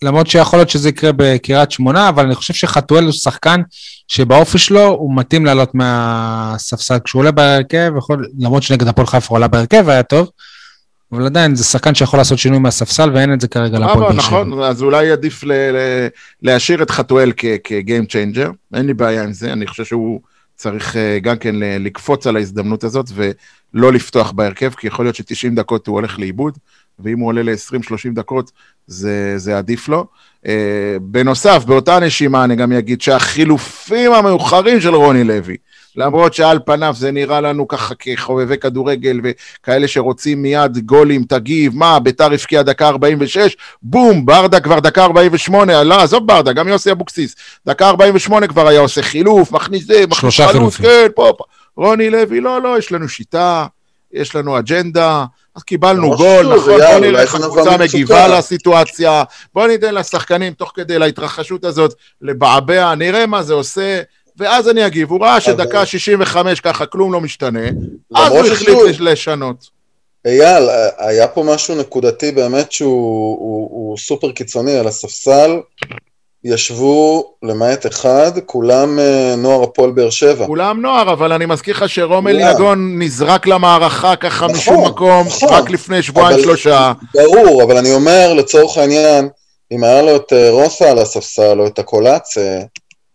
למרות 0.01 0.27
שיכול 0.27 0.59
להיות 0.59 0.69
שזה 0.69 0.89
יקרה 0.89 1.11
בקריית 1.15 1.71
שמונה, 1.71 2.09
אבל 2.09 2.25
אני 2.25 2.35
חושב 2.35 2.53
שחתואל 2.53 3.03
הוא 3.03 3.11
שחקן 3.11 3.61
שבאופי 4.07 4.57
שלו 4.57 4.87
הוא 4.87 5.15
מתאים 5.15 5.45
לעלות 5.45 5.75
מהספסל. 5.75 6.97
כשהוא 7.03 7.19
עולה 7.19 7.31
בהרכב, 7.31 7.91
יכול, 7.97 8.27
למרות 8.39 8.63
שנגד 8.63 8.87
הפועל 8.87 9.07
חיפה 9.07 9.27
הוא 9.29 9.37
עלה 9.37 9.47
בהרכב, 9.47 9.89
היה 9.89 10.03
טוב, 10.03 10.29
אבל 11.11 11.25
עדיין 11.25 11.55
זה 11.55 11.63
שחקן 11.63 11.95
שיכול 11.95 12.19
לעשות 12.19 12.39
שינוי 12.39 12.59
מהספסל, 12.59 13.09
ואין 13.13 13.33
את 13.33 13.41
זה 13.41 13.47
כרגע 13.47 13.79
להפועל 13.79 13.99
באר 13.99 14.11
שבע. 14.11 14.19
נכון, 14.19 14.63
אז 14.63 14.81
אולי 14.81 15.11
עדיף 15.11 15.43
להשאיר 16.41 16.83
את 16.83 16.91
חתואל 16.91 17.31
כ 17.63 17.77
game 17.77 18.05
changer, 18.05 18.49
אין 18.73 18.85
לי 18.85 18.93
בעיה 18.93 19.23
עם 19.23 19.33
זה, 19.33 19.53
אני 19.53 19.67
חושב 19.67 19.85
שהוא... 19.85 20.19
צריך 20.57 20.95
אה, 20.95 21.19
גם 21.19 21.37
כן 21.37 21.55
לקפוץ 21.59 22.27
על 22.27 22.35
ההזדמנות 22.35 22.83
הזאת 22.83 23.05
ולא 23.13 23.93
לפתוח 23.93 24.31
בהרכב, 24.31 24.69
כי 24.69 24.87
יכול 24.87 25.05
להיות 25.05 25.15
ש-90 25.15 25.55
דקות 25.55 25.87
הוא 25.87 25.93
הולך 25.93 26.19
לאיבוד, 26.19 26.57
ואם 26.99 27.19
הוא 27.19 27.27
עולה 27.27 27.43
ל-20-30 27.43 28.13
דקות, 28.13 28.51
זה, 28.87 29.33
זה 29.37 29.57
עדיף 29.57 29.87
לו. 29.87 30.05
אה, 30.45 30.97
בנוסף, 31.01 31.63
באותה 31.65 31.99
נשימה 31.99 32.43
אני 32.43 32.55
גם 32.55 32.71
אגיד 32.71 33.01
שהחילופים 33.01 34.13
המאוחרים 34.13 34.81
של 34.81 34.95
רוני 34.95 35.23
לוי, 35.23 35.57
למרות 35.95 36.33
שעל 36.33 36.59
פניו 36.65 36.93
זה 36.97 37.11
נראה 37.11 37.41
לנו 37.41 37.67
ככה 37.67 37.95
כחובבי 37.99 38.57
כדורגל 38.57 39.19
וכאלה 39.23 39.87
שרוצים 39.87 40.41
מיד 40.41 40.77
גולים, 40.77 41.23
תגיב, 41.23 41.75
מה, 41.75 41.99
ביתר 41.99 42.33
הבקיע 42.33 42.61
דקה 42.61 42.87
46, 42.87 43.57
בום, 43.81 44.25
ברדה 44.25 44.59
כבר 44.59 44.79
דקה 44.79 45.03
48, 45.03 45.83
לא, 45.83 46.01
עזוב 46.01 46.27
ברדה, 46.27 46.53
גם 46.53 46.67
יוסי 46.67 46.91
אבוקסיס, 46.91 47.35
דקה 47.65 47.89
48 47.89 48.47
כבר 48.47 48.67
היה 48.67 48.79
עושה 48.79 49.01
חילוף, 49.01 49.51
מכניס 49.51 49.85
זה, 49.85 50.03
מכניס 50.07 50.39
חלוץ, 50.41 50.75
כן, 50.75 51.07
פה, 51.15 51.31
פה. 51.37 51.43
רוני 51.77 52.09
לוי, 52.09 52.41
לא, 52.41 52.61
לא, 52.61 52.77
יש 52.77 52.91
לנו 52.91 53.09
שיטה, 53.09 53.65
יש 54.13 54.35
לנו 54.35 54.59
אג'נדה, 54.59 55.25
אז 55.55 55.63
קיבלנו 55.63 56.15
גול, 56.15 56.55
נכון, 56.55 56.79
בוא 56.79 56.99
נראה 56.99 57.21
איך 57.21 57.35
הקבוצה 57.35 57.77
מגיבה 57.77 58.27
לסיטואציה, 58.27 59.23
בוא 59.53 59.67
ניתן 59.67 59.95
לשחקנים 59.95 60.53
תוך 60.53 60.71
כדי 60.75 60.99
להתרחשות 60.99 61.65
הזאת 61.65 61.93
לבעבע, 62.21 62.95
נראה 62.95 63.25
מה 63.25 63.43
זה 63.43 63.53
עושה. 63.53 64.01
ואז 64.37 64.69
אני 64.69 64.87
אגיב, 64.87 65.11
הוא 65.11 65.21
ראה 65.21 65.41
שדקה 65.41 65.85
65 65.85 66.61
ככה 66.61 66.85
כלום 66.85 67.13
לא 67.13 67.21
משתנה, 67.21 67.67
אז 68.15 68.31
הוא 68.31 68.47
החליט 68.47 68.99
לשנות. 68.99 69.77
אייל, 70.25 70.69
היה 70.97 71.27
פה 71.27 71.43
משהו 71.43 71.75
נקודתי 71.75 72.31
באמת 72.31 72.71
שהוא 72.71 73.37
הוא, 73.39 73.69
הוא 73.71 73.97
סופר 73.97 74.31
קיצוני 74.31 74.77
על 74.77 74.87
הספסל, 74.87 75.59
ישבו, 76.43 77.33
למעט 77.43 77.85
אחד, 77.85 78.31
כולם 78.45 78.99
אה, 78.99 79.35
נוער 79.37 79.63
הפועל 79.63 79.91
באר 79.91 80.09
שבע. 80.09 80.45
כולם 80.45 80.81
נוער, 80.81 81.13
אבל 81.13 81.33
אני 81.33 81.45
מזכיר 81.45 81.75
לך 81.75 81.89
שרומל 81.89 82.39
יגון 82.39 82.99
נזרק 83.01 83.47
למערכה 83.47 84.15
ככה 84.15 84.45
נכון, 84.45 84.57
משום 84.57 84.85
מקום, 84.85 85.27
נכון. 85.27 85.49
רק 85.49 85.69
לפני 85.69 86.03
שבועיים 86.03 86.39
שלושה. 86.39 86.93
ברור, 87.13 87.63
אבל 87.63 87.77
אני 87.77 87.93
אומר, 87.93 88.33
לצורך 88.33 88.77
העניין, 88.77 89.29
אם 89.71 89.83
היה 89.83 90.01
לו 90.01 90.15
את 90.15 90.33
אה, 90.33 90.49
רוסה 90.51 90.91
על 90.91 90.99
הספסל, 90.99 91.59
או 91.59 91.67
את 91.67 91.79
הקולאצה, 91.79 92.59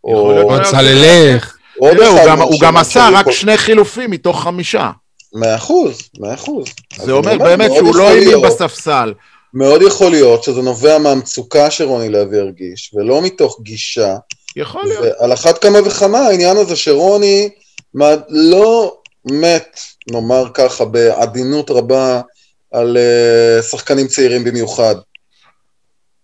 או 0.04 0.58
צללך. 0.70 1.56
הוא 1.78 2.60
גם 2.60 2.76
עשה 2.76 3.08
רק 3.12 3.30
שני 3.30 3.56
חילופים 3.56 4.10
מתוך 4.10 4.42
חמישה. 4.42 4.90
מאה 5.34 5.54
אחוז, 5.54 5.98
מאה 6.18 6.34
אחוז. 6.34 6.64
זה 6.96 7.12
אומר 7.12 7.38
באמת 7.38 7.70
שהוא 7.76 7.96
לא 7.96 8.08
האמין 8.08 8.42
בספסל. 8.42 9.14
מאוד 9.54 9.82
יכול 9.82 10.10
להיות 10.10 10.42
שזה 10.42 10.62
נובע 10.62 10.98
מהמצוקה 10.98 11.70
שרוני 11.70 12.08
לוי 12.08 12.38
הרגיש, 12.38 12.90
ולא 12.94 13.22
מתוך 13.22 13.60
גישה. 13.62 14.16
יכול 14.56 14.84
להיות. 14.84 15.04
ועל 15.20 15.32
אחת 15.32 15.58
כמה 15.58 15.78
וכמה 15.84 16.18
העניין 16.18 16.56
הזה 16.56 16.76
שרוני 16.76 17.48
לא 18.28 18.96
מת, 19.24 19.80
נאמר 20.10 20.44
ככה, 20.54 20.84
בעדינות 20.84 21.70
רבה, 21.70 22.20
על 22.72 22.96
uh, 22.96 23.62
שחקנים 23.62 24.06
צעירים 24.06 24.44
במיוחד. 24.44 24.94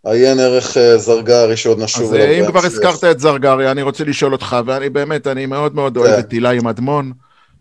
עיין 0.06 0.40
ערך 0.40 0.76
אה, 0.76 0.98
זרגרי 0.98 1.56
שעוד 1.56 1.82
נשוב 1.82 2.14
אליו. 2.14 2.26
אז 2.26 2.40
אם 2.40 2.46
כבר 2.50 2.64
הזכרת 2.64 3.04
את 3.04 3.20
זרגרי, 3.20 3.70
אני 3.70 3.82
רוצה 3.82 4.04
לשאול 4.04 4.32
אותך, 4.32 4.56
ואני 4.66 4.88
באמת, 4.90 5.26
אני 5.26 5.46
מאוד 5.46 5.74
מאוד 5.74 5.96
אוהב 5.96 6.14
כן. 6.14 6.18
את 6.18 6.32
הילה 6.32 6.54
מדמון, 6.62 7.12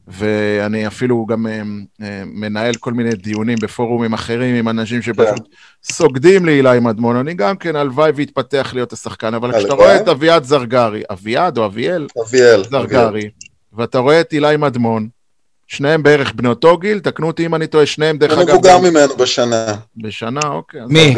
ואני 0.08 0.88
אפילו 0.88 1.26
גם 1.26 1.47
אה, 1.47 1.62
אה, 2.02 2.23
מנהל 2.26 2.73
כל 2.73 2.93
מיני 2.93 3.10
דיונים 3.10 3.58
בפורומים 3.62 4.13
אחרים 4.13 4.56
עם 4.56 4.69
אנשים 4.69 5.02
שפשוט 5.02 5.38
כן. 5.38 5.93
סוגדים 5.93 6.45
להילה 6.45 6.80
מדמון. 6.80 7.15
אני 7.15 7.34
גם 7.34 7.58
כן, 7.58 7.76
הלוואי 7.76 8.12
והתפתח 8.15 8.71
להיות 8.73 8.93
השחקן, 8.93 9.34
אבל 9.34 9.60
כשאתה 9.60 9.73
רואה 9.73 9.95
את 9.95 10.08
אביעד 10.08 10.43
זרגרי, 10.43 11.04
אביעד 11.12 11.58
או 11.58 11.65
אביאל? 11.65 12.08
אביאל. 12.28 12.63
זרגרי, 12.63 13.30
ואתה 13.73 14.00
רואה 14.00 14.21
את 14.21 14.32
הילה 14.32 14.58
מדמון, 14.58 15.08
שניהם 15.67 16.04
בערך 16.04 16.34
בני 16.36 16.50
אותו 16.50 16.78
גיל, 16.78 17.00
תקנו 17.00 17.28
אותי 17.28 17.45
אם 17.45 17.56
אני 17.56 17.67
טועה, 17.67 17.86
שניהם 17.86 18.17
דרך 18.17 18.32
אגב... 18.32 18.41
הוא 18.41 18.50
מבוגר 18.50 18.78
ממנו 18.78 19.15
בשנה. 19.15 19.65
בשנה, 19.97 20.41
אוקיי. 20.47 20.82
מי? 20.89 21.15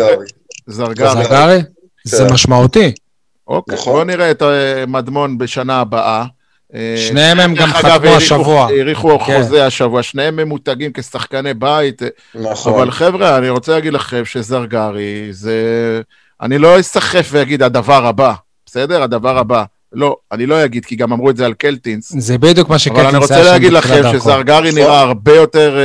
זרגרי. 0.69 1.10
זרגרי? 1.10 1.60
זה 2.03 2.25
כן. 2.27 2.34
משמעותי. 2.34 2.91
אוקיי, 3.47 3.75
נכון. 3.75 3.93
בוא 3.93 4.03
נראה 4.03 4.32
את 4.32 4.41
אה, 4.41 4.86
מדמון 4.88 5.38
בשנה 5.38 5.79
הבאה. 5.79 6.25
אה, 6.75 6.95
שניהם 6.97 7.39
הם 7.39 7.55
גם 7.55 7.67
חתמו 7.67 8.10
השבוע. 8.10 8.65
האריכו 8.65 9.19
כן. 9.19 9.25
חוזה 9.25 9.65
השבוע, 9.65 10.03
שניהם 10.03 10.36
ממותגים 10.36 10.91
כשחקני 10.93 11.53
בית. 11.53 12.01
נכון. 12.36 12.73
אבל 12.73 12.91
חבר'ה, 12.91 13.38
אני 13.38 13.49
רוצה 13.49 13.71
להגיד 13.71 13.93
לכם 13.93 14.25
שזרגרי 14.25 15.27
זה... 15.32 15.62
אני 16.41 16.58
לא 16.58 16.79
אסחף 16.79 17.29
ואגיד 17.32 17.63
הדבר 17.63 18.05
הבא, 18.05 18.34
בסדר? 18.65 19.03
הדבר 19.03 19.38
הבא. 19.38 19.63
לא, 19.93 20.15
אני 20.32 20.45
לא 20.45 20.65
אגיד, 20.65 20.86
כי 20.86 20.95
גם 20.95 21.13
אמרו 21.13 21.29
את 21.29 21.38
זה 21.38 21.45
על 21.45 21.53
קלטינס. 21.53 22.13
זה 22.17 22.38
בדיוק 22.38 22.69
מה 22.69 22.79
שקלטינס 22.79 23.03
היה 23.03 23.12
שם 23.12 23.17
אבל 23.17 23.25
אני 23.25 23.39
רוצה 23.41 23.51
להגיד 23.51 23.73
לכם 23.73 24.01
שזרגרי 24.12 24.71
נראה 24.71 24.88
נכון. 24.88 25.08
הרבה 25.08 25.36
יותר... 25.36 25.79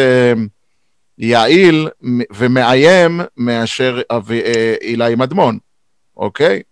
יעיל 1.18 1.88
ומאיים 2.36 3.20
מאשר 3.36 4.00
אה, 4.10 4.74
אילי 4.80 5.14
מדמון, 5.14 5.58
אוקיי? 6.16 6.62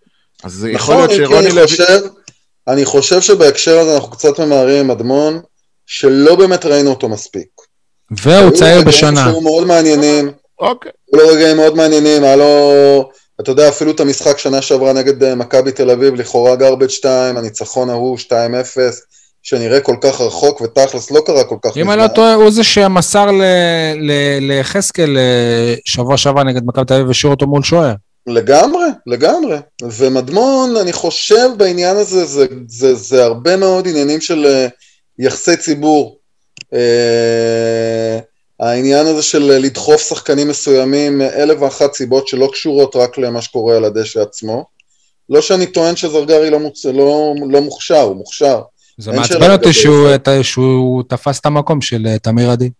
אז 0.44 0.68
יכול 0.70 0.94
להיות 0.94 1.10
שרוני 1.10 1.48
לוי... 1.48 1.60
אני 1.60 1.66
חושב, 1.66 2.00
אני 2.68 2.84
חושב 2.84 3.20
שבהקשר 3.20 3.78
הזה 3.78 3.94
אנחנו 3.94 4.10
קצת 4.10 4.40
ממהרים 4.40 4.80
עם 4.80 4.88
מדמון, 4.88 5.40
שלא 5.86 6.36
באמת 6.36 6.64
ראינו 6.66 6.90
אותו 6.90 7.08
מספיק. 7.08 7.48
והוא 8.10 8.50
צעיר 8.50 8.84
בשנה. 8.84 9.26
היו 9.26 9.40
מאוד 9.40 9.66
מעניינים. 9.66 10.30
אוקיי. 10.58 10.92
היו 11.12 11.22
לו 11.22 11.28
רגעים 11.28 11.56
מאוד 11.56 11.76
מעניינים, 11.76 12.24
היה 12.24 12.36
לו... 12.36 13.10
אתה 13.40 13.50
יודע, 13.50 13.68
אפילו 13.68 13.90
את 13.90 14.00
המשחק 14.00 14.38
שנה 14.38 14.62
שעברה 14.62 14.92
נגד 14.92 15.22
אה, 15.22 15.34
מכבי 15.34 15.72
תל 15.72 15.90
אביב, 15.90 16.14
לכאורה 16.14 16.56
גרבג' 16.56 16.88
2, 16.88 17.36
הניצחון 17.36 17.90
ההוא 17.90 18.18
2-0. 18.18 18.30
שנראה 19.42 19.80
כל 19.80 19.96
כך 20.00 20.20
רחוק, 20.20 20.60
ותכלס 20.60 21.10
לא 21.10 21.20
קרה 21.26 21.44
כל 21.44 21.56
כך 21.62 21.70
מזמן. 21.70 21.82
אם 21.82 21.90
אני 21.90 21.98
לא 21.98 22.08
טועה, 22.08 22.34
הוא 22.34 22.50
זה 22.50 22.64
שמסר 22.64 23.30
ליחזקאל 24.40 25.18
אה, 25.18 25.74
שבוע 25.84 26.16
שעבר 26.16 26.42
נגד 26.42 26.62
מכבי 26.64 26.84
תל 26.84 26.94
אביב 26.94 27.08
והשאיר 27.08 27.30
אותו 27.30 27.46
מול 27.46 27.62
שוער. 27.62 27.94
לגמרי, 28.26 28.86
לגמרי. 29.06 29.56
ומדמון, 29.82 30.76
אני 30.76 30.92
חושב 30.92 31.48
בעניין 31.56 31.96
הזה, 31.96 32.24
זה, 32.24 32.46
זה, 32.68 32.94
זה 32.94 33.24
הרבה 33.24 33.56
מאוד 33.56 33.88
עניינים 33.88 34.20
של 34.20 34.46
אה, 34.46 34.66
יחסי 35.18 35.56
ציבור. 35.56 36.18
Uh, 36.60 38.22
העניין 38.60 39.06
הזה 39.06 39.22
של 39.22 39.42
לדחוף 39.42 40.08
שחקנים 40.08 40.48
מסוימים, 40.48 41.22
אלף 41.22 41.62
ואחת 41.62 41.94
סיבות 41.94 42.28
שלא 42.28 42.48
קשורות 42.52 42.96
רק 42.96 43.18
למה 43.18 43.42
שקורה 43.42 43.76
על 43.76 43.84
הדשא 43.84 44.20
עצמו. 44.20 44.64
לא 45.28 45.40
שאני 45.40 45.66
טוען 45.66 45.96
שזרגרי 45.96 46.50
לא, 46.50 46.58
מוצ... 46.58 46.84
לא, 46.86 47.34
לא 47.50 47.60
מוכשר, 47.60 48.00
הוא 48.00 48.16
מוכשר. 48.16 48.60
זה 48.98 49.12
מעצבן 49.12 49.50
אותי 49.50 49.72
שהוא, 49.72 50.08
שהוא 50.42 51.02
תפס 51.08 51.40
את 51.40 51.46
המקום 51.46 51.80
של 51.80 52.06
אה, 52.06 52.18
תמיר 52.18 52.50
עדי. 52.50 52.70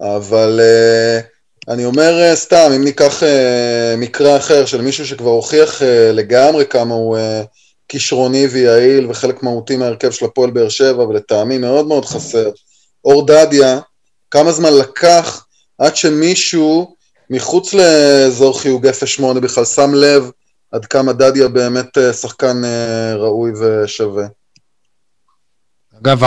אבל 0.00 0.60
uh, 0.60 1.72
אני 1.72 1.84
אומר 1.84 2.32
uh, 2.32 2.36
סתם, 2.36 2.70
אם 2.76 2.84
ניקח 2.84 3.22
uh, 3.22 3.96
מקרה 3.96 4.36
אחר 4.36 4.66
של 4.66 4.80
מישהו 4.80 5.06
שכבר 5.06 5.30
הוכיח 5.30 5.80
uh, 5.80 5.84
לגמרי 6.12 6.66
כמה 6.66 6.94
הוא 6.94 7.16
uh, 7.16 7.46
כישרוני 7.88 8.46
ויעיל 8.46 9.10
וחלק 9.10 9.42
מהותי 9.42 9.76
מההרכב 9.76 10.10
של 10.10 10.24
הפועל 10.24 10.50
באר 10.50 10.68
שבע, 10.68 11.02
ולטעמי 11.02 11.58
מאוד 11.58 11.86
מאוד 11.86 12.04
חסר, 12.04 12.50
אור 13.04 13.26
דדיה, 13.26 13.80
כמה 14.30 14.52
זמן 14.52 14.72
לקח 14.72 15.44
עד 15.78 15.96
שמישהו 15.96 16.94
מחוץ 17.30 17.74
לאזור 17.74 18.60
חיוג 18.60 18.86
08 19.06 19.40
בכלל 19.40 19.64
שם 19.64 19.94
לב 19.94 20.30
עד 20.72 20.86
כמה 20.86 21.12
דדיה 21.12 21.48
באמת 21.48 21.98
שחקן 22.12 22.62
ראוי 23.16 23.52
ושווה. 23.60 24.26
אגב, 26.02 26.22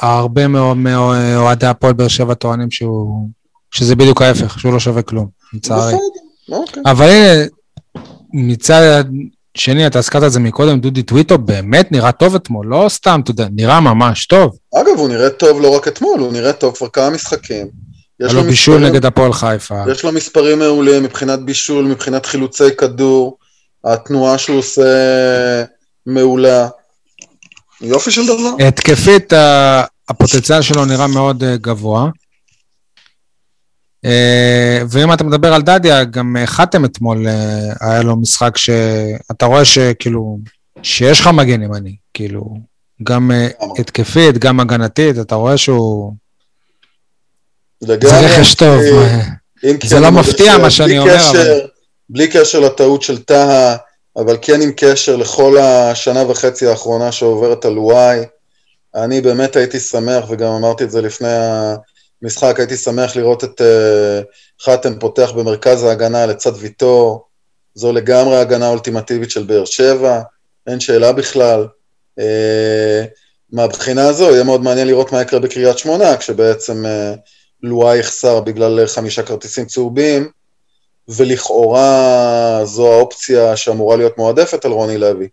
הרבה 0.00 0.48
מאוד 0.48 0.76
מאוהדי 0.76 1.66
הפועל 1.66 1.92
באר 1.92 2.08
שבע 2.08 2.34
טוענים 2.34 2.70
שהוא, 2.70 3.28
שזה 3.70 3.96
בדיוק 3.96 4.22
ההפך, 4.22 4.60
שהוא 4.60 4.72
לא 4.72 4.80
שווה 4.80 5.02
כלום, 5.02 5.28
לצערי. 5.54 5.94
אוקיי. 6.48 6.82
אבל 6.86 7.06
הנה, 7.08 7.44
מצד 8.32 9.04
שני, 9.56 9.86
אתה 9.86 9.98
הזכרת 9.98 10.24
את 10.24 10.32
זה 10.32 10.40
מקודם, 10.40 10.80
דודי 10.80 11.02
טוויטו 11.02 11.38
באמת 11.38 11.92
נראה 11.92 12.12
טוב 12.12 12.34
אתמול, 12.34 12.66
לא 12.66 12.86
סתם, 12.88 13.20
אתה 13.24 13.30
יודע, 13.30 13.46
נראה 13.54 13.80
ממש 13.80 14.26
טוב. 14.26 14.56
אגב, 14.74 14.98
הוא 14.98 15.08
נראה 15.08 15.30
טוב 15.30 15.60
לא 15.60 15.76
רק 15.76 15.88
אתמול, 15.88 16.20
הוא 16.20 16.32
נראה 16.32 16.52
טוב 16.52 16.74
כבר 16.76 16.88
כמה 16.88 17.10
משחקים. 17.10 17.68
יש 18.20 18.32
לו 18.32 18.42
בישול 18.42 18.88
נגד 18.88 19.06
הפועל 19.06 19.32
חיפה. 19.32 19.82
יש 19.90 20.04
לו 20.04 20.12
מספרים 20.12 20.58
מעולים 20.58 21.02
מבחינת 21.02 21.40
בישול, 21.40 21.84
מבחינת 21.84 22.26
חילוצי 22.26 22.76
כדור, 22.78 23.38
התנועה 23.84 24.38
שהוא 24.38 24.58
עושה 24.58 24.84
מעולה. 26.06 26.68
יופי 27.80 28.10
של 28.10 28.26
דבר. 28.26 28.66
התקפית, 28.68 29.32
הפוטנציאל 30.08 30.62
שלו 30.62 30.84
נראה 30.84 31.06
מאוד 31.06 31.44
אה, 31.44 31.56
גבוה. 31.56 32.08
אה, 34.04 34.82
ואם 34.88 35.12
אתה 35.12 35.24
מדבר 35.24 35.54
על 35.54 35.62
דדיה, 35.62 36.04
גם 36.04 36.36
חתם 36.46 36.84
אתמול, 36.84 37.28
אה, 37.28 37.72
היה 37.80 38.02
לו 38.02 38.16
משחק 38.16 38.56
שאתה 38.56 39.46
רואה 39.46 39.64
שכאילו, 39.64 40.38
שיש 40.82 41.20
לך 41.20 41.26
מגן 41.26 41.62
ימני, 41.62 41.96
כאילו, 42.14 42.56
גם 43.02 43.30
אה, 43.30 43.48
התקפית, 43.78 44.38
גם 44.38 44.60
הגנתית, 44.60 45.18
אתה 45.18 45.34
רואה 45.34 45.56
שהוא... 45.56 46.14
זה 47.80 47.96
רכש 48.20 48.54
טוב. 48.54 48.80
כי 49.80 49.88
זה 49.88 50.00
לא 50.00 50.10
מפתיע 50.10 50.58
מה 50.58 50.70
שאני 50.70 50.98
אומר, 50.98 51.30
אבל- 51.30 51.60
בלי 52.08 52.28
קשר 52.28 52.60
לטעות 52.60 53.02
של 53.02 53.22
טהא, 53.22 53.76
אבל 54.16 54.36
כן 54.42 54.62
עם 54.62 54.72
קשר 54.76 55.16
לכל 55.16 55.58
השנה 55.58 56.30
וחצי 56.30 56.66
האחרונה 56.66 57.12
שעוברת 57.12 57.64
על 57.64 57.78
וואי, 57.78 58.20
אני 58.94 59.20
באמת 59.20 59.56
הייתי 59.56 59.80
שמח, 59.80 60.24
וגם 60.30 60.52
אמרתי 60.52 60.84
את 60.84 60.90
זה 60.90 61.00
לפני 61.00 61.28
המשחק, 62.22 62.54
הייתי 62.58 62.76
שמח 62.76 63.16
לראות 63.16 63.44
את 63.44 63.60
אה, 63.60 64.20
חתם 64.62 64.98
פותח 64.98 65.30
במרכז 65.30 65.82
ההגנה 65.82 66.26
לצד 66.26 66.52
ויטור, 66.58 67.26
זו 67.74 67.92
לגמרי 67.92 68.36
ההגנה 68.36 68.66
האולטימטיבית 68.66 69.30
של 69.30 69.42
באר 69.42 69.64
שבע, 69.64 70.20
אין 70.66 70.80
שאלה 70.80 71.12
בכלל. 71.12 71.66
אה, 72.18 73.04
מהבחינה 73.52 74.08
הזו, 74.08 74.30
יהיה 74.30 74.44
מאוד 74.44 74.62
מעניין 74.62 74.88
לראות 74.88 75.12
מה 75.12 75.22
יקרה 75.22 75.40
בקריית 75.40 75.78
שמונה, 75.78 76.16
כשבעצם 76.16 76.86
אה, 76.86 77.14
לואי 77.62 77.98
יחסר 77.98 78.40
בגלל 78.40 78.86
חמישה 78.86 79.22
כרטיסים 79.22 79.66
צהובים, 79.66 80.30
ולכאורה 81.08 82.60
זו 82.64 82.92
האופציה 82.92 83.56
שאמורה 83.56 83.96
להיות 83.96 84.18
מועדפת 84.18 84.64
על 84.64 84.70
רוני 84.70 84.98
לוי. 84.98 85.28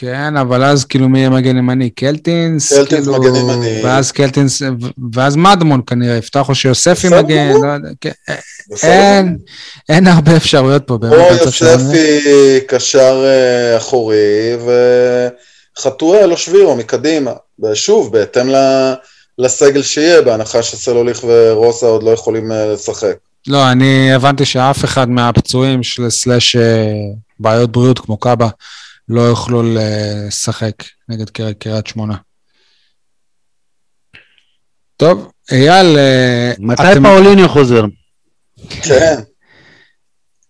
כן, 0.00 0.36
אבל 0.36 0.64
אז 0.64 0.84
כאילו 0.84 1.08
מי 1.08 1.18
יהיה 1.18 1.30
מגן 1.30 1.56
ימני? 1.56 1.90
קלטינס? 1.90 2.72
קלטינס 2.72 3.08
כאילו, 3.08 3.20
מגן 3.20 3.34
ימני. 3.36 3.80
ואז 3.84 4.12
קלטינס, 4.12 4.62
ואז 5.12 5.36
מדמון 5.36 5.80
כנראה 5.86 6.16
יפתח, 6.16 6.48
או 6.48 6.54
שיוספי 6.54 7.08
מגן. 7.08 7.52
לא 7.62 7.68
יודע, 7.68 7.88
כן? 8.00 8.10
אין, 8.82 9.36
אין 9.88 10.06
הרבה 10.06 10.36
אפשרויות 10.36 10.86
פה. 10.86 10.94
או. 10.94 11.16
יוספי 11.16 12.60
קשר 12.66 13.24
אה, 13.24 13.76
אחורי, 13.76 14.56
וחתואל 15.78 16.32
או 16.32 16.36
שבירו 16.36 16.76
מקדימה. 16.76 17.32
ושוב, 17.62 18.12
בהתאם 18.12 18.48
לסגל 19.38 19.82
שיהיה, 19.82 20.22
בהנחה 20.22 20.62
שסלוליך 20.62 21.24
ורוסה 21.28 21.86
עוד 21.86 22.02
לא 22.02 22.10
יכולים 22.10 22.52
אה, 22.52 22.66
לשחק. 22.66 23.16
לא, 23.46 23.72
אני 23.72 24.12
הבנתי 24.12 24.44
שאף 24.44 24.84
אחד 24.84 25.08
מהפצועים 25.08 25.82
של 25.82 26.10
סלאש 26.10 26.56
אה, 26.56 26.86
בעיות 27.40 27.72
בריאות 27.72 27.98
כמו 27.98 28.16
קאבה 28.16 28.48
לא 29.08 29.20
יוכלו 29.20 29.62
לשחק 29.74 30.72
נגד 31.08 31.30
קר- 31.30 31.52
קריית 31.52 31.86
שמונה. 31.86 32.16
טוב, 34.96 35.30
אייל, 35.52 35.98
אה, 35.98 36.52
מתי 36.58 36.82
אתם- 36.92 37.02
פאוליניו 37.02 37.48
חוזר? 37.48 37.84
כן, 38.70 39.20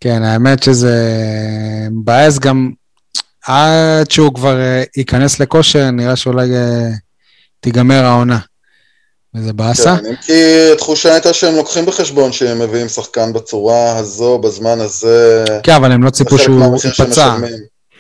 כן, 0.01 0.23
האמת 0.23 0.63
שזה 0.63 0.97
מבאס 1.91 2.39
גם 2.39 2.71
עד 3.47 4.11
שהוא 4.11 4.35
כבר 4.35 4.61
אה, 4.61 4.83
ייכנס 4.97 5.41
לכושר, 5.41 5.91
נראה 5.91 6.17
שאולי 6.17 6.57
אה, 6.57 6.89
תיגמר 7.61 8.05
העונה. 8.05 8.39
וזה 9.35 9.53
באסה. 9.53 9.97
כן, 9.97 10.07
אם 10.07 10.17
כי 10.17 10.73
התחושה 10.73 11.13
הייתה 11.13 11.33
שהם 11.33 11.55
לוקחים 11.57 11.87
בחשבון 11.87 12.33
שהם 12.33 12.59
מביאים 12.59 12.89
שחקן 12.89 13.33
בצורה 13.33 13.97
הזו, 13.97 14.39
בזמן 14.39 14.81
הזה, 14.81 15.45
כן, 15.63 15.75
אבל 15.75 15.93
הם 15.93 16.03
לא 16.03 16.11
ציפו 16.11 16.39
שהוא 16.39 16.77
ייפצע. 16.85 17.37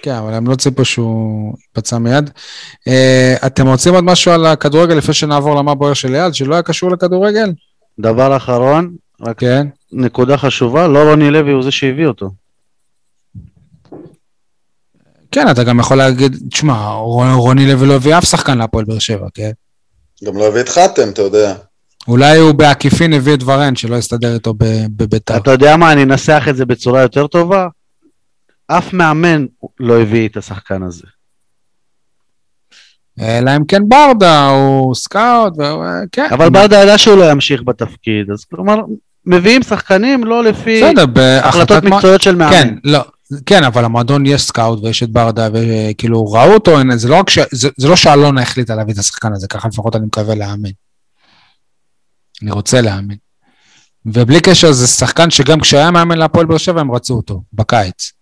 כן, 0.03 0.15
אבל 0.15 0.35
הם 0.35 0.49
לא 0.49 0.55
ציפו 0.55 0.85
שהוא 0.85 1.55
ייפצע 1.69 1.99
מיד. 1.99 2.31
Uh, 2.89 3.47
אתם 3.47 3.69
רוצים 3.69 3.95
עוד 3.95 4.05
משהו 4.05 4.33
על 4.33 4.47
הכדורגל 4.47 4.95
לפני 4.95 5.15
שנעבור 5.15 5.55
למה 5.55 5.75
בוער 5.75 5.95
של 5.95 6.15
אייל, 6.15 6.33
שלא 6.33 6.55
היה 6.55 6.63
קשור 6.63 6.91
לכדורגל? 6.91 7.53
דבר 7.99 8.37
אחרון, 8.37 8.97
רק 9.21 9.39
כן. 9.39 9.67
נקודה 9.93 10.37
חשובה, 10.37 10.89
לא 10.89 11.11
רוני 11.11 11.31
לוי 11.31 11.53
הוא 11.53 11.63
זה 11.63 11.71
שהביא 11.71 12.07
אותו. 12.07 12.31
כן, 15.33 15.51
אתה 15.51 15.65
גם 15.65 15.81
יכול 15.81 15.97
להגיד, 15.97 16.37
תשמע, 16.51 16.89
רוני 17.35 17.67
לוי 17.67 17.87
לא 17.87 17.95
הביא 17.95 18.19
אף 18.19 18.25
שחקן 18.25 18.59
להפועל 18.59 18.85
באר 18.85 18.99
שבע, 18.99 19.27
כן? 19.35 19.51
גם 20.25 20.37
לא 20.37 20.49
הביא 20.49 20.61
את 20.61 20.69
חתם, 20.69 21.09
אתה 21.09 21.23
יודע. 21.23 21.55
אולי 22.09 22.39
הוא 22.39 22.53
בעקיפין 22.53 23.13
הביא 23.13 23.35
את 23.35 23.43
ורן, 23.43 23.77
שלא 23.77 23.97
יסתדר 23.97 24.35
איתו 24.35 24.55
ב- 24.55 24.87
בביתר. 24.97 25.37
אתה 25.37 25.51
יודע 25.51 25.77
מה, 25.77 25.93
אני 25.93 26.03
אנסח 26.03 26.45
את 26.51 26.57
זה 26.57 26.65
בצורה 26.67 27.03
יותר 27.03 27.27
טובה. 27.27 27.67
אף 28.67 28.93
מאמן 28.93 29.47
לא 29.81 30.01
הביא 30.01 30.29
את 30.29 30.37
השחקן 30.37 30.83
הזה. 30.83 31.03
אלא 33.21 33.57
אם 33.57 33.65
כן 33.65 33.83
ברדה, 33.89 34.49
הוא 34.49 34.95
סקאוט, 34.95 35.53
והוא- 35.59 35.85
כן. 36.13 36.29
אבל 36.33 36.51
ברדה 36.51 36.83
ידע 36.83 36.99
שהוא 36.99 37.17
לא 37.17 37.31
ימשיך 37.31 37.63
בתפקיד, 37.65 38.31
אז 38.33 38.45
כלומר, 38.45 38.77
מביאים 39.27 39.63
שחקנים 39.63 40.25
לא 40.25 40.45
לפי 40.45 40.83
בסדר, 40.83 41.05
החלטות 41.43 41.85
מקצועיות 41.85 42.21
של 42.21 42.35
מאמן. 42.37 42.53
כן, 42.53 42.75
לא, 42.85 43.05
כן, 43.47 43.65
אבל 43.65 43.85
המועדון 43.85 44.27
יש 44.27 44.43
סקאוט 44.43 44.85
ויש 44.85 45.03
את 45.03 45.11
ברדה, 45.11 45.49
וכאילו 45.53 46.25
ראו 46.25 46.55
אותו, 46.55 46.77
זה 46.97 47.09
לא 47.09 47.23
ש... 47.29 47.39
זה, 47.53 47.69
זה 47.77 47.89
לא 47.89 47.97
שאלונה 47.97 48.43
החליטה 48.43 48.75
להביא 48.75 48.95
את 48.95 48.99
השחקן 48.99 49.33
הזה, 49.33 49.49
ככה 49.49 49.69
לפחות 49.69 49.97
אני 49.97 50.07
מקווה 50.07 50.35
להאמין. 50.35 50.73
אני 52.43 52.51
רוצה 52.51 52.81
להאמין. 52.81 53.17
ובלי 54.07 54.41
קשר, 54.41 54.73
זה 54.73 54.87
שחקן 54.87 55.31
שגם 55.31 55.61
כשהיה 55.61 55.91
מאמן 55.91 56.19
להפועל 56.19 56.47
באר 56.47 56.59
שבע, 56.59 56.81
הם 56.81 56.93
רצו 56.93 57.15
אותו, 57.15 57.43
בקיץ. 57.53 58.13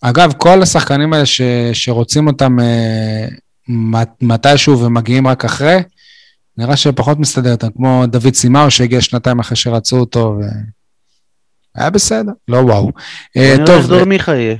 אגב, 0.00 0.32
כל 0.36 0.62
השחקנים 0.62 1.12
האלה 1.12 1.26
ש, 1.26 1.40
שרוצים 1.72 2.26
אותם 2.26 2.60
אה, 2.60 3.28
מת- 3.68 4.22
מתישהו 4.22 4.80
ומגיעים 4.80 5.26
רק 5.26 5.44
אחרי, 5.44 5.78
נראה 6.56 6.76
שפחות 6.76 7.18
מסתדר 7.18 7.52
איתם, 7.52 7.68
כמו 7.76 8.04
דוד 8.06 8.34
סימאו 8.34 8.70
שהגיע 8.70 9.00
שנתיים 9.00 9.38
אחרי 9.38 9.56
שרצו 9.56 9.96
אותו, 9.98 10.38
ו... 10.40 10.44
היה 11.78 11.90
בסדר, 11.90 12.32
לא 12.48 12.56
וואו. 12.56 12.90
אה, 13.36 13.54
נראה 13.54 13.66
טוב, 13.66 13.76
איך 13.76 13.86
דור 13.88 14.04
מיכה 14.04 14.34
יהיה. 14.36 14.56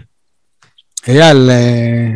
אייל, 1.08 1.50
אה, 1.50 2.08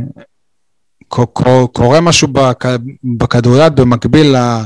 ק- 1.09 1.38
ק- 1.38 1.66
קורה 1.72 2.00
משהו 2.00 2.28
בכ- 2.28 2.76
בכדוריד 3.18 3.76
במקביל 3.76 4.36
ל- 4.36 4.62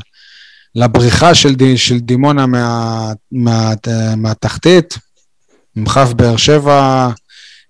לבריחה 0.75 1.35
של, 1.35 1.55
די- 1.55 1.79
של 1.79 1.99
דימונה 1.99 2.47
מה, 2.47 3.13
מה, 3.33 3.73
מהתחתית, 4.17 4.95
מכף 5.77 6.13
באר 6.17 6.37
שבע 6.37 7.09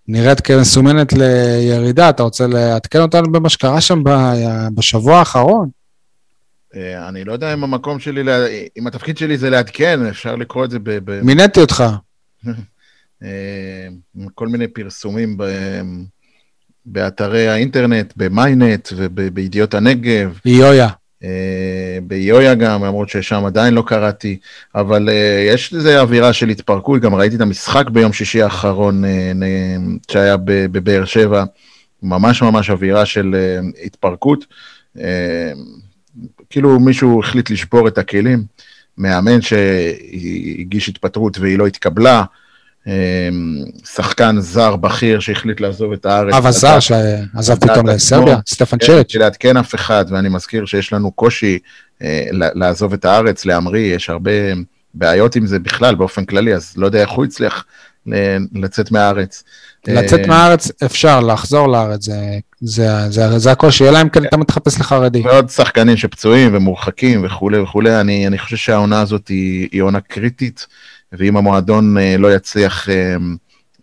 נראית 0.09 0.41
כמסומנת 0.41 1.13
לירידה, 1.13 2.11
אתה 2.11 2.23
רוצה 2.23 2.47
לעדכן 2.47 3.01
אותנו 3.01 3.33
במה 3.33 3.49
שקרה 3.49 3.81
שם 3.81 4.05
ב- 4.05 4.35
בשבוע 4.75 5.19
האחרון? 5.19 5.69
אה, 6.77 7.09
אני 7.09 7.25
לא 7.25 7.33
יודע 7.33 7.55
אם 7.55 7.65
המקום 7.65 7.99
שלי, 8.01 8.23
אם 8.79 8.87
התפקיד 8.87 9.19
שלי 9.19 9.39
זה 9.39 9.51
לעדכן, 9.51 10.07
אפשר 10.07 10.37
לקרוא 10.37 10.65
את 10.65 10.71
זה 10.71 10.79
ב... 10.79 10.91
ב- 11.05 11.23
מיניתי 11.23 11.61
אותך. 11.61 11.85
אה, 13.23 13.89
כל 14.35 14.49
מיני 14.49 14.69
פרסומים 14.69 15.37
ב... 15.37 15.45
באתרי 16.87 17.49
האינטרנט, 17.49 18.13
במיינט 18.17 18.89
ובידיעות 18.97 19.75
הנגב, 19.75 20.39
יויה. 20.45 20.89
אה, 21.25 21.99
ביויה 22.03 22.55
גם, 22.55 22.85
למרות 22.85 23.09
ששם 23.09 23.45
עדיין 23.45 23.75
לא 23.75 23.83
קראתי, 23.87 24.39
אבל 24.75 25.09
אה, 25.09 25.45
יש 25.49 25.73
לזה 25.73 26.01
אווירה 26.01 26.33
של 26.33 26.49
התפרקות, 26.49 27.01
גם 27.01 27.15
ראיתי 27.15 27.37
את 27.37 27.41
המשחק 27.41 27.91
ביום 27.91 28.13
שישי 28.13 28.43
האחרון 28.43 29.05
שהיה 30.11 30.37
בבאר 30.45 31.05
שבע, 31.05 31.45
ממש 32.03 32.43
ממש 32.43 32.71
אווירה 32.71 33.07
של 33.07 33.37
התפרקות. 33.85 34.47
כאילו 36.51 36.81
מישהו 36.81 37.21
החליט 37.21 37.51
לשבור 37.51 37.89
את 37.89 37.99
הכלים, 37.99 38.45
מאמן 38.99 39.41
שהגיש 39.41 40.89
התפטרות 40.89 41.39
והיא 41.39 41.59
לא 41.59 41.67
התקבלה, 41.67 42.25
אה, 42.87 43.29
שחקן 43.85 44.37
זר 44.41 44.77
בכיר 44.77 45.21
שהחליט 45.21 45.61
לעזוב 45.61 45.93
את 45.93 46.07
הארץ. 46.07 46.35
אב 46.35 46.47
הזר 46.47 46.81
שעזב 46.81 47.55
פתאום. 47.55 47.89
לסרביה, 47.89 48.39
סטפן 48.47 48.79
כן, 48.79 48.87
צ'רץ'. 48.87 49.15
לעדכן 49.15 49.57
אף 49.57 49.75
אחד, 49.75 50.05
ואני 50.09 50.29
מזכיר 50.29 50.67
שיש 50.67 50.93
לנו 50.93 51.13
קושי 51.13 51.59
אה, 52.03 52.27
לעזוב 52.33 52.93
את 52.93 53.05
הארץ, 53.05 53.45
להמריא, 53.45 53.95
יש 53.95 54.11
הרבה 54.11 54.31
בעיות 54.95 55.37
עם 55.37 55.47
זה 55.47 55.59
בכלל, 55.59 55.95
באופן 55.95 56.25
כללי, 56.25 56.55
אז 56.55 56.75
לא 56.77 56.87
יודע 56.87 57.01
איך 57.01 57.11
הוא 57.11 57.25
הצליח 57.25 57.65
לצאת 58.55 58.93
מהארץ. 58.93 59.45
לצאת 59.89 60.21
אה, 60.21 60.27
מהארץ 60.27 60.71
אפשר, 60.85 61.21
לחזור 61.21 61.69
לארץ, 61.69 62.05
זה, 62.05 62.39
זה, 62.61 63.11
זה, 63.11 63.39
זה 63.39 63.53
הקושי, 63.53 63.89
אלא 63.89 64.03
אם 64.03 64.09
כן 64.09 64.25
אתה 64.25 64.37
מתחפש 64.37 64.81
לחרדי. 64.81 65.21
ועוד 65.21 65.51
שחקנים 65.51 65.97
שפצועים 65.97 66.55
ומורחקים 66.55 67.25
וכולי 67.25 67.59
וכולי, 67.59 68.01
אני, 68.01 68.27
אני 68.27 68.39
חושב 68.39 68.57
שהעונה 68.57 69.01
הזאת 69.01 69.29
היא, 69.29 69.69
היא 69.73 69.83
עונה 69.83 70.01
קריטית, 70.01 70.67
ואם 71.13 71.37
המועדון 71.37 71.99
אה, 71.99 72.17
לא 72.19 72.35
יצליח 72.35 72.89
אה, 72.89 73.17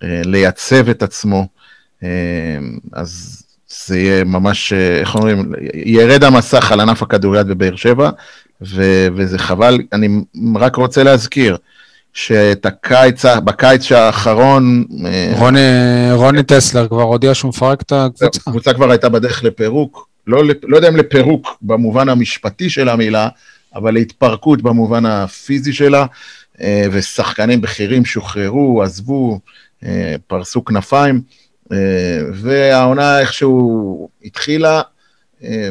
לייצב 0.02 0.90
את 0.90 1.04
עצמו, 1.04 1.48
אז 2.94 3.44
זה 3.86 4.00
יהיה 4.00 4.24
ממש, 4.24 4.74
איך 4.74 5.16
אומרים, 5.16 5.52
ירד 5.74 6.24
המסך 6.24 6.72
על 6.72 6.80
ענף 6.80 7.02
הכדוריד 7.02 7.48
בבאר 7.48 7.76
שבע, 7.76 8.10
ו, 8.62 9.08
וזה 9.16 9.40
חבל. 9.40 9.80
אני 9.94 10.22
רק 10.56 10.76
רוצה 10.76 11.04
להזכיר, 11.04 11.58
שאת 12.14 12.66
הקיץ, 12.66 13.26
בקיץ 13.26 13.92
האחרון... 13.92 14.86
אה, 15.06 15.34
רוני, 15.38 15.60
רוני 16.14 16.44
טסלר 16.44 16.88
כבר 16.88 17.02
הודיע 17.02 17.34
שהוא 17.34 17.50
מפרק 17.50 17.82
את 17.82 17.92
הקבוצה. 17.92 18.40
הקבוצה 18.48 18.74
כבר 18.74 18.92
הייתה 18.92 19.10
בדרך 19.10 19.44
לפירוק, 19.44 20.08
לא, 20.28 20.44
לא 20.64 20.76
יודע 20.76 20.90
אם 20.90 20.96
לפירוק 20.96 21.58
במובן 21.62 22.10
המשפטי 22.10 22.70
של 22.70 22.90
המילה, 22.90 23.30
אבל 23.76 23.94
להתפרקות 23.94 24.62
במובן 24.62 25.06
הפיזי 25.06 25.74
שלה, 25.74 26.06
אה, 26.62 26.86
ושחקנים 26.92 27.62
בכירים 27.62 28.06
שוחררו, 28.06 28.84
עזבו, 28.84 29.40
אה, 29.86 30.16
פרסו 30.28 30.66
כנפיים, 30.66 31.22
והעונה 32.34 33.20
איכשהו 33.20 34.10
התחילה, 34.26 34.82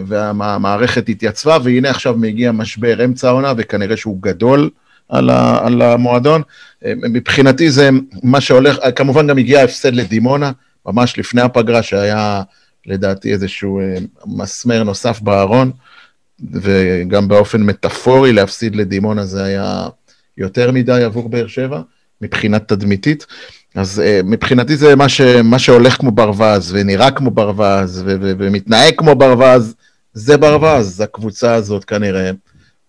והמערכת 0.07 1.09
התייצבה, 1.09 1.59
והנה 1.65 1.91
עכשיו 1.91 2.15
מגיע 2.17 2.53
משבר 2.53 3.05
אמצע 3.05 3.29
העונה, 3.29 3.53
וכנראה 3.57 3.97
שהוא 3.97 4.19
גדול. 4.21 4.71
על, 5.13 5.31
ה, 5.31 5.67
על 5.67 5.83
המועדון. 5.83 6.43
מבחינתי 6.87 7.71
זה 7.71 7.91
מה 8.23 8.41
שהולך, 8.41 8.77
כמובן 8.97 9.27
גם 9.27 9.39
הגיע 9.39 9.61
ההפסד 9.61 9.95
לדימונה, 9.95 10.53
ממש 10.87 11.19
לפני 11.19 11.43
הפגרה, 11.43 11.83
שהיה 11.83 12.43
לדעתי 12.87 13.33
איזשהו 13.33 13.81
אה, 13.81 13.97
מסמר 14.27 14.83
נוסף 14.83 15.21
בארון, 15.21 15.71
וגם 16.53 17.29
באופן 17.29 17.63
מטאפורי 17.63 18.33
להפסיד 18.33 18.77
לדימונה 18.77 19.25
זה 19.25 19.45
היה 19.45 19.89
יותר 20.39 20.73
מדי 20.73 21.05
עבור 21.05 21.29
באר 21.29 21.47
שבע, 21.47 21.81
מבחינת 22.21 22.69
תדמיתית. 22.69 23.27
אז 23.75 24.03
uh, 24.05 24.27
מבחינתי 24.27 24.77
זה 24.77 24.97
מה, 24.97 25.09
ש, 25.09 25.21
מה 25.21 25.59
שהולך 25.59 25.97
כמו 25.97 26.11
ברווז, 26.11 26.73
ונראה 26.75 27.11
כמו 27.11 27.31
ברווז, 27.31 28.03
ו, 28.07 28.17
ו, 28.21 28.33
ומתנהג 28.39 28.95
כמו 28.97 29.15
ברווז, 29.15 29.75
זה 30.13 30.37
ברווז, 30.37 31.01
הקבוצה 31.01 31.55
הזאת 31.55 31.85
כנראה. 31.85 32.31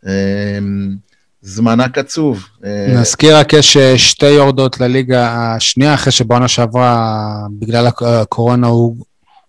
Um, 0.03 0.07
זמנה 1.46 1.89
קצוב. 1.89 2.48
אה, 2.66 2.88
נזכיר 2.89 3.38
רק 3.38 3.54
יש 3.54 3.78
אה, 3.78 3.98
שתי 3.98 4.30
יורדות 4.30 4.80
לליגה 4.80 5.32
השנייה, 5.36 5.94
אחרי 5.94 6.12
שבעונה 6.12 6.48
שעברה, 6.48 7.36
בגלל 7.60 7.88
הקורונה 8.02 8.68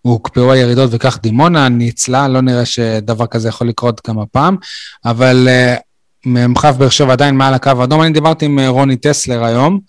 הוקפאו 0.03 0.53
הירידות 0.53 0.91
וכך 0.93 1.19
דימונה 1.23 1.69
ניצלה, 1.69 2.29
לא 2.29 2.41
נראה 2.41 2.65
שדבר 2.65 3.27
כזה 3.27 3.49
יכול 3.49 3.69
לקרות 3.69 4.01
גם 4.09 4.19
הפעם, 4.19 4.57
אבל 5.05 5.49
אה, 5.49 5.77
מ"כ 6.27 6.65
באר 6.65 6.89
שבע 6.89 7.13
עדיין 7.13 7.35
מעל 7.35 7.55
הקו 7.55 7.71
האדום. 7.81 8.03
אני 8.03 8.13
דיברתי 8.13 8.45
עם 8.45 8.61
רוני 8.61 8.97
טסלר 8.97 9.45
היום, 9.45 9.81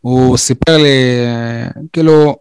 הוא 0.00 0.36
סיפר 0.36 0.76
לי, 0.76 0.98
כאילו, 1.92 2.36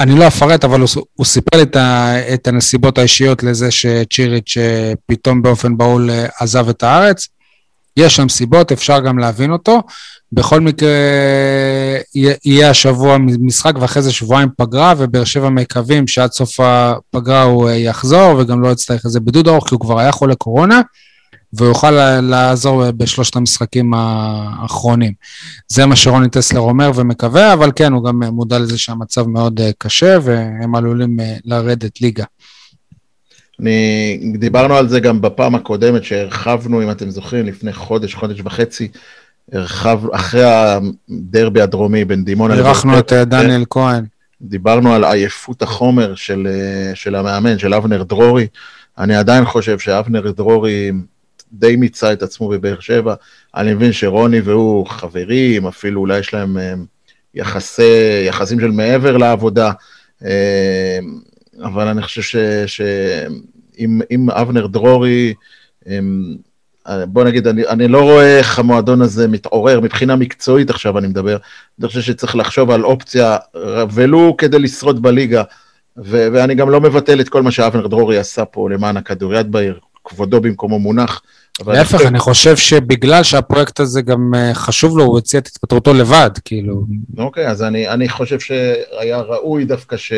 אני 0.00 0.18
לא 0.18 0.26
אפרט, 0.26 0.64
אבל 0.64 0.80
הוא, 0.80 0.88
הוא 1.14 1.26
סיפר 1.26 1.56
לי 1.56 1.62
את, 1.62 1.76
ה, 1.76 2.14
את 2.34 2.48
הנסיבות 2.48 2.98
האישיות 2.98 3.42
לזה 3.42 3.70
שצ'יריץ' 3.70 4.56
פתאום 5.06 5.42
באופן 5.42 5.76
בהול 5.76 6.10
עזב 6.40 6.68
את 6.68 6.82
הארץ. 6.82 7.28
יש 8.00 8.16
שם 8.16 8.28
סיבות, 8.28 8.72
אפשר 8.72 9.00
גם 9.00 9.18
להבין 9.18 9.52
אותו. 9.52 9.82
בכל 10.32 10.60
מקרה, 10.60 10.90
יהיה 12.44 12.70
השבוע 12.70 13.18
משחק 13.18 13.72
ואחרי 13.80 14.02
זה 14.02 14.12
שבועיים 14.12 14.48
פגרה, 14.56 14.94
ובאר 14.98 15.24
שבע 15.24 15.48
מקווים 15.48 16.06
שעד 16.06 16.32
סוף 16.32 16.60
הפגרה 16.60 17.42
הוא 17.42 17.68
אה, 17.68 17.74
יחזור, 17.74 18.34
וגם 18.38 18.62
לא 18.62 18.68
יצטרך 18.68 19.04
איזה 19.04 19.20
בידוד 19.20 19.48
ארוך, 19.48 19.68
כי 19.68 19.74
הוא 19.74 19.80
כבר 19.80 19.98
היה 19.98 20.12
חולה 20.12 20.34
קורונה, 20.34 20.80
והוא 21.52 21.68
יוכל 21.68 22.20
לעזור 22.20 22.90
בשלושת 22.90 23.36
המשחקים 23.36 23.94
האחרונים. 23.94 25.12
זה 25.68 25.86
מה 25.86 25.96
שרוני 25.96 26.28
טסלר 26.28 26.60
אומר 26.60 26.90
ומקווה, 26.94 27.52
אבל 27.52 27.70
כן, 27.76 27.92
הוא 27.92 28.04
גם 28.04 28.22
מודע 28.22 28.58
לזה 28.58 28.78
שהמצב 28.78 29.26
מאוד 29.26 29.60
אה, 29.60 29.70
קשה, 29.78 30.18
והם 30.22 30.74
עלולים 30.74 31.20
אה, 31.20 31.36
לרדת 31.44 32.00
ליגה. 32.00 32.24
אני, 33.60 34.20
דיברנו 34.38 34.76
על 34.76 34.88
זה 34.88 35.00
גם 35.00 35.20
בפעם 35.20 35.54
הקודמת 35.54 36.04
שהרחבנו, 36.04 36.82
אם 36.82 36.90
אתם 36.90 37.10
זוכרים, 37.10 37.46
לפני 37.46 37.72
חודש, 37.72 38.14
חודש 38.14 38.40
וחצי, 38.44 38.88
הרחב, 39.52 40.10
אחרי 40.10 40.42
הדרבי 40.44 41.60
הדרומי 41.60 42.04
בין 42.04 42.24
דימונה... 42.24 42.54
אירחנו 42.54 42.98
את 42.98 43.12
אה, 43.12 43.24
דניאל 43.24 43.64
כהן. 43.70 44.04
דיברנו 44.42 44.94
על 44.94 45.04
עייפות 45.04 45.62
החומר 45.62 46.14
של, 46.14 46.48
אה, 46.50 46.94
של 46.94 47.14
המאמן, 47.14 47.58
של 47.58 47.74
אבנר 47.74 48.02
דרורי. 48.02 48.46
אני 48.98 49.16
עדיין 49.16 49.44
חושב 49.44 49.78
שאבנר 49.78 50.30
דרורי 50.30 50.92
די 51.52 51.76
מיצה 51.76 52.12
את 52.12 52.22
עצמו 52.22 52.48
בבאר 52.48 52.80
שבע. 52.80 53.14
אני 53.56 53.74
מבין 53.74 53.92
שרוני 53.92 54.40
והוא 54.40 54.86
חברים, 54.86 55.66
אפילו 55.66 56.00
אולי 56.00 56.18
יש 56.18 56.34
להם 56.34 56.58
אה, 56.58 56.74
יחסי, 57.34 58.22
יחסים 58.26 58.60
של 58.60 58.70
מעבר 58.70 59.16
לעבודה. 59.16 59.72
אבל 61.62 61.88
אני 61.88 62.02
חושב 62.02 62.22
שאם 62.66 64.30
אבנר 64.30 64.66
דרורי, 64.66 65.34
בוא 66.86 67.24
נגיד, 67.24 67.46
אני, 67.46 67.66
אני 67.68 67.88
לא 67.88 68.02
רואה 68.02 68.38
איך 68.38 68.58
המועדון 68.58 69.02
הזה 69.02 69.28
מתעורר, 69.28 69.80
מבחינה 69.80 70.16
מקצועית 70.16 70.70
עכשיו 70.70 70.98
אני 70.98 71.08
מדבר, 71.08 71.36
אני 71.80 71.88
חושב 71.88 72.00
שצריך 72.00 72.36
לחשוב 72.36 72.70
על 72.70 72.84
אופציה, 72.84 73.36
ולו 73.92 74.34
כדי 74.38 74.58
לשרוד 74.58 75.02
בליגה, 75.02 75.42
ו- 75.96 76.28
ואני 76.32 76.54
גם 76.54 76.70
לא 76.70 76.80
מבטל 76.80 77.20
את 77.20 77.28
כל 77.28 77.42
מה 77.42 77.50
שאבנר 77.50 77.86
דרורי 77.86 78.18
עשה 78.18 78.44
פה 78.44 78.70
למען 78.70 78.96
הכדוריד 78.96 79.52
בעיר, 79.52 79.78
כבודו 80.04 80.40
במקומו 80.40 80.78
מונח. 80.78 81.22
להפך, 81.66 82.00
אני 82.06 82.18
חושב 82.18 82.56
שבגלל 82.56 83.22
שהפרויקט 83.22 83.80
הזה 83.80 84.02
גם 84.02 84.34
אה, 84.34 84.54
חשוב 84.54 84.98
לו, 84.98 85.04
הוא 85.04 85.18
הציע 85.18 85.40
את 85.40 85.46
התפטרותו 85.46 85.94
לבד, 85.94 86.30
כאילו. 86.44 86.86
אוקיי, 87.18 87.48
אז 87.48 87.62
אני, 87.62 87.88
אני 87.88 88.08
חושב 88.08 88.40
שהיה 88.40 89.20
ראוי 89.20 89.64
דווקא 89.64 89.96
ש... 89.96 90.12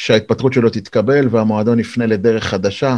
שההתפטרות 0.00 0.52
שלו 0.52 0.70
תתקבל 0.70 1.28
והמועדון 1.30 1.80
יפנה 1.80 2.06
לדרך 2.06 2.44
חדשה, 2.44 2.96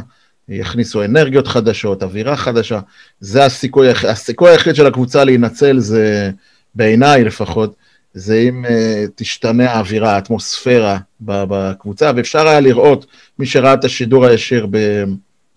יכניסו 0.48 1.04
אנרגיות 1.04 1.46
חדשות, 1.46 2.02
אווירה 2.02 2.36
חדשה. 2.36 2.80
זה 3.20 3.44
הסיכוי, 3.44 3.88
הסיכוי 4.08 4.50
היחיד 4.50 4.74
של 4.74 4.86
הקבוצה 4.86 5.24
להינצל 5.24 5.78
זה, 5.78 6.30
בעיניי 6.74 7.24
לפחות, 7.24 7.74
זה 8.14 8.36
אם 8.48 8.64
uh, 8.64 8.68
תשתנה 9.14 9.70
האווירה, 9.70 10.14
האטמוספירה 10.14 10.98
בקבוצה, 11.20 12.10
ואפשר 12.16 12.48
היה 12.48 12.60
לראות, 12.60 13.06
מי 13.38 13.46
שראה 13.46 13.74
את 13.74 13.84
השידור 13.84 14.26
הישיר 14.26 14.66
ב, 14.70 15.04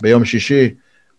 ביום 0.01 0.25
שישי, 0.25 0.69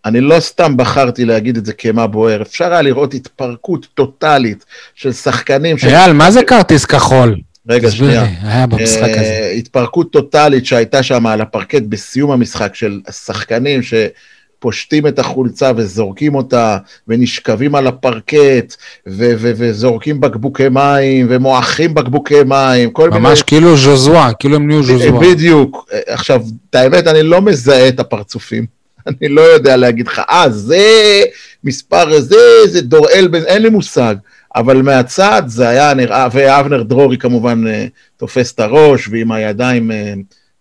אני 0.05 0.21
לא 0.21 0.41
סתם 0.41 0.77
בחרתי 0.77 1.25
להגיד 1.25 1.57
את 1.57 1.67
זה 1.67 1.73
כמה 1.73 2.07
בוער, 2.07 2.43
אפשר 2.43 2.73
היה 2.73 2.83
לראות 2.83 3.15
התפרקות 3.15 3.87
טוטאלית 3.95 4.65
של 4.95 5.13
שחקנים. 5.13 5.77
אייל, 5.83 6.11
ש... 6.11 6.15
מה 6.15 6.31
זה 6.31 6.43
כרטיס 6.43 6.85
כחול? 6.85 7.37
רגע, 7.69 7.91
שנייה. 7.91 8.27
היה 8.43 8.67
במשחק 8.67 9.03
הזה. 9.03 9.21
אה, 9.21 9.51
התפרקות 9.51 10.13
טוטאלית 10.13 10.67
שהייתה 10.67 11.03
שם 11.03 11.27
על 11.27 11.41
הפרקט 11.41 11.83
בסיום 11.83 12.31
המשחק 12.31 12.75
של 12.75 13.01
השחקנים 13.09 13.81
שפושטים 13.83 15.07
את 15.07 15.19
החולצה 15.19 15.73
וזורקים 15.77 16.35
אותה 16.35 16.79
ונשכבים 17.09 17.75
על 17.75 17.87
הפרקט 17.87 18.75
ו- 19.07 19.33
ו- 19.39 19.53
וזורקים 19.57 20.21
בקבוקי 20.21 20.69
מים 20.69 21.27
ומועכים 21.31 21.95
בקבוקי 21.95 22.43
מים. 22.43 22.91
ממש 22.99 23.39
מיני... 23.39 23.47
כאילו 23.47 23.77
ז'וזואה, 23.77 24.33
כאילו 24.33 24.57
הם 24.57 24.67
נהיו 24.67 24.83
ז'וזואה. 24.83 25.21
בדיוק. 25.21 25.89
עכשיו, 26.07 26.43
את 26.71 26.75
האמת, 26.75 27.07
אני 27.07 27.23
לא 27.23 27.43
מזהה 27.43 27.89
את 27.89 28.01
הפרצופים. 28.01 28.67
אני 29.09 29.29
לא 29.29 29.41
יודע 29.41 29.77
להגיד 29.77 30.07
לך, 30.07 30.23
אה, 30.31 30.51
זה 30.51 31.23
מספר 31.65 32.21
זה, 32.21 32.37
זה 32.67 32.81
דוראל, 32.81 33.29
אין 33.47 33.63
לי 33.63 33.69
מושג. 33.69 34.15
אבל 34.57 34.83
מהצד 34.83 35.43
זה 35.47 35.69
היה 35.69 35.95
נראה, 35.95 36.29
ואבנר 36.33 36.83
דרורי 36.83 37.19
כמובן 37.19 37.67
אה, 37.67 37.87
תופס 38.17 38.55
את 38.55 38.61
הראש, 38.61 39.09
ועם 39.09 39.33
הידיים 39.33 39.91
אה, 39.91 40.15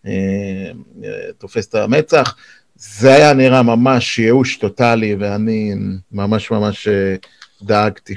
אה, 0.07 0.11
תופס 1.37 1.67
את 1.67 1.75
המצח, 1.75 2.35
זה 2.75 3.13
היה 3.13 3.33
נראה 3.33 3.63
ממש 3.63 4.19
ייאוש 4.19 4.57
טוטאלי, 4.57 5.15
ואני 5.19 5.73
ממש 6.11 6.51
ממש 6.51 6.87
דאגתי. 7.63 8.15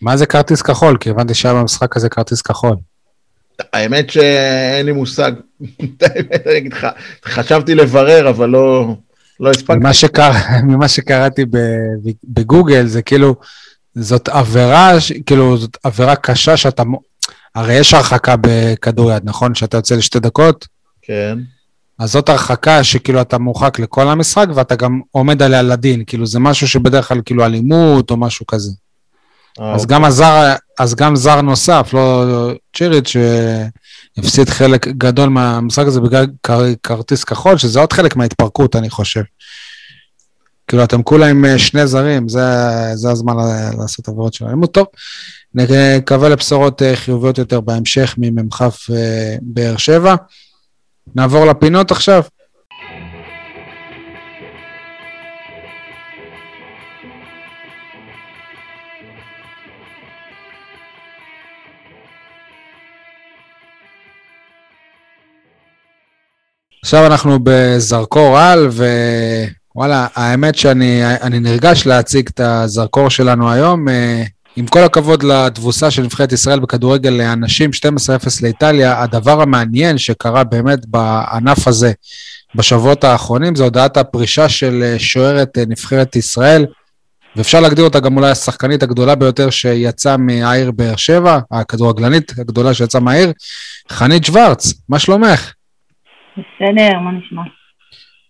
מה 0.00 0.16
זה 0.16 0.26
כרטיס 0.26 0.62
כחול? 0.62 0.96
כי 1.00 1.10
הבנתי 1.10 1.34
שהיה 1.34 1.54
במשחק 1.54 1.96
הזה 1.96 2.08
כרטיס 2.08 2.42
כחול. 2.42 2.76
האמת 3.72 4.10
שאין 4.10 4.86
לי 4.86 4.92
מושג, 4.92 5.32
האמת, 6.02 6.46
אני 6.46 6.58
אגיד 6.58 6.72
לך, 6.72 6.86
חשבתי 7.24 7.74
לברר, 7.74 8.28
אבל 8.28 8.48
לא, 8.48 8.94
לא 9.40 9.50
הספקתי. 9.50 9.78
ממה, 9.78 9.92
שקר... 9.92 10.30
ממה 10.62 10.88
שקראתי 10.88 11.44
בגוגל, 12.24 12.86
זה 12.86 13.02
כאילו, 13.02 13.34
זאת 13.94 14.28
עבירה, 14.28 14.92
כאילו, 15.26 15.56
זאת 15.58 15.76
עבירה 15.84 16.16
קשה 16.16 16.56
שאתה... 16.56 16.82
הרי 17.54 17.74
יש 17.74 17.94
הרחקה 17.94 18.34
בכדוריד, 18.40 19.22
נכון? 19.24 19.54
שאתה 19.54 19.76
יוצא 19.76 19.94
לשתי 19.94 20.20
דקות? 20.20 20.66
כן. 21.02 21.38
אז 21.98 22.12
זאת 22.12 22.28
הרחקה 22.28 22.84
שכאילו 22.84 23.20
אתה 23.20 23.38
מורחק 23.38 23.78
לכל 23.78 24.08
המשחק 24.08 24.46
ואתה 24.54 24.76
גם 24.76 25.00
עומד 25.10 25.42
עליה 25.42 25.62
לדין, 25.62 26.04
כאילו 26.06 26.26
זה 26.26 26.38
משהו 26.38 26.68
שבדרך 26.68 27.08
כלל 27.08 27.20
כאילו 27.24 27.44
אלימות 27.44 28.10
או 28.10 28.16
משהו 28.16 28.46
כזה. 28.46 28.70
אה, 29.60 29.74
אז 29.74 29.82
אוקיי. 29.82 29.96
גם 29.96 30.04
הזר, 30.04 30.54
אז 30.78 30.94
גם 30.94 31.16
זר 31.16 31.40
נוסף, 31.40 31.90
לא 31.92 32.50
צ'יריץ', 32.76 33.08
שהפסיד 33.08 34.48
חלק 34.48 34.88
גדול 34.88 35.28
מהמשחק 35.28 35.86
הזה 35.86 36.00
בגלל 36.00 36.26
כר- 36.42 36.74
כרטיס 36.82 37.24
כחול, 37.24 37.58
שזה 37.58 37.80
עוד 37.80 37.92
חלק 37.92 38.16
מההתפרקות, 38.16 38.76
אני 38.76 38.90
חושב. 38.90 39.22
כאילו, 40.70 40.84
אתם 40.84 41.02
כולה 41.02 41.26
עם 41.26 41.44
אה, 41.44 41.58
שני 41.58 41.86
זרים, 41.86 42.28
זה, 42.28 42.40
זה 42.94 43.10
הזמן 43.10 43.34
לעשות 43.78 44.08
עבירות 44.08 44.34
של 44.34 44.44
אלימות. 44.44 44.74
טוב, 44.74 44.86
נקווה 45.54 46.28
לבשורות 46.28 46.82
אה, 46.82 46.96
חיוביות 46.96 47.38
יותר 47.38 47.60
בהמשך 47.60 48.14
ממ"כ 48.18 48.62
אה, 48.62 49.36
באר 49.42 49.76
שבע. 49.76 50.14
נעבור 51.14 51.46
לפינות 51.46 51.90
עכשיו. 51.90 52.22
עכשיו 66.82 67.06
אנחנו 67.06 67.38
בזרקור 67.42 68.38
על, 68.38 68.68
ווואלה, 69.80 70.06
האמת 70.14 70.54
שאני 70.54 71.00
אני 71.22 71.40
נרגש 71.40 71.86
להציג 71.86 72.28
את 72.34 72.40
הזרקור 72.40 73.08
שלנו 73.08 73.52
היום. 73.52 73.88
אה, 73.88 74.22
עם 74.56 74.66
כל 74.66 74.78
הכבוד 74.78 75.22
לתבוסה 75.22 75.90
של 75.90 76.02
נבחרת 76.02 76.32
ישראל 76.32 76.60
בכדורגל 76.60 77.10
לאנשים 77.10 77.70
12-0 77.70 78.42
לאיטליה, 78.42 79.02
הדבר 79.02 79.40
המעניין 79.42 79.98
שקרה 79.98 80.44
באמת 80.44 80.86
בענף 80.86 81.68
הזה 81.68 81.92
בשבועות 82.54 83.04
האחרונים 83.04 83.54
זה 83.54 83.64
הודעת 83.64 83.96
הפרישה 83.96 84.48
של 84.48 84.82
אה, 84.82 84.98
שוערת 84.98 85.58
אה, 85.58 85.62
נבחרת 85.68 86.16
ישראל, 86.16 86.66
ואפשר 87.36 87.60
להגדיר 87.60 87.84
אותה 87.84 88.00
גם 88.00 88.16
אולי 88.16 88.30
השחקנית 88.30 88.82
הגדולה 88.82 89.14
ביותר 89.14 89.50
שיצאה 89.50 90.16
מהעיר 90.16 90.70
באר 90.70 90.96
שבע, 90.96 91.38
הכדורגלנית 91.50 92.32
הגדולה 92.38 92.74
שיצאה 92.74 93.00
מהעיר, 93.00 93.32
חנית 93.92 94.24
שוורץ, 94.24 94.74
מה 94.88 94.98
שלומך? 94.98 95.52
בסדר, 96.36 96.98
מה 96.98 97.10
נשמע? 97.12 97.59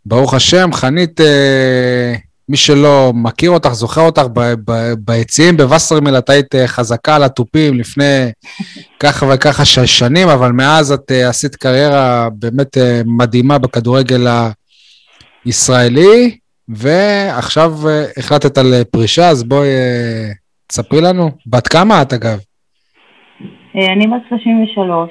ברוך 0.07 0.35
השם, 0.35 0.73
חנית, 0.73 1.21
אה, 1.21 2.15
מי 2.49 2.57
שלא 2.57 3.13
מכיר 3.15 3.51
אותך, 3.51 3.69
זוכר 3.73 4.01
אותך 4.01 4.23
ב- 4.33 4.55
ב- 4.71 4.93
ביציעים 4.99 5.57
בווסרמיל, 5.57 6.19
את 6.19 6.31
היית 6.31 6.55
אה, 6.55 6.67
חזקה 6.67 7.17
על 7.17 7.23
התופים 7.23 7.79
לפני 7.79 8.31
ככה 9.03 9.27
וככה 9.35 9.65
ש- 9.65 9.79
שנים, 9.99 10.29
אבל 10.29 10.53
מאז 10.53 10.93
את 10.93 11.11
אה, 11.13 11.29
עשית 11.29 11.57
קריירה 11.57 12.29
באמת 12.33 12.79
אה, 12.79 13.01
מדהימה 13.07 13.59
בכדורגל 13.59 14.27
הישראלי, 15.45 16.37
ועכשיו 16.69 17.73
אה, 17.89 18.05
החלטת 18.17 18.59
על 18.59 18.75
אה, 18.75 18.85
פרישה, 18.85 19.29
אז 19.29 19.43
בואי 19.45 19.69
אה, 19.69 20.31
תספרי 20.67 21.01
לנו. 21.01 21.31
בת 21.47 21.69
כמה 21.69 22.03
את 22.03 22.13
אגב? 22.13 22.39
אה, 23.77 23.93
אני 23.93 24.07
בת 24.07 24.23
33. 24.29 25.11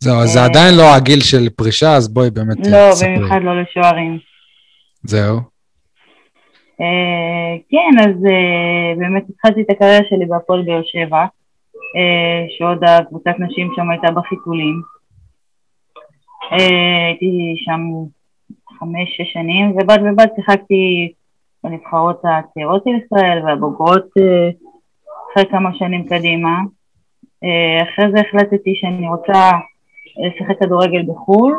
זהו, 0.00 0.20
אז 0.20 0.28
זה 0.28 0.38
אה, 0.38 0.44
עדיין 0.44 0.74
לא 0.76 0.94
הגיל 0.96 1.20
של 1.20 1.48
פרישה, 1.56 1.96
אז 1.96 2.14
בואי 2.14 2.30
באמת 2.30 2.66
אה, 2.66 2.70
לא, 2.72 2.90
תספרי. 2.92 3.16
במיוחד 3.16 3.40
לא 3.42 3.62
לשוערים. 3.62 4.18
זהו. 5.02 5.36
אה, 6.80 7.56
כן, 7.70 8.00
אז 8.00 8.16
אה, 8.26 8.94
באמת 8.98 9.24
התחלתי 9.28 9.60
את 9.62 9.70
הקריירה 9.70 10.04
שלי 10.10 10.26
בהפועל 10.26 10.62
באר 10.62 10.82
שבע, 10.84 11.24
אה, 11.96 12.46
שעוד 12.58 12.84
הקבוצת 12.84 13.34
נשים 13.38 13.72
שם 13.76 13.90
הייתה 13.90 14.10
בחיתולים. 14.10 14.82
אה, 16.52 17.06
הייתי 17.06 17.54
שם 17.56 17.80
חמש-שש 18.78 19.32
שנים, 19.32 19.70
ובד 19.70 19.98
בבד 20.04 20.26
שיחקתי 20.36 21.12
בנבחרות 21.64 22.22
הצעירות 22.24 22.82
של 22.84 22.90
ישראל 23.04 23.38
והבוגרות 23.44 24.06
אה, 24.18 24.50
אחרי 25.32 25.50
כמה 25.50 25.70
שנים 25.78 26.06
קדימה. 26.08 26.58
אה, 27.44 27.82
אחרי 27.82 28.04
זה 28.12 28.20
החלטתי 28.20 28.74
שאני 28.74 29.08
רוצה 29.08 29.50
לשחק 30.18 30.58
כדורגל 30.60 31.02
בחו"ל, 31.08 31.54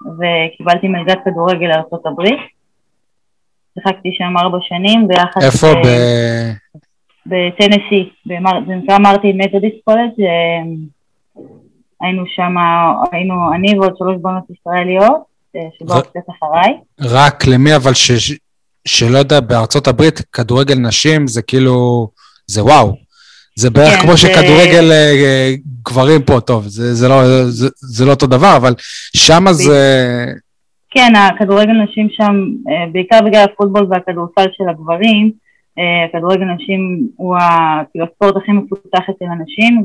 וקיבלתי 0.00 0.88
מלגת 0.88 1.18
כדורגל 1.24 1.66
לארה"ב. 1.66 2.22
שיחקתי 3.74 4.08
שם 4.12 4.38
ארבע 4.38 4.58
שנים 4.60 5.08
ביחד... 5.08 5.40
איפה? 5.42 5.66
ב- 5.66 5.86
ב... 5.86 6.80
בטנסי, 7.26 8.10
זה 8.66 8.74
נקרא 8.74 8.98
מרטין 8.98 9.36
מתודיסט 9.36 9.76
קולג', 9.84 10.20
אה, 10.20 10.62
היינו 12.00 12.24
שם, 12.26 12.54
היינו 13.12 13.34
אני 13.54 13.78
ועוד 13.78 13.96
שלוש 13.98 14.16
בנות 14.22 14.44
ישראליות, 14.50 15.22
אה, 15.56 15.60
שבאו 15.78 16.02
קצת 16.02 16.30
אחריי. 16.30 16.78
רק 17.00 17.46
למי 17.46 17.76
אבל 17.76 17.94
ש... 17.94 18.10
שלא 18.88 19.18
יודע, 19.18 19.40
בארצות 19.40 19.88
הברית 19.88 20.20
כדורגל 20.32 20.74
נשים 20.74 21.26
זה 21.26 21.42
כאילו, 21.42 22.08
זה 22.46 22.64
וואו. 22.64 23.03
זה 23.56 23.70
בערך 23.70 23.94
כן, 23.94 24.00
כמו 24.02 24.10
זה- 24.12 24.16
שכדורגל 24.18 24.92
אה, 24.92 25.12
אה, 25.24 25.54
גברים 25.88 26.22
פה, 26.22 26.40
טוב, 26.40 26.64
זה, 26.66 26.94
זה, 26.94 27.08
לא, 27.08 27.22
זה, 27.50 27.68
זה 27.76 28.04
לא 28.04 28.10
אותו 28.10 28.26
דבר, 28.26 28.56
אבל 28.56 28.74
שמה 29.16 29.52
זה... 29.52 30.26
כן, 30.90 31.12
הכדורגל 31.16 31.72
נשים 31.72 32.08
שם, 32.10 32.32
אה, 32.68 32.86
בעיקר 32.92 33.18
בגלל 33.26 33.44
הפוטבול 33.44 33.86
והכדורסל 33.90 34.46
של 34.56 34.64
הגברים, 34.70 35.30
הכדורגל 36.08 36.44
נשים 36.44 37.08
הוא 37.16 37.36
ה- 37.36 37.82
כאילו 37.92 38.06
הספורט 38.12 38.36
הכי 38.36 38.52
מפותח 38.52 39.00
אצל 39.10 39.24
הנשים, 39.24 39.84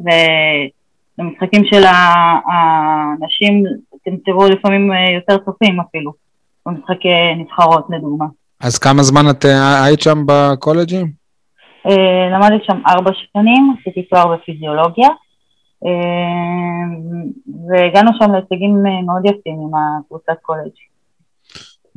ובמשחקים 1.20 1.66
של 1.66 1.84
הנשים 1.86 3.64
אתם 4.02 4.12
תראו 4.26 4.48
לפעמים 4.50 4.92
יותר 5.16 5.38
צופים 5.46 5.80
אפילו, 5.80 6.12
במשחקי 6.66 7.08
נבחרות 7.38 7.88
לדוגמה. 7.90 8.26
אז 8.62 8.78
כמה 8.78 9.04
זמן 9.04 9.30
את 9.30 9.46
היית 9.84 10.02
שם 10.02 10.24
בקולג'ים? 10.26 11.19
אה, 11.88 12.30
למדתי 12.34 12.66
שם 12.66 12.82
ארבע 12.88 13.12
שנים, 13.34 13.74
עשיתי 13.80 14.04
תואר 14.04 14.36
בפיזיולוגיה, 14.36 15.08
אה, 15.86 16.86
והגענו 17.70 18.12
שם 18.20 18.32
להישגים 18.32 18.84
אה, 18.88 19.02
מאוד 19.06 19.26
יפים 19.26 19.54
עם 19.54 19.72
הקבוצת 19.76 20.34
קולג'. 20.42 20.72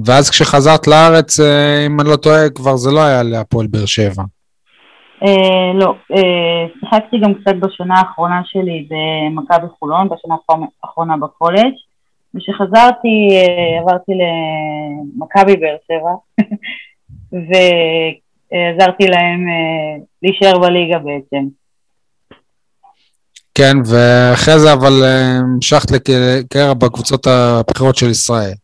ואז 0.07 0.30
כשחזרת 0.30 0.87
לארץ, 0.87 1.41
אם 1.87 2.01
אני 2.01 2.09
לא 2.09 2.16
טועה, 2.16 2.51
כבר 2.55 2.76
זה 2.76 2.91
לא 2.91 3.01
היה 3.01 3.22
להפועל 3.22 3.66
באר 3.66 3.87
שבע. 3.87 4.22
לא, 5.74 5.95
שיחקתי 6.80 7.18
גם 7.18 7.35
קצת 7.35 7.55
בשנה 7.61 7.95
האחרונה 7.99 8.41
שלי 8.45 8.89
במכבי 8.91 9.66
חולון, 9.78 10.09
בשנה 10.09 10.35
האחרונה- 10.85 11.16
בקולג'. 11.16 11.72
וכשחזרתי 12.35 13.28
עברתי 13.80 14.12
למכבי 14.12 15.57
באר 15.57 15.76
שבע, 15.89 16.14
ועזרתי 18.53 19.07
להם 19.07 19.48
אה, 19.48 20.05
להישאר 20.22 20.59
בליגה 20.59 20.98
בעצם. 20.98 21.48
כן, 23.55 23.76
ואחרי 23.90 24.59
זה 24.59 24.72
אבל 24.72 25.03
אה, 25.03 25.38
המשכת 25.38 25.90
לקריירה 25.90 26.74
בקבוצות 26.74 27.26
הבכירות 27.26 27.96
של 27.96 28.11
ישראל. 28.11 28.55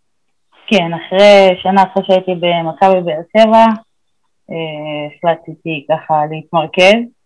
כן, 0.66 0.90
אחרי, 0.94 1.48
שנה 1.62 1.82
אחרי 1.82 2.02
שהייתי 2.06 2.34
במכבי 2.34 3.00
באר 3.00 3.22
שבע, 3.36 3.64
אה, 4.50 5.06
החלטתי 5.16 5.86
ככה 5.90 6.14
להתמרכז. 6.30 7.17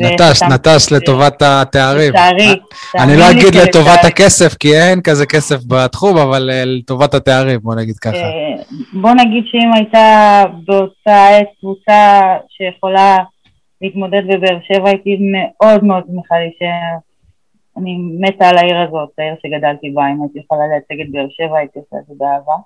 נטש, 0.00 0.42
נטש 0.42 0.92
לטובת 0.92 1.42
התארים. 1.42 2.12
לצערי. 2.12 2.54
אני 2.98 3.16
לא 3.16 3.24
לי 3.24 3.30
אגיד 3.30 3.54
לטובת 3.54 4.04
הכסף, 4.04 4.54
כי 4.54 4.76
אין 4.76 5.00
כזה 5.00 5.26
כסף 5.26 5.56
בתחום, 5.68 6.18
אבל 6.18 6.50
אה, 6.50 6.62
לטובת 6.64 7.14
התארים, 7.14 7.60
בוא 7.62 7.74
נגיד 7.74 7.96
ככה. 7.98 8.16
אה, 8.16 8.62
בוא 8.92 9.10
נגיד 9.10 9.44
שאם 9.46 9.72
הייתה 9.74 10.44
באותה 10.64 11.26
עת 11.26 11.48
קבוצה 11.60 12.22
שיכולה 12.48 13.16
להתמודד 13.80 14.22
בבאר 14.28 14.58
שבע, 14.62 14.88
הייתי 14.88 15.18
מאוד 15.20 15.84
מאוד 15.84 16.02
שמחה 16.06 16.34
להישאר. 16.38 16.98
אני 17.76 17.96
מתה 18.20 18.48
על 18.48 18.58
העיר 18.58 18.76
הזאת, 18.78 19.08
העיר 19.18 19.34
שגדלתי 19.42 19.90
בה, 19.90 20.02
אם 20.02 20.22
הייתי 20.22 20.38
יכולה 20.38 20.62
לייצג 20.66 21.00
את 21.00 21.10
באר 21.12 21.26
שבע, 21.30 21.58
הייתי 21.58 21.78
עושה 21.78 21.96
את 21.96 22.06
זה 22.08 22.14
באהבה. 22.16 22.56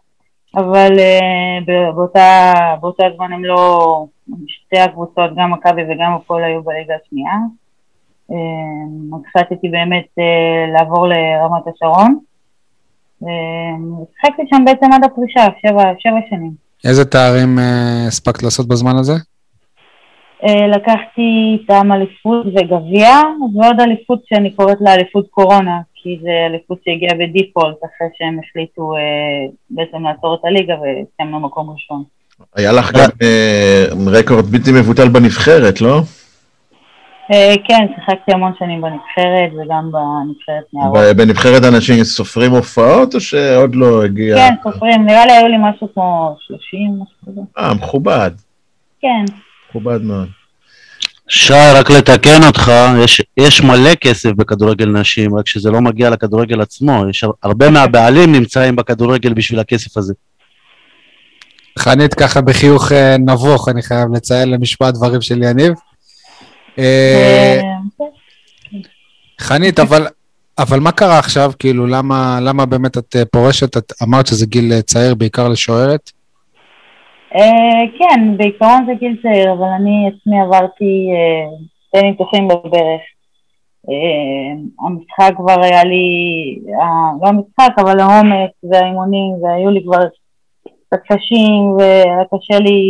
אבל 0.57 0.99
אה, 0.99 1.93
באותה, 1.95 2.53
באותו 2.81 3.05
הזמן 3.07 3.33
הם 3.33 3.45
לא, 3.45 4.07
שתי 4.47 4.79
הקבוצות, 4.79 5.31
גם 5.37 5.53
מכבי 5.53 5.83
וגם 5.83 6.13
הפועל 6.15 6.45
היו 6.45 6.63
בליגה 6.63 6.95
השנייה. 7.05 7.33
אה, 8.31 8.37
החלטתי 9.29 9.69
באמת 9.69 10.07
אה, 10.19 10.73
לעבור 10.73 11.07
לרמת 11.07 11.63
השרון. 11.75 12.19
ושיחקתי 13.23 14.43
שם 14.51 14.65
בעצם 14.65 14.93
עד 14.93 15.05
הפרישה, 15.05 15.47
שבע, 15.63 15.83
שבע 15.99 16.21
שנים. 16.31 16.53
איזה 16.85 17.05
תארים 17.05 17.59
הספקת 18.09 18.43
לעשות 18.43 18.69
בזמן 18.69 18.97
הזה? 18.97 19.13
אה, 20.45 20.67
לקחתי 20.67 21.59
איתם 21.61 21.93
אליפות 21.93 22.47
וגביע, 22.47 23.09
ועוד 23.55 23.81
אליפות 23.81 24.21
שאני 24.27 24.51
קוראת 24.51 24.79
לה 24.81 24.95
אליפות 24.95 25.27
קורונה, 25.31 25.81
כי 25.95 26.19
זה 26.23 26.31
אליפות 26.47 26.79
שהגיעה 26.85 27.15
בדיפולט 27.15 27.77
אחרי 27.77 28.09
שהם 28.19 28.39
החליטו 28.45 28.97
אה, 28.97 29.01
בעצם 29.71 30.05
לעצור 30.05 30.35
את 30.35 30.45
הליגה 30.45 30.75
וסיימנו 30.75 31.41
מקום 31.41 31.71
ראשון. 31.71 32.03
היה 32.57 32.73
לך 32.73 32.93
גם 32.93 33.09
אה, 33.23 33.85
רקורד 34.07 34.45
בלתי 34.45 34.71
מבוטל 34.73 35.09
בנבחרת, 35.09 35.81
לא? 35.81 36.01
אה, 37.33 37.55
כן, 37.69 37.87
שיחקתי 37.95 38.33
המון 38.33 38.53
שנים 38.59 38.81
בנבחרת 38.81 39.51
וגם 39.53 39.91
בנבחרת 39.93 40.65
נערות. 40.73 41.17
בנבחרת 41.17 41.63
אנשים 41.75 42.05
סופרים 42.05 42.53
הופעות 42.53 43.15
או 43.15 43.21
שעוד 43.21 43.75
לא 43.75 44.05
הגיע? 44.05 44.37
כן, 44.37 44.55
סופרים, 44.63 45.07
נראה 45.07 45.27
לי 45.27 45.33
היו 45.33 45.49
לי 45.49 45.57
משהו 45.61 45.89
כמו 45.95 46.37
30, 46.47 46.99
משהו 47.03 47.33
כזה. 47.33 47.41
אה, 47.59 47.75
מכובד, 47.75 48.31
כן, 49.01 49.25
מכובד 49.77 50.03
מאוד. 50.03 50.29
שי, 51.29 51.55
רק 51.75 51.91
לתקן 51.91 52.45
אותך, 52.47 52.73
יש, 53.05 53.23
יש 53.37 53.61
מלא 53.61 53.95
כסף 53.95 54.31
בכדורגל 54.31 54.87
נשים, 54.87 55.39
רק 55.39 55.47
שזה 55.49 55.71
לא 55.71 55.81
מגיע 55.81 56.11
לכדורגל 56.11 56.61
עצמו, 56.61 57.05
יש 57.11 57.25
הר- 57.25 57.31
הרבה 57.43 57.71
מהבעלים 57.71 58.33
נמצאים 58.33 58.77
בכדורגל 58.77 59.35
בשביל 59.35 59.61
הכסף 59.61 59.97
הזה. 59.97 60.15
חנית 61.79 62.15
ככה 62.15 62.41
בחיוך 62.41 62.93
אה, 62.93 63.17
נבוך, 63.19 63.69
אני 63.69 63.83
חייב 63.83 64.09
לציין 64.15 64.51
למשמע 64.51 64.87
הדברים 64.87 65.21
של 65.21 65.43
יניב. 65.43 65.73
אה, 66.79 67.61
חנית, 69.41 69.79
אבל, 69.81 70.07
אבל 70.59 70.81
מה 70.81 70.93
קרה 70.93 71.19
עכשיו? 71.19 71.53
כאילו, 71.59 71.87
למה, 71.87 72.39
למה 72.43 72.67
באמת 72.67 72.99
את 72.99 73.17
אה, 73.17 73.25
פורשת? 73.25 73.77
את 73.77 73.93
אמרת 74.03 74.27
שזה 74.27 74.47
גיל 74.47 74.81
צעיר, 74.81 75.15
בעיקר 75.15 75.49
לשוערת. 75.49 76.11
אה, 77.35 77.85
כן, 77.99 78.37
בעיקרון 78.37 78.87
זה 78.87 78.93
גיל 78.95 79.19
צעיר, 79.23 79.53
אבל 79.53 79.69
אני 79.69 80.09
עצמי 80.09 80.41
עברתי 80.41 81.09
אה, 81.13 81.57
שתי 81.87 82.03
ניתוחים 82.03 82.49
בברך. 82.49 83.01
אה, 83.89 84.87
המשחק 84.87 85.37
כבר 85.37 85.63
היה 85.63 85.85
לי, 85.85 86.07
לא 87.23 87.29
המשחק, 87.29 87.75
אבל 87.79 88.01
העומק 88.01 88.51
והאימונים, 88.71 89.43
והיו 89.43 89.71
לי 89.71 89.83
כבר 89.85 90.05
קצת 90.87 91.01
קשים, 91.07 91.73
והיה 91.79 92.25
קשה 92.35 92.59
לי 92.59 92.81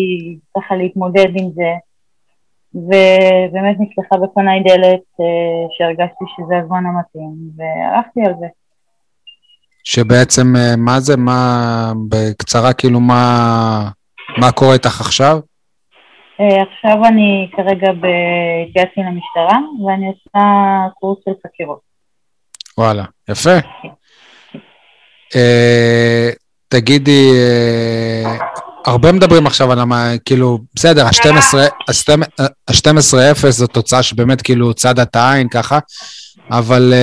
ככה 0.57 0.76
להתמודד 0.76 1.28
עם 1.37 1.51
זה. 1.55 1.72
ובאמת 2.74 3.76
נפתחה 3.80 4.16
בפניי 4.16 4.62
דלת 4.62 5.26
שהרגשתי 5.78 6.24
שזה 6.37 6.59
הזמן 6.59 6.84
המתאים, 6.87 7.34
והלכתי 7.57 8.20
על 8.26 8.34
זה. 8.41 8.47
שבעצם, 9.84 10.55
מה 10.78 11.01
זה? 11.01 11.16
מה, 11.16 11.93
בקצרה, 12.09 12.72
כאילו, 12.72 13.01
מה, 13.01 13.89
מה 14.39 14.53
קורה 14.53 14.72
איתך 14.72 15.01
עכשיו? 15.01 15.39
אה, 16.41 16.62
עכשיו 16.62 17.05
אני 17.05 17.51
כרגע 17.57 17.89
התגייסתי 18.66 19.01
למשטרה, 19.01 19.59
ואני 19.87 20.07
עושה 20.07 20.41
קורס 21.01 21.18
של 21.24 21.30
חקירות. 21.47 21.80
וואלה, 22.78 23.05
יפה. 23.28 23.59
אה, 25.37 26.30
תגידי, 26.68 27.30
אה, 27.34 28.37
הרבה 28.87 29.12
מדברים 29.12 29.47
עכשיו 29.47 29.72
על 29.72 29.80
המה, 29.80 30.12
כאילו, 30.24 30.59
בסדר, 30.74 31.07
ה-12-0 31.07 33.51
זו 33.51 33.66
תוצאה 33.66 34.03
שבאמת 34.03 34.43
כאילו 34.43 34.74
צדת 34.74 35.16
העין 35.16 35.49
ככה, 35.49 35.78
אבל 36.51 36.95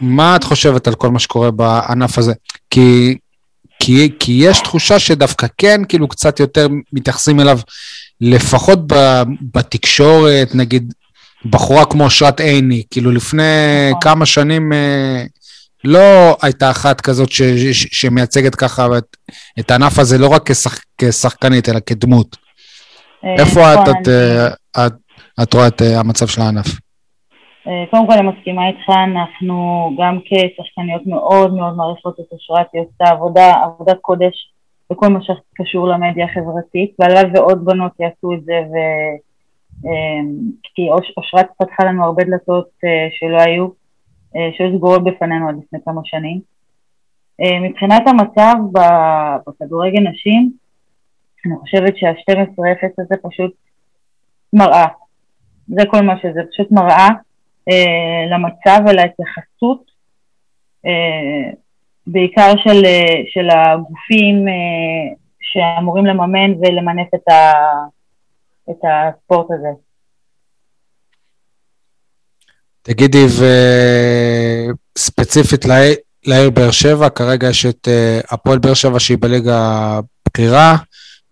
מה 0.00 0.36
את 0.36 0.44
חושבת 0.44 0.88
על 0.88 0.94
כל 0.94 1.08
מה 1.08 1.18
שקורה 1.18 1.50
בענף 1.50 2.18
הזה? 2.18 2.32
כי, 2.70 3.18
כי, 3.88 4.08
כי 4.18 4.32
יש 4.32 4.60
תחושה 4.60 4.98
שדווקא 4.98 5.46
כן, 5.58 5.80
כאילו 5.88 6.08
קצת 6.08 6.40
יותר 6.40 6.68
מתייחסים 6.92 7.40
אליו, 7.40 7.58
לפחות 8.20 8.92
ב, 8.92 9.22
בתקשורת, 9.54 10.54
נגיד, 10.54 10.92
בחורה 11.44 11.84
כמו 11.84 12.06
אשרת 12.06 12.40
עיני, 12.40 12.82
כאילו 12.90 13.10
לפני 13.10 13.42
נכון. 13.90 14.00
כמה 14.00 14.26
שנים 14.26 14.72
אה, 14.72 15.24
לא 15.84 16.36
הייתה 16.42 16.70
אחת 16.70 17.00
כזאת 17.00 17.32
ש, 17.32 17.42
ש, 17.42 17.86
שמייצגת 17.92 18.54
ככה 18.54 18.86
את, 18.98 19.16
את 19.60 19.70
הענף 19.70 19.98
הזה, 19.98 20.18
לא 20.18 20.26
רק 20.28 20.50
כשח, 20.50 20.78
כשחקנית, 20.98 21.68
אלא 21.68 21.80
כדמות. 21.86 22.36
אה, 23.24 23.44
איפה 23.44 23.72
נכון, 23.72 23.82
את, 23.82 23.88
את, 24.02 24.08
אה, 24.08 24.86
את, 24.86 24.92
את 25.42 25.54
רואה 25.54 25.66
את 25.66 25.82
המצב 25.82 26.26
של 26.26 26.40
הענף? 26.40 26.66
אה, 27.68 27.84
קודם 27.90 28.06
כל 28.06 28.12
אני 28.12 28.28
מסכימה 28.28 28.68
איתך, 28.68 28.88
אנחנו 28.88 29.90
גם 29.98 30.18
כשחקניות 30.24 31.06
מאוד 31.06 31.54
מאוד 31.54 31.76
מעריכות 31.76 32.20
את 32.20 32.32
אושרת, 32.32 32.66
היא 32.72 32.82
עושה 32.82 33.12
עבודה, 33.12 33.52
עבודת 33.64 33.98
קודש 34.00 34.52
בכל 34.90 35.08
מה 35.08 35.18
שקשור 35.22 35.88
למדיה 35.88 36.24
החברתית, 36.24 36.96
והלוואי 36.98 37.30
ועוד 37.34 37.64
בנות 37.64 37.92
יעשו 38.00 38.32
את 38.34 38.44
זה, 38.44 38.52
ו... 38.52 38.76
אה, 39.86 40.20
כי 40.74 40.90
אוש- 40.90 41.12
אושרת 41.16 41.46
פתחה 41.58 41.84
לנו 41.84 42.04
הרבה 42.04 42.24
דלתות 42.24 42.68
אה, 42.84 43.08
שלא 43.10 43.40
היו, 43.40 43.68
שהיו 44.56 44.76
סגורות 44.76 45.04
בפנינו 45.04 45.48
עד 45.48 45.54
לפני 45.58 45.78
כמה 45.84 46.00
שנים. 46.04 46.40
מבחינת 47.62 48.02
המצב 48.08 48.54
בכדורגל 49.46 50.00
נשים, 50.00 50.52
אני 51.46 51.54
חושבת 51.56 51.96
שה-12-0 51.96 52.88
הזה 52.98 53.14
פשוט 53.22 53.52
מראה. 54.52 54.86
זה 55.68 55.82
כל 55.90 56.00
מה 56.00 56.18
שזה, 56.22 56.40
פשוט 56.52 56.70
מראה 56.70 57.08
אה, 57.08 57.27
למצב 58.30 58.80
ולהתייחסות, 58.86 59.82
אה, 60.86 61.50
בעיקר 62.06 62.52
של, 62.64 62.84
אה, 62.84 63.22
של 63.26 63.48
הגופים 63.50 64.48
אה, 64.48 65.14
שאמורים 65.40 66.06
לממן 66.06 66.52
ולמנף 66.60 67.08
את, 67.14 67.28
ה, 67.28 67.52
את 68.70 68.76
הספורט 68.84 69.46
הזה. 69.50 69.68
תגידי, 72.82 73.24
וספציפית 74.98 75.64
לעיר- 75.64 76.50
באר 76.50 76.70
שבע, 76.70 77.08
כרגע 77.10 77.48
יש 77.48 77.66
את 77.66 77.88
אה, 77.88 78.20
הפועל 78.30 78.58
באר 78.58 78.74
שבע 78.74 79.00
שהיא 79.00 79.18
בליגה 79.20 79.58
הבכירה, 80.26 80.76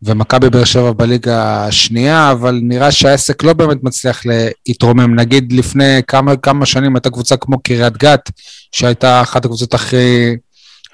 ומכבי 0.02 0.50
באר 0.50 0.64
שבע 0.64 0.92
בליגה 0.92 1.66
השנייה, 1.66 2.32
אבל 2.32 2.60
נראה 2.62 2.92
שהעסק 2.92 3.42
לא 3.42 3.52
באמת 3.52 3.82
מצליח 3.82 4.22
להתרומם. 4.26 5.14
נגיד 5.14 5.52
לפני 5.52 6.00
כמה, 6.06 6.36
כמה 6.36 6.66
שנים 6.66 6.96
הייתה 6.96 7.10
קבוצה 7.10 7.36
כמו 7.36 7.58
קריית 7.58 7.96
גת, 7.96 8.30
שהייתה 8.72 9.20
אחת 9.20 9.44
הקבוצות 9.44 9.74
הכי, 9.74 10.36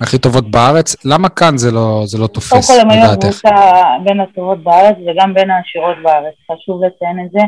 הכי 0.00 0.18
טובות 0.18 0.50
בארץ. 0.50 0.96
למה 1.04 1.28
כאן 1.28 1.58
זה 1.58 1.70
לא, 1.70 2.02
זה 2.06 2.18
לא 2.18 2.26
קודם 2.26 2.34
תופס, 2.34 2.70
כל 2.70 2.80
הם 2.80 2.90
היו 2.90 3.04
לדעתך? 3.04 3.26
הקבוצה 3.26 3.84
בין 4.04 4.20
הטובות 4.20 4.64
בארץ 4.64 4.96
וגם 4.96 5.34
בין 5.34 5.50
העשירות 5.50 5.96
בארץ, 6.02 6.34
חשוב 6.52 6.80
לציין 6.84 7.26
את 7.26 7.30
זה. 7.32 7.40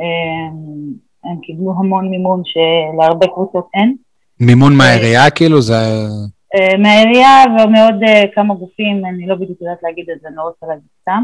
אה, 0.00 0.48
הם 1.24 1.36
קיבלו 1.42 1.74
המון 1.78 2.10
מימון 2.10 2.42
שלהרבה 2.44 3.26
קבוצות 3.26 3.68
אין. 3.74 3.96
מימון 4.40 4.76
מהעירייה, 4.76 5.30
כאילו? 5.30 5.62
זה... 5.62 6.06
אה, 6.54 6.78
מהעירייה 6.78 7.44
ומעוד 7.48 8.02
אה, 8.02 8.22
כמה 8.34 8.54
גופים, 8.54 9.02
אני 9.06 9.26
לא 9.26 9.34
בדיוק 9.34 9.60
יודעת 9.60 9.82
להגיד 9.82 10.10
את 10.10 10.20
זה, 10.20 10.28
אני 10.28 10.36
לא 10.36 10.42
רוצה 10.42 10.66
להגיד 10.66 10.86
סתם. 11.02 11.22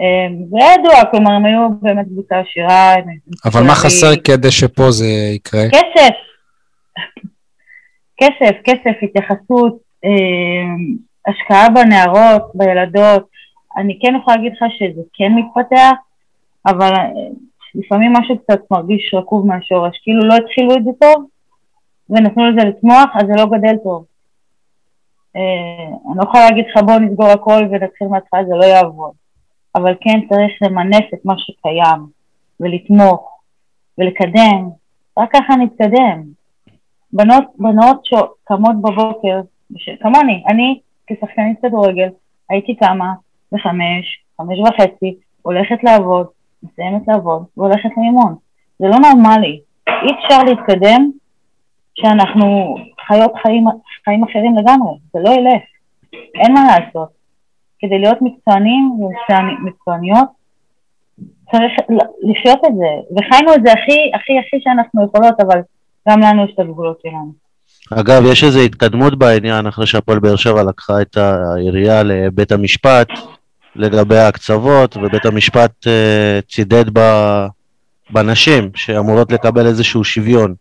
אה, 0.00 0.28
זה 0.50 0.58
ידוע, 0.72 1.10
כלומר 1.10 1.32
הם 1.32 1.44
היו 1.44 1.68
באמת 1.82 2.06
קבוצה 2.06 2.40
עשירה. 2.40 2.94
אבל 3.44 3.62
מה 3.62 3.74
חסר 3.74 4.16
כדי 4.24 4.50
שפה 4.50 4.90
זה 4.90 5.06
יקרה? 5.34 5.62
כסף, 5.70 6.14
כסף, 8.16 8.56
כסף, 8.64 8.96
התייחסות, 9.02 9.78
אה, 10.04 10.74
השקעה 11.26 11.68
בנערות, 11.70 12.42
בילדות. 12.54 13.26
אני 13.76 13.98
כן 14.02 14.12
יכולה 14.20 14.36
להגיד 14.36 14.52
לך 14.52 14.64
שזה 14.78 15.02
כן 15.12 15.32
מתפתח, 15.34 15.92
אבל 16.66 16.92
אה, 16.94 17.08
לפעמים 17.74 18.12
משהו 18.12 18.38
קצת 18.38 18.60
מרגיש 18.70 19.14
רקוב 19.14 19.46
מהשורש, 19.46 19.98
כאילו 20.02 20.20
לא 20.28 20.34
התחילו 20.34 20.76
את 20.76 20.84
זה 20.84 20.90
טוב 21.00 21.26
ונתנו 22.10 22.50
לזה 22.50 22.68
לצמוח, 22.68 23.10
אז 23.14 23.26
זה 23.26 23.32
לא 23.36 23.46
גדל 23.46 23.76
טוב. 23.84 24.04
אה, 25.36 25.86
אני 26.08 26.16
לא 26.16 26.22
יכולה 26.22 26.44
להגיד 26.44 26.64
לך 26.68 26.82
בוא 26.82 26.98
נסגור 26.98 27.28
הכל 27.28 27.62
ונתחיל 27.70 28.08
מההתחלה, 28.08 28.44
זה 28.44 28.54
לא 28.54 28.64
יעבוד. 28.64 29.12
אבל 29.74 29.94
כן 30.00 30.20
צריך 30.28 30.52
למנף 30.62 31.14
את 31.14 31.24
מה 31.24 31.34
שקיים 31.38 32.06
ולתמוך 32.60 33.40
ולקדם, 33.98 34.68
רק 35.18 35.32
ככה 35.32 35.56
נתקדם. 35.56 36.22
בנות, 37.12 37.44
בנות 37.58 38.04
שקמות 38.04 38.76
בבוקר, 38.82 39.40
בש... 39.70 39.88
כמוני, 40.00 40.44
אני 40.48 40.80
כשחקנית 41.06 41.58
כדורגל 41.62 42.08
הייתי 42.50 42.76
קמה 42.76 43.12
בחמש, 43.52 44.24
חמש 44.36 44.58
וחצי, 44.58 45.14
הולכת 45.42 45.84
לעבוד, 45.84 46.26
מסיימת 46.62 47.08
לעבוד 47.08 47.44
והולכת 47.56 47.90
לאימון. 47.96 48.34
זה 48.78 48.86
לא 48.86 48.96
נורמלי. 48.98 49.60
אי 49.88 50.14
אפשר 50.14 50.42
להתקדם 50.42 51.10
שאנחנו 51.94 52.76
חיות 53.06 53.32
חיים, 53.42 53.64
חיים 54.04 54.24
אחרים 54.24 54.56
לגמרי, 54.56 54.92
זה 55.12 55.18
לא 55.22 55.30
ילך. 55.30 55.62
אין 56.34 56.52
מה 56.54 56.60
לעשות. 56.66 57.08
כדי 57.78 57.98
להיות 57.98 58.18
מקצוענים 58.20 58.90
ומקצועניות, 58.90 60.28
צריך 61.50 61.72
לחיות 62.22 62.60
את 62.66 62.74
זה. 62.76 63.16
וחיינו 63.16 63.54
את 63.54 63.60
זה 63.64 63.72
הכי, 63.72 64.10
הכי, 64.14 64.32
הכי 64.38 64.56
שאנחנו 64.64 65.04
יכולות, 65.04 65.40
אבל 65.40 65.60
גם 66.08 66.20
לנו 66.20 66.44
יש 66.44 66.50
את 66.54 66.58
הגבולות 66.58 66.98
שלנו. 67.02 67.32
אגב, 68.00 68.22
יש 68.32 68.44
איזו 68.44 68.60
התקדמות 68.60 69.18
בעניין 69.18 69.66
אחרי 69.66 69.86
שהפועל 69.86 70.18
באר 70.18 70.36
שבע 70.36 70.62
לקחה 70.62 71.02
את 71.02 71.16
העירייה 71.16 72.02
לבית 72.02 72.52
המשפט 72.52 73.08
לגבי 73.76 74.16
ההקצוות, 74.16 74.96
ובית 74.96 75.26
המשפט 75.26 75.86
אה, 75.86 76.40
צידד 76.48 76.84
בנשים 78.10 78.70
שאמורות 78.74 79.32
לקבל 79.32 79.66
איזשהו 79.66 80.04
שוויון. 80.04 80.54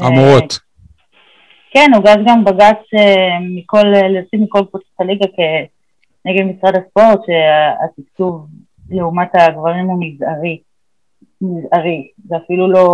אמורות. 0.00 0.58
כן, 1.70 1.90
הוגש 1.94 2.16
גם 2.26 2.44
בג"ץ 2.44 2.94
אה, 2.94 3.38
מכל, 3.40 3.86
לדעתי 3.86 4.36
מכל 4.36 4.60
קבוצת 4.70 5.00
הליגה 5.00 5.26
כנגד 5.26 6.42
משרד 6.42 6.74
הספורט, 6.76 7.20
שהתקצוב 7.26 8.46
לעומת 8.90 9.28
הגברים 9.34 9.86
הוא 9.86 10.04
מזערי. 10.04 10.58
מזערי, 11.42 12.08
זה 12.24 12.36
אפילו 12.36 12.72
לא, 12.72 12.84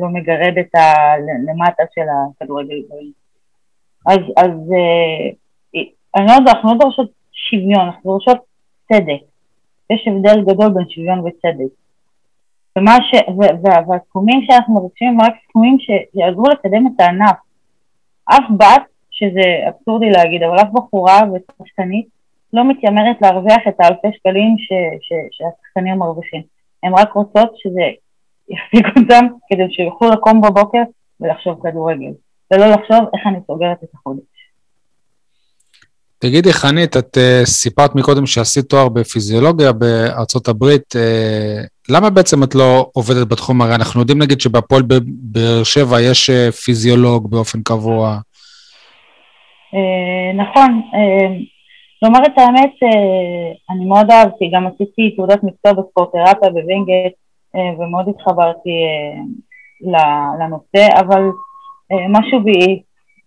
לא 0.00 0.08
מגרד 0.08 0.58
את 0.60 0.74
הלמטה 0.74 1.82
של 1.94 2.06
הכדורגל 2.10 2.82
גברים. 2.86 3.12
אז, 4.06 4.18
אז 4.36 4.50
אה, 4.50 5.80
אני 6.16 6.26
לא 6.26 6.32
יודעת, 6.32 6.56
אנחנו 6.56 6.72
לא 6.72 6.78
דורשות 6.78 7.10
שוויון, 7.32 7.80
אנחנו 7.80 8.10
דורשות 8.10 8.38
צדק. 8.92 9.22
יש 9.90 10.08
הבדל 10.08 10.40
גדול 10.42 10.68
בין 10.68 10.88
שוויון 10.88 11.18
וצדק. 11.18 11.72
ומה 12.76 12.96
ש... 13.02 13.14
והסכומים 13.88 14.42
שאנחנו 14.42 14.80
מבקשים 14.80 15.08
הם 15.08 15.20
רק 15.20 15.34
סכומים 15.48 15.76
שיעזרו 15.78 16.44
לקדם 16.48 16.86
את 16.86 17.00
הענף. 17.00 17.36
אף 18.24 18.44
בת, 18.58 18.82
שזה 19.10 19.68
אבסורדי 19.68 20.10
להגיד, 20.10 20.42
אבל 20.42 20.56
אף 20.56 20.68
בחורה 20.72 21.20
ושחקנית 21.32 22.06
לא 22.52 22.68
מתיימרת 22.68 23.16
להרוויח 23.22 23.68
את 23.68 23.74
האלפי 23.80 24.08
שקלים 24.12 24.56
ש... 24.58 24.68
ש... 25.00 25.12
שהשחקנים 25.30 25.98
מרוויחים. 25.98 26.42
הן 26.82 26.92
רק 26.92 27.12
רוצות 27.12 27.52
שזה 27.56 27.82
יחזיק 28.48 28.86
אותם 28.96 29.26
כדי 29.48 29.66
שיוכלו 29.70 30.10
לקום 30.10 30.40
בבוקר 30.40 30.82
ולחשוב 31.20 31.60
כדורגל, 31.62 32.12
ולא 32.50 32.66
לחשוב 32.66 33.08
איך 33.14 33.26
אני 33.26 33.38
סוגרת 33.46 33.84
את 33.84 33.88
החודש. 33.94 34.37
תגידי, 36.20 36.52
חנית, 36.52 36.96
את 36.96 37.16
uh, 37.16 37.44
סיפרת 37.44 37.94
מקודם 37.94 38.26
שעשית 38.26 38.64
תואר 38.64 38.88
בפיזיולוגיה 38.88 39.72
בארצות 39.72 40.48
הברית. 40.48 40.94
Uh, 40.94 41.94
למה 41.94 42.10
בעצם 42.10 42.42
את 42.42 42.54
לא 42.54 42.90
עובדת 42.92 43.28
בתחום? 43.28 43.62
הרי 43.62 43.74
אנחנו 43.74 44.00
יודעים 44.00 44.22
נגיד 44.22 44.40
שבפועל 44.40 44.82
באר 45.06 45.62
שבע 45.64 46.00
יש 46.00 46.30
uh, 46.30 46.52
פיזיולוג 46.52 47.30
באופן 47.30 47.62
קבוע. 47.62 48.18
Uh, 49.74 50.36
נכון. 50.42 50.82
Uh, 50.92 51.32
לומר 52.02 52.18
את 52.26 52.38
האמת, 52.38 52.70
uh, 52.70 53.74
אני 53.74 53.84
מאוד 53.84 54.10
אהבתי, 54.10 54.50
גם 54.54 54.66
עשיתי 54.66 55.14
תעודת 55.16 55.38
מקצוע 55.42 55.72
בספורטרפיה 55.72 56.50
בווינגייט, 56.50 57.12
uh, 57.56 57.80
ומאוד 57.80 58.08
התחברתי 58.08 58.76
uh, 59.82 59.98
לנושא, 60.40 61.00
אבל 61.00 61.22
uh, 61.92 62.06
משהו 62.08 62.44
בי, 62.44 62.82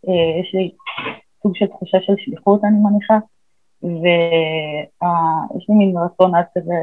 uh, 0.07 0.41
יש 0.41 0.51
לי 0.53 0.71
סוג 1.43 1.55
של 1.55 1.65
תחושה 1.67 1.97
של 2.01 2.13
שליחות, 2.17 2.61
אני 2.63 2.77
מניחה, 2.77 3.17
ויש 3.83 5.65
לי 5.69 5.75
מין 5.75 5.95
רצון 6.05 6.35
עד 6.35 6.45
כזה 6.57 6.73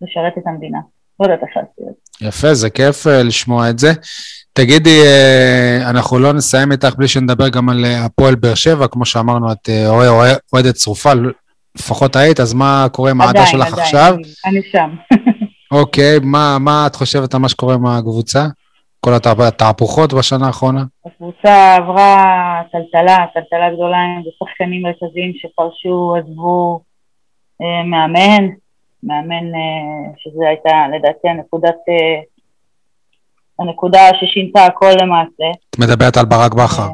לשרת 0.00 0.38
את 0.38 0.46
המדינה. 0.46 0.78
לא 1.20 1.24
יודעת 1.24 1.40
איך 1.42 1.56
לעשות 1.56 1.70
את 1.80 1.84
זה. 2.20 2.26
יפה, 2.26 2.54
זה 2.54 2.70
כיף 2.70 3.06
אה, 3.06 3.22
לשמוע 3.22 3.70
את 3.70 3.78
זה. 3.78 3.92
תגידי, 4.52 5.00
אה, 5.06 5.90
אנחנו 5.90 6.18
לא 6.18 6.32
נסיים 6.32 6.72
איתך 6.72 6.94
בלי 6.96 7.08
שנדבר 7.08 7.48
גם 7.48 7.68
על 7.68 7.84
אה, 7.84 8.04
הפועל 8.04 8.34
באר 8.34 8.54
שבע, 8.54 8.86
כמו 8.86 9.04
שאמרנו, 9.04 9.52
את 9.52 9.68
אוהדת 10.52 10.74
צרופה, 10.74 11.10
לפחות 11.78 12.16
היית, 12.16 12.40
אז 12.40 12.54
מה 12.54 12.86
קורה 12.92 13.10
עם 13.10 13.20
האהדה 13.20 13.46
שלך 13.46 13.66
עדיין, 13.66 13.82
עכשיו? 13.82 14.14
עדיין, 14.18 14.34
אני 14.46 14.60
שם. 14.72 14.90
אוקיי, 15.78 16.18
מה, 16.22 16.58
מה 16.58 16.86
את 16.86 16.94
חושבת 16.94 17.34
על 17.34 17.40
מה 17.40 17.48
שקורה 17.48 17.74
עם 17.74 17.86
הקבוצה? 17.86 18.46
כל 19.06 19.10
התהפוכות 19.48 20.12
בשנה 20.12 20.46
האחרונה? 20.46 20.82
הקבוצה 21.06 21.76
עברה 21.76 22.62
טלטלה, 22.72 23.26
טלטלה 23.34 23.70
גדולה 23.74 23.96
עם 23.96 24.22
שחקנים 24.38 24.82
מרכזיים 24.82 25.32
שפרשו, 25.34 26.14
עזבו 26.18 26.80
אה, 27.62 27.82
מאמן, 27.84 28.44
מאמן 29.02 29.54
אה, 29.54 30.12
שזה 30.16 30.48
הייתה 30.48 30.70
לדעתי 30.96 31.28
הנקודת, 31.28 31.74
אה, 31.88 32.20
הנקודה 33.58 34.00
ששינתה 34.20 34.64
הכל 34.64 34.92
למעשה. 35.02 35.50
את 35.70 35.78
מדברת 35.78 36.16
על 36.16 36.24
ברק 36.24 36.54
בכר. 36.54 36.82
אה, 36.82 36.88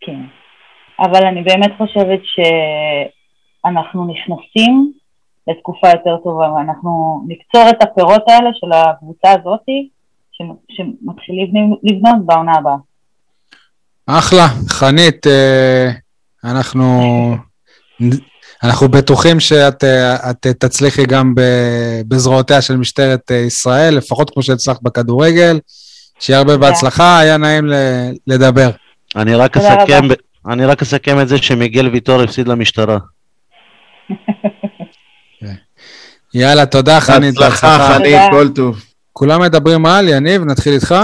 כן, 0.00 0.20
אבל 1.00 1.26
אני 1.26 1.42
באמת 1.42 1.72
חושבת 1.78 2.20
שאנחנו 3.64 4.04
נכנסים 4.04 4.92
לתקופה 5.48 5.88
יותר 5.88 6.16
טובה 6.24 6.52
ואנחנו 6.52 7.22
נקצור 7.28 7.62
את 7.70 7.82
הפירות 7.82 8.28
האלה 8.28 8.50
של 8.54 8.72
הקבוצה 8.72 9.30
הזאתי 9.30 9.88
שמתחילים 10.70 11.74
לבנות 11.82 12.26
בעונה 12.26 12.52
הבאה. 12.58 12.76
אחלה, 14.06 14.46
חנית, 14.68 15.26
אה, 15.26 15.90
אנחנו, 16.44 17.00
אנחנו 18.64 18.88
בטוחים 18.88 19.40
שאת 19.40 19.84
את 20.30 20.46
תצליחי 20.46 21.06
גם 21.06 21.34
בזרועותיה 22.08 22.62
של 22.62 22.76
משטרת 22.76 23.30
ישראל, 23.30 23.94
לפחות 23.94 24.30
כמו 24.30 24.42
שהצלחת 24.42 24.82
בכדורגל. 24.82 25.58
שיהיה 26.20 26.38
הרבה 26.38 26.56
בהצלחה, 26.56 27.18
היה 27.18 27.36
נעים 27.36 27.64
לדבר. 28.26 28.70
אני 29.16 29.34
רק, 29.34 29.56
אסכם, 29.56 30.08
אני 30.48 30.64
רק 30.66 30.82
אסכם 30.82 31.20
את 31.20 31.28
זה 31.28 31.38
שמיגל 31.38 31.88
ויטור 31.88 32.20
הפסיד 32.20 32.48
למשטרה. 32.48 32.98
יאללה, 36.34 36.66
תודה 36.66 37.00
חנית. 37.00 37.34
בהצלחה, 37.34 37.94
חנית, 37.94 38.20
כל 38.30 38.48
טוב. 38.48 38.91
כולם 39.12 39.42
מדברים 39.42 39.86
על, 39.86 40.08
יניב, 40.08 40.44
נתחיל 40.44 40.72
איתך. 40.72 40.94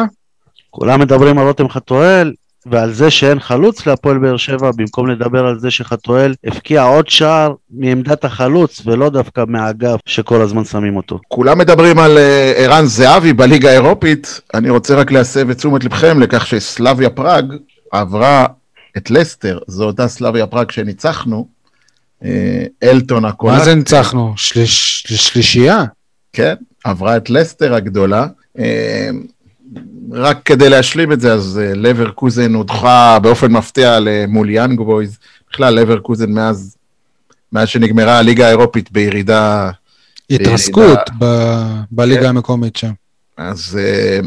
כולם 0.70 1.00
מדברים 1.00 1.38
על 1.38 1.46
רותם 1.46 1.68
חתואל 1.68 2.32
ועל 2.66 2.92
זה 2.92 3.11
שאין 3.11 3.40
חלוץ 3.40 3.86
להפועל 3.86 4.18
באר 4.18 4.36
שבע, 4.36 4.70
במקום 4.76 5.06
לדבר 5.06 5.46
על 5.46 5.59
זה 5.59 5.70
שחתואל 5.70 6.34
הפקיע 6.44 6.82
עוד 6.82 7.09
שער 7.09 7.54
מעמדת 7.70 8.24
החלוץ 8.24 8.82
ולא 8.84 9.11
דווקא 9.11 9.44
מהאגף 9.48 10.00
שכל 10.06 10.40
הזמן 10.40 10.64
שמים 10.64 10.96
אותו. 10.96 11.20
כולם 11.28 11.59
מדברים 11.59 11.98
על 11.98 12.18
אה, 12.18 12.52
ערן 12.56 12.84
זהבי 12.86 13.32
בליגה 13.32 13.70
האירופית, 13.70 14.40
אני 14.54 14.70
רוצה 14.70 14.94
רק 14.94 15.11
להסב 15.11 15.50
את 15.50 15.56
תשומת 15.56 15.84
לבכם 15.84 16.20
לכך 16.20 16.46
שסלאביה 16.46 17.11
פראג 17.11 17.52
עברה 17.92 18.46
את 18.96 19.11
לסטר, 19.11 19.59
זו 19.66 19.84
אותה 19.84 20.09
סלאביה 20.09 20.46
פראג 20.46 20.70
שניצחנו, 20.70 21.48
אה, 22.24 22.64
אלטון 22.82 23.24
הקולט. 23.24 23.59
מה 23.59 23.64
זה 23.64 23.74
ניצחנו? 23.74 24.32
שלישייה? 24.36 25.84
כן, 26.32 26.54
עברה 26.89 27.16
את 27.16 27.30
לסטר 27.30 27.74
הגדולה. 27.74 28.26
אה, 28.59 29.11
רק 30.12 30.39
כדי 30.45 30.68
להשלים 30.68 31.12
את 31.12 31.20
זה, 31.20 31.32
אז 31.32 31.61
אה, 31.62 31.74
לברקוזן 31.74 32.55
הודחה 32.55 33.18
באופן 33.22 33.53
מפתיע 33.53 33.99
מול 34.28 34.51
יאנג 34.51 34.80
בויז. 34.80 35.18
בכלל, 35.51 35.74
לברקוזן 35.74 36.32
מאז, 36.32 36.76
מאז 37.53 37.68
שנגמרה 37.68 38.18
הליגה 38.18 38.47
האירופית 38.47 38.93
בירידה... 38.93 39.70
התרסקות 40.30 40.99
בירידה... 41.18 41.74
בליגה 41.91 42.20
כן. 42.20 42.26
המקומית 42.26 42.76
שם. 42.76 42.93
אז 43.36 43.78
אה, 43.80 44.20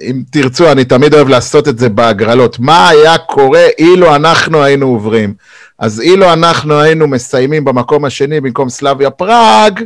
אם 0.00 0.22
תרצו, 0.30 0.72
אני 0.72 0.84
תמיד 0.84 1.14
אוהב 1.14 1.28
לעשות 1.28 1.68
את 1.68 1.78
זה 1.78 1.88
בהגרלות. 1.88 2.58
מה 2.58 2.88
היה 2.88 3.18
קורה 3.18 3.66
אילו 3.78 4.16
אנחנו 4.16 4.62
היינו 4.62 4.86
עוברים? 4.86 5.34
אז 5.78 6.00
אילו 6.00 6.32
אנחנו 6.32 6.80
היינו 6.80 7.06
מסיימים 7.06 7.64
במקום 7.64 8.04
השני 8.04 8.40
במקום 8.40 8.68
סלאביה 8.68 9.10
פראג, 9.10 9.84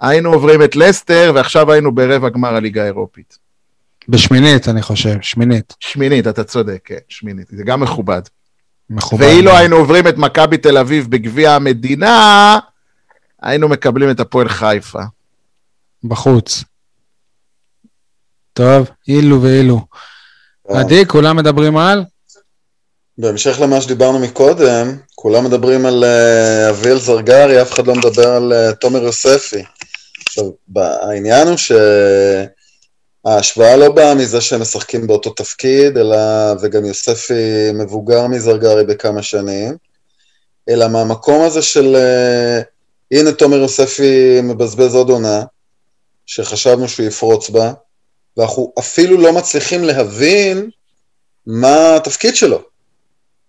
היינו 0.00 0.32
עוברים 0.32 0.62
את 0.62 0.76
לסטר, 0.76 1.32
ועכשיו 1.34 1.72
היינו 1.72 1.94
ברבע 1.94 2.28
גמר 2.28 2.54
הליגה 2.54 2.82
האירופית. 2.82 3.38
בשמינית, 4.08 4.68
אני 4.68 4.82
חושב, 4.82 5.16
שמינית. 5.22 5.74
שמינית, 5.80 6.26
אתה 6.26 6.44
צודק, 6.44 6.80
כן, 6.84 6.98
שמינית. 7.08 7.46
זה 7.50 7.64
גם 7.64 7.80
מכובד. 7.80 8.22
מכובד. 8.90 9.26
ואילו 9.26 9.56
היינו 9.56 9.76
עוברים 9.76 10.08
את 10.08 10.16
מכבי 10.16 10.58
תל 10.58 10.78
אביב 10.78 11.10
בגביע 11.10 11.52
המדינה, 11.52 12.58
היינו 13.42 13.68
מקבלים 13.68 14.10
את 14.10 14.20
הפועל 14.20 14.48
חיפה. 14.48 15.02
בחוץ. 16.04 16.64
טוב, 18.52 18.90
אילו 19.08 19.42
ואילו. 19.42 19.80
עדי, 20.68 21.06
כולם 21.06 21.36
מדברים 21.36 21.76
על? 21.76 22.04
בהמשך 23.18 23.60
למה 23.60 23.80
שדיברנו 23.80 24.18
מקודם, 24.18 24.96
כולם 25.14 25.44
מדברים 25.44 25.86
על 25.86 26.04
uh, 26.04 26.70
אביאל 26.70 26.98
זרגרי, 26.98 27.62
אף 27.62 27.72
אחד 27.72 27.86
לא 27.86 27.94
מדבר 27.94 28.28
על 28.28 28.52
uh, 28.52 28.74
תומר 28.74 29.02
יוספי. 29.02 29.62
עכשיו, 30.38 30.52
העניין 31.02 31.48
הוא 31.48 31.56
שההשוואה 33.24 33.76
לא 33.76 33.92
באה 33.92 34.14
מזה 34.14 34.40
שהם 34.40 34.60
משחקים 34.60 35.06
באותו 35.06 35.30
תפקיד, 35.30 35.98
אלא, 35.98 36.16
וגם 36.60 36.84
יוספי 36.84 37.72
מבוגר 37.74 38.26
מזרגרי 38.26 38.84
בכמה 38.84 39.22
שנים, 39.22 39.76
אלא 40.68 40.88
מהמקום 40.88 41.44
הזה 41.44 41.62
של, 41.62 41.96
uh, 41.96 42.64
הנה 43.18 43.32
תומר 43.32 43.56
יוספי 43.56 44.40
מבזבז 44.42 44.94
עוד 44.94 45.10
עונה, 45.10 45.42
שחשבנו 46.26 46.88
שהוא 46.88 47.06
יפרוץ 47.06 47.50
בה, 47.50 47.72
ואנחנו 48.36 48.72
אפילו 48.78 49.16
לא 49.16 49.32
מצליחים 49.32 49.84
להבין 49.84 50.70
מה 51.46 51.96
התפקיד 51.96 52.36
שלו. 52.36 52.62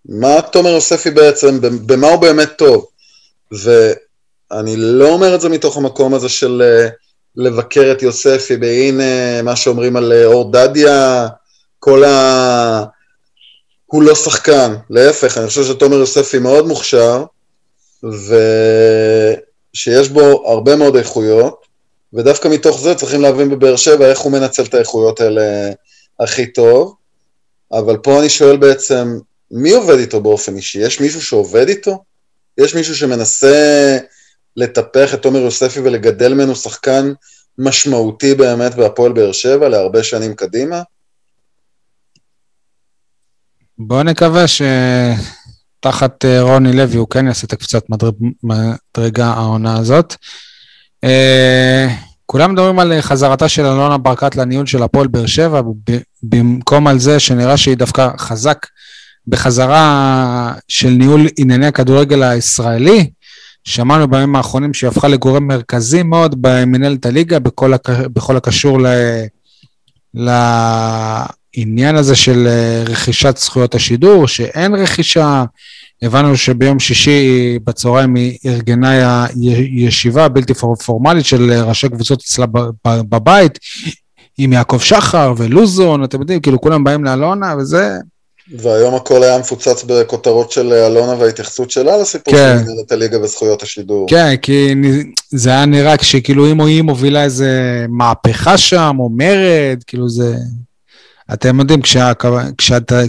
מה 0.04 0.42
תומר 0.52 0.70
יוספי 0.70 1.10
בעצם, 1.10 1.60
במה 1.60 2.08
הוא 2.08 2.16
באמת 2.16 2.48
טוב. 2.58 2.86
ואני 4.50 4.76
לא 4.76 5.08
אומר 5.08 5.34
את 5.34 5.40
זה 5.40 5.48
מתוך 5.48 5.76
המקום 5.76 6.14
הזה 6.14 6.28
של 6.28 6.62
אה, 6.64 6.88
לבקר 7.36 7.92
את 7.92 8.02
יוספי, 8.02 8.56
והנה 8.60 9.42
מה 9.42 9.56
שאומרים 9.56 9.96
על 9.96 10.12
אה, 10.12 10.26
אור 10.26 10.52
דדיה, 10.52 11.28
כל 11.78 12.04
ה... 12.04 12.84
הוא 13.86 14.02
לא 14.02 14.14
שחקן, 14.14 14.74
להפך, 14.90 15.38
אני 15.38 15.46
חושב 15.46 15.64
שתומר 15.64 15.96
יוספי 15.96 16.38
מאוד 16.38 16.66
מוכשר, 16.66 17.24
ושיש 19.74 20.08
בו 20.08 20.50
הרבה 20.50 20.76
מאוד 20.76 20.96
איכויות, 20.96 21.66
ודווקא 22.14 22.48
מתוך 22.48 22.80
זה 22.80 22.94
צריכים 22.94 23.20
להבין 23.20 23.50
בבאר 23.50 23.76
שבע 23.76 24.10
איך 24.10 24.18
הוא 24.18 24.32
מנצל 24.32 24.62
את 24.62 24.74
האיכויות 24.74 25.20
האלה 25.20 25.70
הכי 26.20 26.46
טוב. 26.46 26.94
אבל 27.72 27.96
פה 27.96 28.20
אני 28.20 28.28
שואל 28.28 28.56
בעצם, 28.56 29.18
מי 29.50 29.70
עובד 29.70 29.98
איתו 29.98 30.20
באופן 30.20 30.56
אישי? 30.56 30.78
יש 30.78 31.00
מישהו 31.00 31.22
שעובד 31.22 31.68
איתו? 31.68 32.04
יש 32.58 32.74
מישהו 32.74 32.96
שמנסה 32.96 33.98
לטפח 34.56 35.14
את 35.14 35.22
תומר 35.22 35.38
יוספי 35.38 35.80
ולגדל 35.80 36.34
ממנו 36.34 36.56
שחקן 36.56 37.12
משמעותי 37.58 38.34
באמת 38.34 38.74
בהפועל 38.74 39.12
באר 39.12 39.32
שבע 39.32 39.68
להרבה 39.68 40.02
שנים 40.02 40.34
קדימה? 40.34 40.82
בואו 43.78 44.02
נקווה 44.02 44.44
שתחת 44.48 46.24
אה, 46.24 46.42
רוני 46.42 46.72
לוי 46.72 46.96
הוא 46.96 47.08
כן 47.08 47.26
יעשה 47.26 47.46
את 47.46 47.52
הקפיצת 47.52 47.84
מדרגה 48.42 49.26
העונה 49.26 49.78
הזאת. 49.78 50.14
אה, 51.04 51.88
כולם 52.26 52.52
מדברים 52.52 52.78
על 52.78 53.00
חזרתה 53.00 53.48
של 53.48 53.66
אלונה 53.66 53.98
ברקת 53.98 54.36
לניהול 54.36 54.66
של 54.66 54.82
הפועל 54.82 55.06
באר 55.06 55.26
שבע, 55.26 55.62
במקום 56.22 56.86
על 56.86 56.98
זה 56.98 57.20
שנראה 57.20 57.56
שהיא 57.56 57.76
דווקא 57.76 58.08
חזק 58.18 58.66
בחזרה 59.26 60.52
של 60.68 60.88
ניהול 60.88 61.26
ענייני 61.38 61.66
הכדורגל 61.66 62.22
הישראלי. 62.22 63.10
שמענו 63.64 64.08
בימים 64.08 64.36
האחרונים 64.36 64.74
שהיא 64.74 64.88
הפכה 64.88 65.08
לגורם 65.08 65.46
מרכזי 65.46 66.02
מאוד 66.02 66.42
במנהלת 66.42 67.06
הליגה 67.06 67.38
בכל, 67.38 67.74
הק... 67.74 67.90
בכל 67.90 68.36
הקשור 68.36 68.78
ל... 68.80 68.86
לעניין 70.14 71.96
הזה 71.96 72.16
של 72.16 72.46
אה, 72.46 72.82
רכישת 72.86 73.36
זכויות 73.36 73.74
השידור, 73.74 74.28
שאין 74.28 74.74
רכישה. 74.74 75.44
הבנו 76.02 76.36
שביום 76.36 76.78
שישי 76.78 77.58
בצהריים 77.64 78.14
היא 78.14 78.38
ארגנה 78.46 79.26
ישיבה 79.70 80.28
בלתי 80.28 80.54
פורמלית 80.84 81.24
של 81.24 81.52
ראשי 81.52 81.88
קבוצות 81.88 82.20
אצלה 82.20 82.46
בבית, 82.86 83.58
עם 84.38 84.52
יעקב 84.52 84.78
שחר 84.78 85.34
ולוזון, 85.36 86.04
אתם 86.04 86.20
יודעים, 86.20 86.40
כאילו 86.40 86.60
כולם 86.60 86.84
באים 86.84 87.04
לאלונה 87.04 87.54
וזה 87.58 87.96
והיום 88.58 88.94
הכל 88.94 89.22
היה 89.22 89.38
מפוצץ 89.38 89.84
בכותרות 89.86 90.52
של 90.52 90.72
אלונה 90.72 91.14
וההתייחסות 91.18 91.70
שלה 91.70 91.96
לסיפור 91.96 92.34
כן. 92.34 92.56
של 92.58 92.70
מנהלת 92.72 92.92
הליגה 92.92 93.22
וזכויות 93.22 93.62
השידור. 93.62 94.06
כן, 94.08 94.34
כי 94.42 94.74
זה 95.30 95.50
היה 95.50 95.66
נראה 95.66 95.96
כשכאילו 95.96 96.50
אם 96.50 96.60
היא 96.60 96.82
מובילה 96.82 97.24
איזה 97.24 97.86
מהפכה 97.88 98.58
שם, 98.58 98.96
או 98.98 99.10
מרד, 99.10 99.84
כאילו 99.86 100.08
זה... 100.08 100.36
אתם 101.32 101.60
יודעים, 101.60 101.80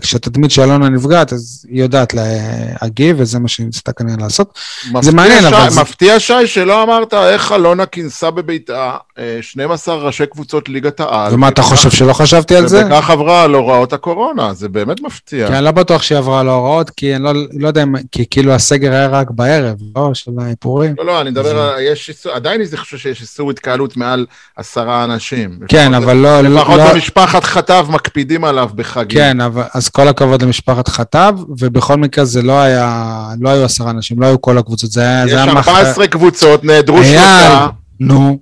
כשהתדמית 0.02 0.52
של 0.52 0.62
אלונה 0.62 0.90
נפגעת, 0.90 1.34
אז 1.34 1.66
היא 1.70 1.82
יודעת 1.82 2.14
להגיב, 2.14 3.16
וזה 3.20 3.40
מה 3.40 3.48
שהיא 3.48 3.66
ניסתה 3.66 3.92
כנראה 3.92 4.18
לעשות. 4.20 4.60
זה 5.02 5.12
מעניין, 5.12 5.46
אבל... 5.46 5.68
מפתיע, 5.82 6.20
שי, 6.20 6.48
שלא 6.48 6.84
אמרת 6.84 7.14
איך 7.14 7.52
אלונה 7.52 7.86
כינסה 7.86 8.32
בביתה 8.32 8.98
12 9.42 9.96
אה, 9.96 10.02
ראשי 10.02 10.26
קבוצות 10.26 10.70
ליגת 10.70 11.00
העל. 11.00 11.34
ומה, 11.34 11.48
אתה 11.48 11.62
חושב 11.62 11.90
שלא 11.90 12.14
חשבתי 12.14 12.56
על 12.56 12.68
זה? 12.68 12.86
וכך 12.86 13.10
עברה 13.10 13.44
על 13.44 13.54
הוראות 13.54 13.94
הקורונה, 13.94 14.54
זה 14.54 14.70
באמת 14.70 15.02
מפתיע. 15.02 15.48
כי 15.48 15.54
אני 15.54 15.66
לא 15.66 15.72
בטוח 15.72 16.02
שהיא 16.02 16.18
עברה 16.18 16.40
על 16.40 16.50
ההוראות, 16.50 16.90
כי 16.90 17.16
אני 17.16 17.24
לא, 17.24 17.34
לא 17.54 17.68
יודע 17.68 17.84
אם... 17.84 17.96
כי 18.12 18.26
כאילו 18.30 18.54
הסגר 18.54 18.92
היה 18.92 19.08
רק 19.08 19.32
בערב, 19.32 19.76
לא? 19.96 20.10
של 20.14 20.32
האיפורים. 20.42 20.96
לא, 20.98 21.06
לא, 21.06 21.22
אני 21.22 21.30
מדבר. 21.30 21.76
יש 21.80 22.10
איסור, 22.10 22.32
עדיין 22.32 22.62
אני 22.62 22.78
חושב 22.78 22.98
שיש 22.98 23.22
איסור 23.22 23.52
התקהלות 23.52 23.98
מעל 23.98 24.26
עשרה 24.56 25.04
אנשים. 25.04 25.60
כן, 25.68 25.94
אבל 25.94 26.18
לא... 26.18 26.42
לפחות 26.42 26.78
לא- 26.78 26.94
במשפחת 26.94 27.44
חטב 27.44 27.86
מקפידים 28.12 28.44
עליו 28.46 28.70
בחגים. 28.76 29.20
כן, 29.20 29.42
אבל, 29.42 29.64
אז 29.74 29.90
כל 29.90 30.08
הכבוד 30.08 30.42
למשפחת 30.42 30.88
חטב, 30.88 31.36
ובכל 31.60 31.98
מקרה 31.98 32.26
זה 32.26 32.42
לא 32.42 32.62
היה, 32.62 33.28
לא 33.40 33.50
היו 33.50 33.66
עשרה 33.66 33.92
אנשים, 33.92 34.22
לא 34.22 34.26
היו 34.26 34.42
כל 34.42 34.58
הקבוצות, 34.58 34.92
זה 34.92 35.02
היה... 35.02 35.26
יש 35.28 35.34
14 35.34 36.04
מח... 36.04 36.12
קבוצות, 36.12 36.64
נעדרו 36.64 37.04
שלושה. 37.04 37.68
נו. 38.00 38.40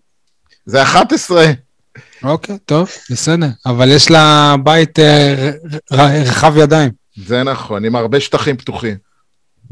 זה 0.65 0.81
11. 0.81 1.45
אוקיי, 2.23 2.57
טוב, 2.65 2.89
בסדר. 3.11 3.47
אבל 3.65 3.91
יש 3.91 4.11
לה 4.11 4.55
בית 4.63 4.99
אה, 4.99 5.51
רחב 5.91 6.57
ידיים. 6.57 6.91
זה 7.27 7.43
נכון, 7.43 7.85
עם 7.85 7.95
הרבה 7.95 8.19
שטחים 8.19 8.57
פתוחים. 8.57 8.95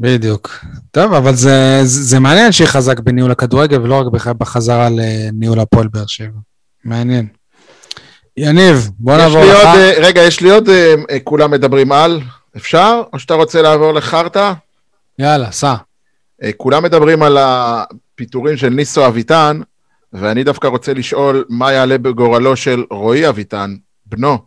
בדיוק. 0.00 0.64
טוב, 0.90 1.12
אבל 1.12 1.34
זה, 1.34 1.80
זה, 1.82 2.02
זה 2.02 2.18
מעניין 2.18 2.52
שהיא 2.52 2.68
חזק 2.68 3.00
בניהול 3.00 3.30
הכדורגל, 3.30 3.80
ולא 3.80 4.00
רק 4.00 4.06
בחזרה 4.38 4.88
לניהול 4.90 5.60
הפועל 5.60 5.88
באר 5.88 6.06
שבע. 6.06 6.38
מעניין. 6.84 7.26
יניב, 8.40 8.90
בוא 8.98 9.16
נעבור 9.16 9.44
לך. 9.44 9.56
עוד, 9.56 9.66
אה, 9.66 9.92
רגע, 9.96 10.22
יש 10.22 10.40
לי 10.40 10.50
עוד, 10.50 10.68
אה, 10.68 10.94
אה, 11.10 11.20
כולם 11.24 11.50
מדברים 11.50 11.92
על, 11.92 12.20
אפשר? 12.56 13.02
או 13.12 13.18
שאתה 13.18 13.34
רוצה 13.34 13.62
לעבור 13.62 13.92
לחרטא? 13.92 14.52
יאללה, 15.18 15.52
סע. 15.52 15.74
כולם 16.56 16.82
מדברים 16.82 17.22
על 17.22 17.38
הפיטורים 17.40 18.56
של 18.56 18.68
ניסו 18.68 19.06
אביטן, 19.06 19.60
ואני 20.12 20.44
דווקא 20.44 20.66
רוצה 20.66 20.94
לשאול 20.94 21.44
מה 21.48 21.72
יעלה 21.72 21.98
בגורלו 21.98 22.56
של 22.56 22.84
רועי 22.90 23.28
אביטן, 23.28 23.76
בנו, 24.06 24.38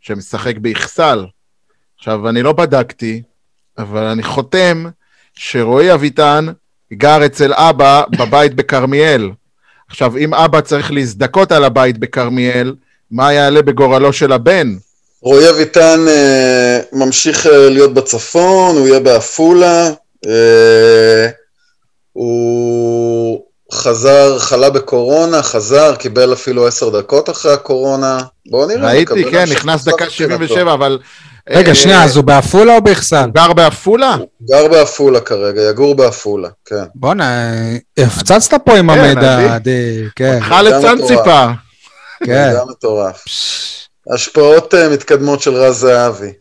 שמשחק 0.00 0.58
באכסל. 0.58 1.26
עכשיו, 1.98 2.28
אני 2.28 2.42
לא 2.42 2.52
בדקתי, 2.52 3.22
אבל 3.78 4.04
אני 4.04 4.22
חותם 4.22 4.84
שרועי 5.34 5.94
אביטן 5.94 6.46
גר 6.92 7.26
אצל 7.26 7.52
אבא 7.54 8.02
בבית 8.18 8.54
בכרמיאל. 8.54 9.30
עכשיו, 9.88 10.16
אם 10.16 10.34
אבא 10.34 10.60
צריך 10.60 10.92
להזדכות 10.92 11.52
על 11.52 11.64
הבית 11.64 11.98
בכרמיאל, 11.98 12.74
מה 13.10 13.32
יעלה 13.32 13.62
בגורלו 13.62 14.12
של 14.12 14.32
הבן? 14.32 14.74
רועי 15.22 15.50
אביטן 15.50 16.04
אה, 16.08 16.80
ממשיך 16.92 17.46
אה, 17.46 17.68
להיות 17.70 17.94
בצפון, 17.94 18.76
הוא 18.76 18.88
יהיה 18.88 19.00
בעפולה, 19.00 19.90
אה, 20.26 21.28
הוא 22.12 23.42
חזר, 23.72 24.38
חלה 24.38 24.70
בקורונה, 24.70 25.42
חזר, 25.42 25.94
קיבל 25.94 26.32
אפילו 26.32 26.66
עשר 26.66 26.88
דקות 26.88 27.30
אחרי 27.30 27.52
הקורונה. 27.52 28.18
בואו 28.50 28.66
נראה. 28.66 28.88
ראיתי, 28.88 29.24
כן, 29.30 29.44
נכנס 29.50 29.84
דקה 29.84 30.10
77, 30.10 30.74
אבל... 30.74 30.98
רגע, 31.50 31.68
אה, 31.68 31.74
שנייה, 31.74 32.04
אז 32.04 32.16
הוא 32.16 32.24
בעפולה 32.24 32.78
או? 32.78 33.24
הוא 33.24 33.34
גר 33.34 33.52
בעפולה? 33.52 34.16
גר 34.50 34.68
בעפולה 34.68 35.20
כרגע, 35.20 35.62
יגור 35.62 35.94
בעפולה, 35.94 36.48
כן. 36.64 36.84
בואנה, 36.94 37.52
הפצצת 37.98 38.54
פה 38.64 38.76
עם 38.78 38.94
כן, 38.94 39.00
המידע, 39.00 39.58
כן. 40.16 40.38
אותך 40.42 40.54
לצנציפה. 40.62 41.46
כן. 42.24 42.52
זה 42.52 42.64
מטורף. 42.70 43.24
השפעות 44.10 44.74
אה, 44.74 44.88
מתקדמות 44.88 45.42
של 45.42 45.54
רז 45.54 45.76
זהבי. 45.76 46.32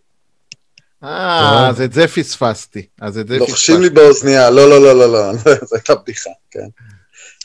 אה, 1.03 1.69
אז 1.69 1.81
את 1.81 1.93
זה 1.93 2.07
פספסתי. 2.07 2.85
אז 3.01 3.17
את 3.17 3.27
זה 3.27 3.35
פספסתי. 3.35 3.51
לוחשים 3.51 3.81
לי 3.81 3.89
באוזנייה, 3.89 4.49
לא, 4.49 4.69
לא, 4.69 4.81
לא, 4.81 4.93
לא, 4.93 5.11
לא, 5.11 5.33
זו 5.67 5.75
הייתה 5.75 5.95
בדיחה, 5.95 6.29
כן. 6.51 6.67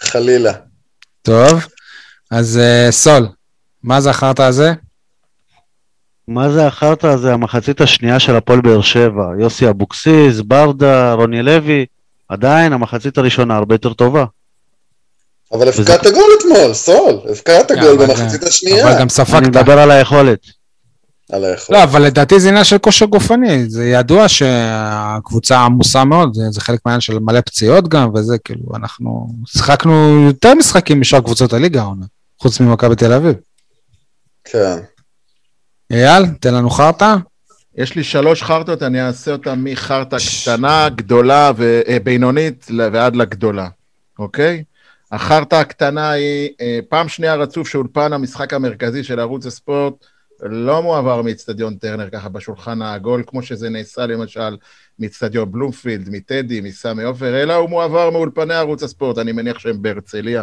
חלילה. 0.03 0.53
טוב, 1.22 1.66
אז 2.31 2.59
אה, 2.59 2.89
סול, 2.91 3.26
מה 3.83 4.01
זכרת 4.01 4.41
על 4.41 4.53
זה? 4.53 4.72
מה 6.28 6.51
זה 6.51 6.66
החרטא 6.66 7.07
הזה? 7.07 7.33
המחצית 7.33 7.81
השנייה 7.81 8.20
של 8.20 8.37
הפועל 8.37 8.61
באר 8.61 8.81
שבע. 8.81 9.24
יוסי 9.41 9.68
אבוקסיס, 9.68 10.41
ברדה, 10.41 11.12
רוני 11.12 11.43
לוי. 11.43 11.87
עדיין 12.28 12.72
המחצית 12.72 13.18
הראשונה 13.18 13.57
הרבה 13.57 13.74
יותר 13.74 13.93
טובה. 13.93 14.24
אבל 15.53 15.69
הבקעת 15.69 16.07
גול 16.07 16.31
אתמול, 16.39 16.75
סול, 16.75 17.21
הבקעת 17.31 17.73
גול 17.73 18.07
במחצית 18.07 18.43
השנייה. 18.43 18.89
אבל 18.89 19.01
גם 19.01 19.09
ספגת. 19.09 19.35
אני 19.35 19.49
מדבר 19.49 19.79
על 19.79 19.91
היכולת. 19.91 20.39
על 21.33 21.45
היכולת. 21.45 21.79
לא, 21.79 21.83
אבל 21.85 22.03
לדעתי 22.03 22.41
זה 22.41 22.49
עניין 22.49 22.65
של 22.65 22.79
כושר 22.79 23.07
גופני, 23.07 23.69
זה 23.69 23.87
ידוע 23.87 24.29
שהקבוצה 24.29 25.59
עמוסה 25.59 26.05
מאוד, 26.05 26.35
זה, 26.35 26.43
זה 26.51 26.61
חלק 26.61 26.81
מהעניין 26.87 27.01
של 27.01 27.19
מלא 27.19 27.41
פציעות 27.41 27.89
גם, 27.89 28.11
וזה 28.15 28.39
כאילו, 28.45 28.65
אנחנו 28.77 29.29
שיחקנו 29.47 30.25
יותר 30.27 30.55
משחקים 30.55 31.01
משאר 31.01 31.21
קבוצות 31.21 31.53
הליגה 31.53 31.81
העונה, 31.81 32.07
חוץ 32.41 32.61
ממכבי 32.61 32.97
תל 32.97 33.13
אביב. 33.13 33.35
כן. 34.45 34.79
אייל, 35.93 36.27
תן 36.41 36.55
לנו 36.55 36.71
חרטא. 36.71 37.17
יש 37.77 37.95
לי 37.95 38.05
שלוש 38.05 38.43
חרטות, 38.43 38.83
אני 38.83 39.07
אעשה 39.07 39.33
אותן 39.33 39.59
מחרטא 39.59 40.17
קטנה, 40.43 40.89
גדולה 40.89 41.53
ובינונית 41.57 42.67
ועד 42.93 43.17
לגדולה, 43.17 43.69
אוקיי? 44.19 44.63
החרטא 45.13 45.55
הקטנה 45.55 46.11
היא 46.11 46.51
אה, 46.61 46.79
פעם 46.89 47.09
שנייה 47.09 47.35
רצוף 47.35 47.69
שאולפן 47.69 48.13
המשחק 48.13 48.53
המרכזי 48.55 49.05
של 49.05 49.21
ערוץ 49.21 49.47
הספורט 49.47 49.95
לא 50.43 50.83
מועבר 50.83 51.23
מאיצטדיון 51.23 51.75
טרנר 51.75 52.11
ככה 52.11 52.29
בשולחן 52.29 52.83
העגול, 52.83 53.23
כמו 53.27 53.43
שזה 53.43 53.69
נעשה 53.69 54.07
למשל 54.07 54.57
מאיצטדיון 54.99 55.53
בלומפילד, 55.53 56.09
מטדי, 56.11 56.61
מסמי 56.61 57.03
עופר, 57.03 57.43
אלא 57.43 57.55
הוא 57.55 57.71
מועבר 57.71 58.11
מאולפני 58.11 58.55
ערוץ 58.55 58.83
הספורט, 58.83 59.19
אני 59.19 59.33
מניח 59.33 59.59
שהם 59.59 59.83
בהרצליה. 59.83 60.43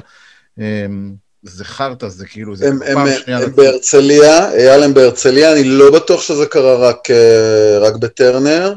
אמ, 0.57 1.13
זה 1.43 1.65
חרטא, 1.65 2.07
זה 2.07 2.25
כאילו, 2.25 2.55
זה 2.55 2.67
הם, 2.67 2.79
פעם 2.93 3.07
הם, 3.07 3.13
שנייה. 3.23 3.39
הם 3.39 3.55
בהרצליה, 3.55 4.51
אייל 4.51 4.83
הם 4.83 4.93
בהרצליה, 4.93 5.53
אני 5.53 5.63
לא 5.63 5.91
בטוח 5.91 6.21
שזה 6.21 6.45
קרה 6.45 6.89
רק, 6.89 7.11
אה, 7.11 7.79
רק 7.79 7.95
בטרנר. 7.95 8.73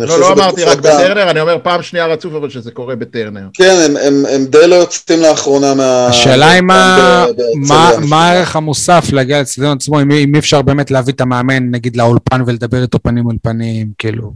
לא, 0.00 0.20
לא 0.20 0.32
אמרתי 0.32 0.64
רק 0.64 0.78
בטרנר, 0.78 1.30
אני 1.30 1.40
אומר 1.40 1.58
פעם 1.62 1.82
שנייה 1.82 2.06
רצוף, 2.06 2.34
אבל 2.34 2.50
שזה 2.50 2.70
קורה 2.70 2.96
בטרנר. 2.96 3.46
כן, 3.54 3.76
הם, 3.84 3.96
הם, 3.96 4.26
הם 4.30 4.44
די 4.44 4.66
לא 4.66 4.74
יוצאים 4.74 5.20
לאחרונה 5.20 5.74
מה... 5.74 6.06
השאלה 6.06 6.50
היא 6.50 6.60
מה, 6.60 7.26
מה, 7.68 7.90
מה 8.08 8.30
הערך 8.30 8.56
המוסף 8.56 9.04
להגיע 9.12 9.40
לצדדיון 9.40 9.76
עצמו, 9.76 10.02
אם, 10.02 10.10
אם 10.10 10.34
אי 10.34 10.38
אפשר 10.38 10.62
באמת 10.62 10.90
להביא 10.90 11.12
את 11.12 11.20
המאמן, 11.20 11.70
נגיד, 11.70 11.96
לאולפן 11.96 12.42
ולדבר 12.46 12.82
איתו 12.82 12.98
פנים 13.02 13.24
מול 13.24 13.36
פנים, 13.42 13.88
כאילו... 13.98 14.32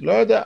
לא 0.00 0.12
יודע. 0.12 0.42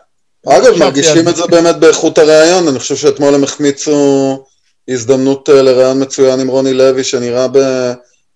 אגב, 0.46 0.78
מרגישים 0.78 1.28
את 1.28 1.36
זה 1.36 1.46
באמת 1.46 1.76
באיכות 1.76 2.18
הראיון, 2.18 2.68
אני 2.68 2.78
חושב 2.78 2.96
שאתמול 2.96 3.34
הם 3.34 3.44
החמיצו 3.44 4.44
הזדמנות 4.88 5.48
אה, 5.48 5.62
לראיון 5.62 6.02
מצוין 6.02 6.40
עם 6.40 6.48
רוני 6.48 6.74
לוי, 6.74 7.04
שנראה 7.04 7.46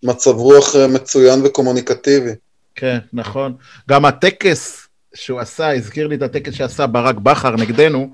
במצב 0.02 0.30
רוח 0.30 0.76
אה, 0.76 0.86
מצוין 0.86 1.40
וקומוניקטיבי. 1.44 2.30
כן, 2.74 2.98
נכון. 3.12 3.54
גם 3.88 4.04
הטקס 4.04 4.85
שהוא 5.16 5.40
עשה, 5.40 5.74
הזכיר 5.74 6.06
לי 6.06 6.14
את 6.14 6.22
הטקס 6.22 6.54
שעשה 6.54 6.86
ברק 6.86 7.16
בכר 7.16 7.56
נגדנו, 7.56 8.10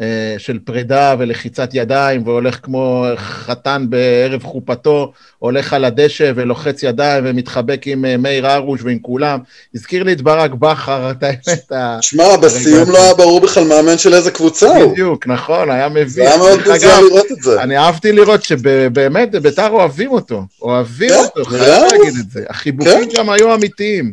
אה, 0.00 0.34
של 0.38 0.58
פרידה 0.58 1.14
ולחיצת 1.18 1.68
ידיים, 1.72 2.26
והולך 2.26 2.58
כמו 2.62 3.06
חתן 3.16 3.86
בערב 3.88 4.42
חופתו, 4.42 5.12
הולך 5.38 5.72
על 5.72 5.84
הדשא 5.84 6.32
ולוחץ 6.34 6.82
ידיים 6.82 7.24
ומתחבק 7.26 7.82
עם 7.86 8.04
אה, 8.04 8.16
מאיר 8.16 8.46
הרוש 8.46 8.82
ועם 8.82 8.98
כולם. 8.98 9.38
הזכיר 9.74 10.02
לי 10.02 10.12
את 10.12 10.22
ברק 10.22 10.50
בכר, 10.50 11.10
את 11.10 11.22
האמת. 11.22 11.72
שמע, 12.00 12.36
בסיום 12.36 12.90
לא 12.90 13.02
היה 13.02 13.14
ברור 13.14 13.40
בכלל 13.40 13.64
מאמן 13.64 13.98
של 13.98 14.14
איזה 14.14 14.30
קבוצה 14.30 14.66
הוא. 14.66 14.92
בדיוק, 14.92 15.26
נכון, 15.26 15.70
היה 15.70 15.88
מביך. 15.88 16.08
זה 16.08 16.22
היה 16.22 16.36
מאוד 16.36 16.60
מוזר 16.66 17.00
לראות 17.00 17.26
את 17.32 17.42
זה. 17.42 17.62
אני 17.62 17.78
אהבתי 17.78 18.12
לראות 18.12 18.42
שבאמת 18.42 19.30
בית"ר 19.30 19.68
אוהבים 19.68 20.10
אותו, 20.10 20.42
אוהבים 20.62 21.08
כן, 21.08 21.14
אותו, 21.16 21.44
חייב. 21.44 21.82
להגיד 21.82 22.14
את 22.20 22.30
זה. 22.30 22.44
החיבוקים 22.48 23.10
שם 23.10 23.30
היו 23.30 23.54
אמיתיים. 23.54 24.10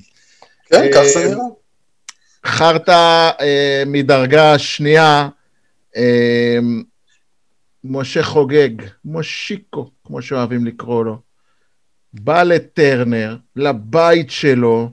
כן, 0.70 0.90
כך 0.94 1.04
זה 1.04 1.20
אה, 1.20 1.28
נראה. 1.28 1.63
חרטא 2.46 3.30
אה, 3.42 3.84
מדרגה 3.86 4.60
שנייה, 4.60 5.30
אה, 5.96 6.58
משה 7.84 8.24
חוגג, 8.24 8.70
מושיקו, 9.06 9.90
כמו 10.04 10.22
שאוהבים 10.22 10.66
לקרוא 10.66 11.06
לו, 11.06 11.18
בא 12.14 12.44
לטרנר, 12.44 13.38
לבית 13.56 14.32
שלו, 14.32 14.90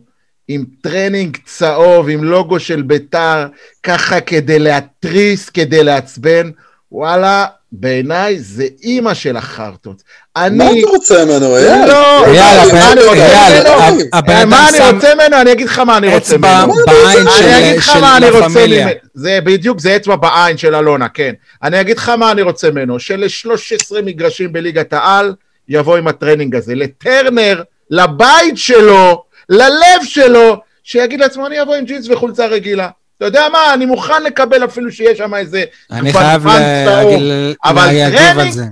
עם 0.49 0.65
טרנינג 0.83 1.37
צהוב, 1.45 2.09
עם 2.09 2.25
לוגו 2.25 2.61
של 2.61 2.83
ביתר, 2.83 3.47
ככה 3.83 4.21
כדי 4.21 4.59
להתריס, 4.59 5.51
כדי 5.51 5.85
לעצבן, 5.85 6.51
וואלה, 6.93 7.47
בעיניי 7.73 8.39
זה 8.39 8.67
אימא 8.83 9.15
של 9.15 9.37
החרטות. 9.37 10.03
מה 10.37 10.47
אני... 10.47 10.81
אתה 10.81 10.89
רוצה 10.89 11.25
ממנו, 11.25 11.57
אייל? 11.57 11.89
לא, 11.89 12.27
אייל, 12.27 12.73
מה 12.73 12.93
אני 12.93 13.01
רוצה 13.05 13.51
ממנו? 13.53 14.47
מה 14.47 14.69
אני 14.69 14.79
שם 14.79 14.95
רוצה 14.95 15.15
ממנו? 15.15 15.41
אני 15.41 15.53
אגיד 15.53 15.67
לך 15.67 15.79
מה 15.79 15.97
אני 15.97 16.15
רוצה 16.15 16.35
אצבע 16.37 16.65
ממנו. 16.67 16.75
בעין 16.87 17.29
אני 17.29 17.31
של 17.39 17.49
אגיד 17.49 17.79
לך 17.79 17.89
מה 17.97 18.17
אני 18.17 18.31
רוצה. 18.31 18.67
ממנו. 18.67 18.91
זה 19.15 19.39
בדיוק, 19.45 19.81
זה 19.81 19.97
אצבע 19.97 20.17
בעין 20.17 20.57
של 20.57 20.75
אלונה, 20.75 21.09
כן. 21.09 21.33
אני 21.63 21.81
אגיד 21.81 21.99
לך 21.99 22.09
מה 22.09 22.33
אני 22.33 22.43
רוצה 22.43 22.71
ממנו, 22.71 23.01
של-13 23.01 24.03
מגרשים 24.03 24.53
בליגת 24.53 24.93
העל, 24.93 25.35
יבוא 25.69 25.97
עם 25.97 26.09
הטרנינג 26.09 26.57
הזה. 26.57 26.75
לטרנר, 26.75 27.63
לבית 27.91 28.59
שלו, 28.59 29.25
ללב 29.49 30.01
שלו, 30.05 30.57
שיגיד 30.85 31.21
לעצמו, 31.21 31.47
אני 31.47 31.63
אבוא 31.63 31.75
עם 31.75 31.85
ג'ינס 31.85 32.09
וחולצה 32.09 32.47
רגילה. 32.47 32.89
אתה 33.21 33.29
יודע 33.29 33.47
מה, 33.53 33.75
אני 33.75 33.87
מוכן 33.87 34.23
לקבל 34.23 34.65
אפילו 34.65 34.93
שיש 34.93 35.19
שם 35.19 35.35
איזה 35.35 35.65
אני 35.91 36.13
חייב. 36.13 36.47
להגיד- 36.47 37.55
אבל 37.65 37.87
להגיב 37.87 38.19
טרנינג- 38.19 38.41
על 38.41 38.51
זה. 38.53 38.65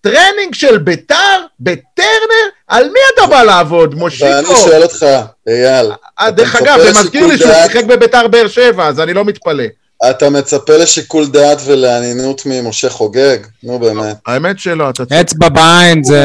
טרנינג 0.00 0.54
של 0.54 0.78
ביתר, 0.78 1.16
בטרנר, 1.60 2.46
על 2.68 2.84
מי 2.84 2.98
אתה 3.14 3.26
בא 3.26 3.42
לעבוד, 3.42 3.94
מושיקו? 3.94 4.24
ואני 4.30 4.46
שואל 4.64 4.82
אותך, 4.82 5.06
אייל, 5.48 5.90
אה, 6.20 6.28
אתה 6.28 6.30
דרך 6.30 6.56
אגב, 6.56 6.78
זה 6.82 7.00
מזכיר 7.00 7.26
לי 7.26 7.38
שהוא? 7.38 7.50
שיחק 7.52 7.84
בביתר 7.84 8.28
באר 8.28 8.48
שבע, 8.48 8.86
אז 8.88 9.00
אני 9.00 9.14
לא 9.14 9.24
מתפלא. 9.24 9.64
אתה 10.10 10.30
מצפה 10.30 10.76
לשיקול 10.76 11.26
דעת 11.26 11.58
ולעניינות 11.66 12.42
ממשה 12.46 12.90
חוגג? 12.90 13.36
נו 13.62 13.78
באמת. 13.78 14.16
האמת 14.26 14.58
שלא, 14.58 14.84
אתה 14.90 14.98
צודק. 15.04 15.12
אצבע 15.12 15.48
בעין 15.48 16.04
זה 16.04 16.22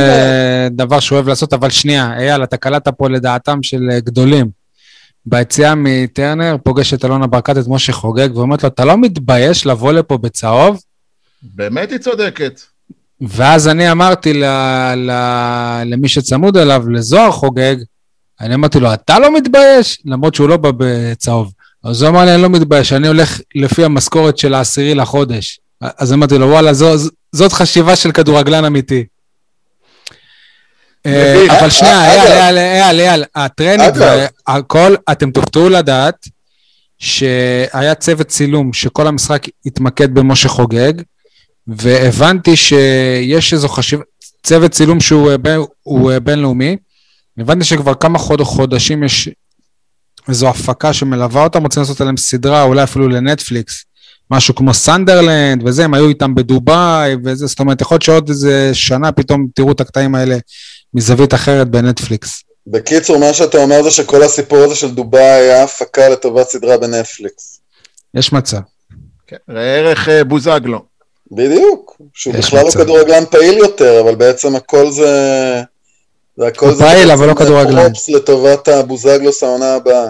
דבר 0.72 1.00
שהוא 1.00 1.16
אוהב 1.16 1.28
לעשות, 1.28 1.54
אבל 1.54 1.70
שנייה, 1.70 2.12
אייל, 2.20 2.44
אתה 2.44 2.58
קלטת 2.58 2.92
פה 2.98 3.10
לדעתם 3.10 3.64
של 3.64 3.90
אה, 3.92 4.00
גדולים. 4.00 4.67
ביציאה 5.30 5.74
מטרנר 5.76 6.56
פוגש 6.64 6.94
את 6.94 7.06
אלונה 7.06 7.28
ברקת, 7.28 7.58
את 7.58 7.68
משה 7.68 7.94
חוגג, 7.94 8.38
ואומרת 8.38 8.64
לו, 8.64 8.70
אתה 8.70 8.86
לא 8.86 8.98
מתבייש 8.98 9.66
לבוא 9.66 9.92
לפה 9.92 10.18
בצהוב? 10.18 10.82
באמת 11.44 11.92
היא 11.92 12.00
צודקת. 12.00 12.62
ואז 13.22 13.68
אני 13.68 13.92
אמרתי 13.92 14.34
ל, 14.34 14.46
ל, 14.96 15.12
למי 15.86 16.08
שצמוד 16.08 16.58
אליו, 16.58 16.90
לזוהר 16.90 17.32
חוגג, 17.32 17.76
אני 18.42 18.56
אמרתי 18.56 18.80
לו, 18.80 18.94
אתה 18.94 19.20
לא 19.20 19.38
מתבייש? 19.38 20.02
למרות 20.06 20.36
שהוא 20.36 20.50
לא 20.50 20.58
בא 20.58 20.72
בצהוב. 20.78 21.54
אז 21.84 22.02
הוא 22.02 22.10
אמר 22.10 22.26
לי, 22.26 22.34
אני 22.34 22.42
לא 22.42 22.50
מתבייש, 22.50 22.94
אני 22.94 23.08
הולך 23.08 23.42
לפי 23.56 23.84
המשכורת 23.84 24.38
של 24.38 24.54
העשירי 24.54 24.96
לחודש. 24.96 25.60
אז 25.82 26.14
אמרתי 26.14 26.38
לו, 26.38 26.48
וואלה, 26.48 26.74
זו, 26.74 27.10
זאת 27.32 27.54
חשיבה 27.54 27.96
של 27.96 28.12
כדורגלן 28.12 28.66
אמיתי. 28.66 29.06
אה. 31.08 31.60
אבל 31.60 31.70
שנייה, 31.70 32.14
אגב- 32.14 32.32
אייל, 32.32 32.58
אייל, 32.58 32.58
אייל, 32.58 33.00
אייל, 33.00 33.24
הטרנינג. 33.36 33.94
והכל, 34.48 34.96
אתם 35.12 35.32
תופתעו 35.32 35.70
לדעת 35.70 36.28
שהיה 37.00 37.96
צוות 37.96 38.28
צילום 38.28 38.74
שכל 38.74 39.08
המשחק 39.08 39.44
התמקד 39.66 40.14
במשה 40.14 40.50
חוגג, 40.50 40.94
והבנתי 41.68 42.56
שיש 42.56 43.54
איזו 43.54 43.68
חשיבה, 43.70 44.04
צוות 44.44 44.72
צילום 44.72 45.00
שהוא 45.00 45.32
אה, 45.32 45.38
בין- 45.38 45.62
אה, 46.12 46.20
בינלאומי, 46.20 46.76
הבנתי 47.38 47.66
שכבר 47.66 47.94
כמה 47.94 48.20
חוד, 48.20 48.42
חודשים 48.42 49.04
יש 49.04 49.30
איזו 50.30 50.50
הפקה 50.50 50.94
שמלווה 50.94 51.44
אותם, 51.44 51.64
רוצים 51.64 51.82
לעשות 51.82 52.02
עליהם 52.02 52.18
סדרה, 52.18 52.64
אולי 52.64 52.84
אפילו 52.84 53.08
לנטפליקס, 53.08 53.84
משהו 54.32 54.56
כמו 54.56 54.74
סנדרלנד 54.74 55.62
וזה, 55.66 55.86
הם 55.86 55.94
היו 55.94 56.10
איתם 56.10 56.36
בדובאי 56.36 57.16
וזה, 57.26 57.46
זאת 57.48 57.60
אומרת, 57.60 57.82
יכול 57.82 57.96
להיות 57.96 58.02
שעוד 58.04 58.30
איזה 58.30 58.70
שנה 58.74 59.12
פתאום 59.12 59.48
תראו 59.56 59.72
את 59.72 59.82
הקטעים 59.82 60.16
האלה 60.16 60.38
מזווית 60.98 61.34
אחרת 61.34 61.68
בנטפליקס. 61.68 62.44
בקיצור, 62.68 63.18
מה 63.18 63.34
שאתה 63.34 63.58
אומר 63.58 63.84
זה 63.84 63.92
שכל 63.92 64.24
הסיפור 64.24 64.58
הזה 64.58 64.76
של 64.76 64.92
דובאי 64.92 65.22
היה 65.22 65.64
הפקה 65.64 66.10
לטובת 66.10 66.50
סדרה 66.50 66.78
בנטפליקס. 66.78 67.60
יש 68.14 68.34
מצב. 68.34 68.58
כן, 69.28 69.36
ראה 69.50 69.76
ערך 69.76 70.10
אה, 70.10 70.24
בוזגלו. 70.24 70.80
בדיוק. 71.32 72.02
שהוא 72.14 72.36
יש 72.36 72.46
בכלל 72.46 72.60
לא 72.60 72.68
מצב. 72.68 72.80
כדורגלן 72.84 73.26
פעיל 73.26 73.58
יותר, 73.58 74.02
אבל 74.02 74.16
בעצם 74.16 74.56
הכל 74.56 74.92
זה... 74.92 75.62
זה 76.38 76.48
הכל 76.48 76.74
זה... 76.74 76.84
פעיל, 76.84 77.12
אבל 77.12 77.28
לא 77.28 77.34
כדורגלן. 77.34 77.84
פרופס 77.84 78.10
לטובת 78.10 78.68
הבוזגלוס 78.68 79.44
העונה 79.44 79.74
הבאה. 79.74 80.10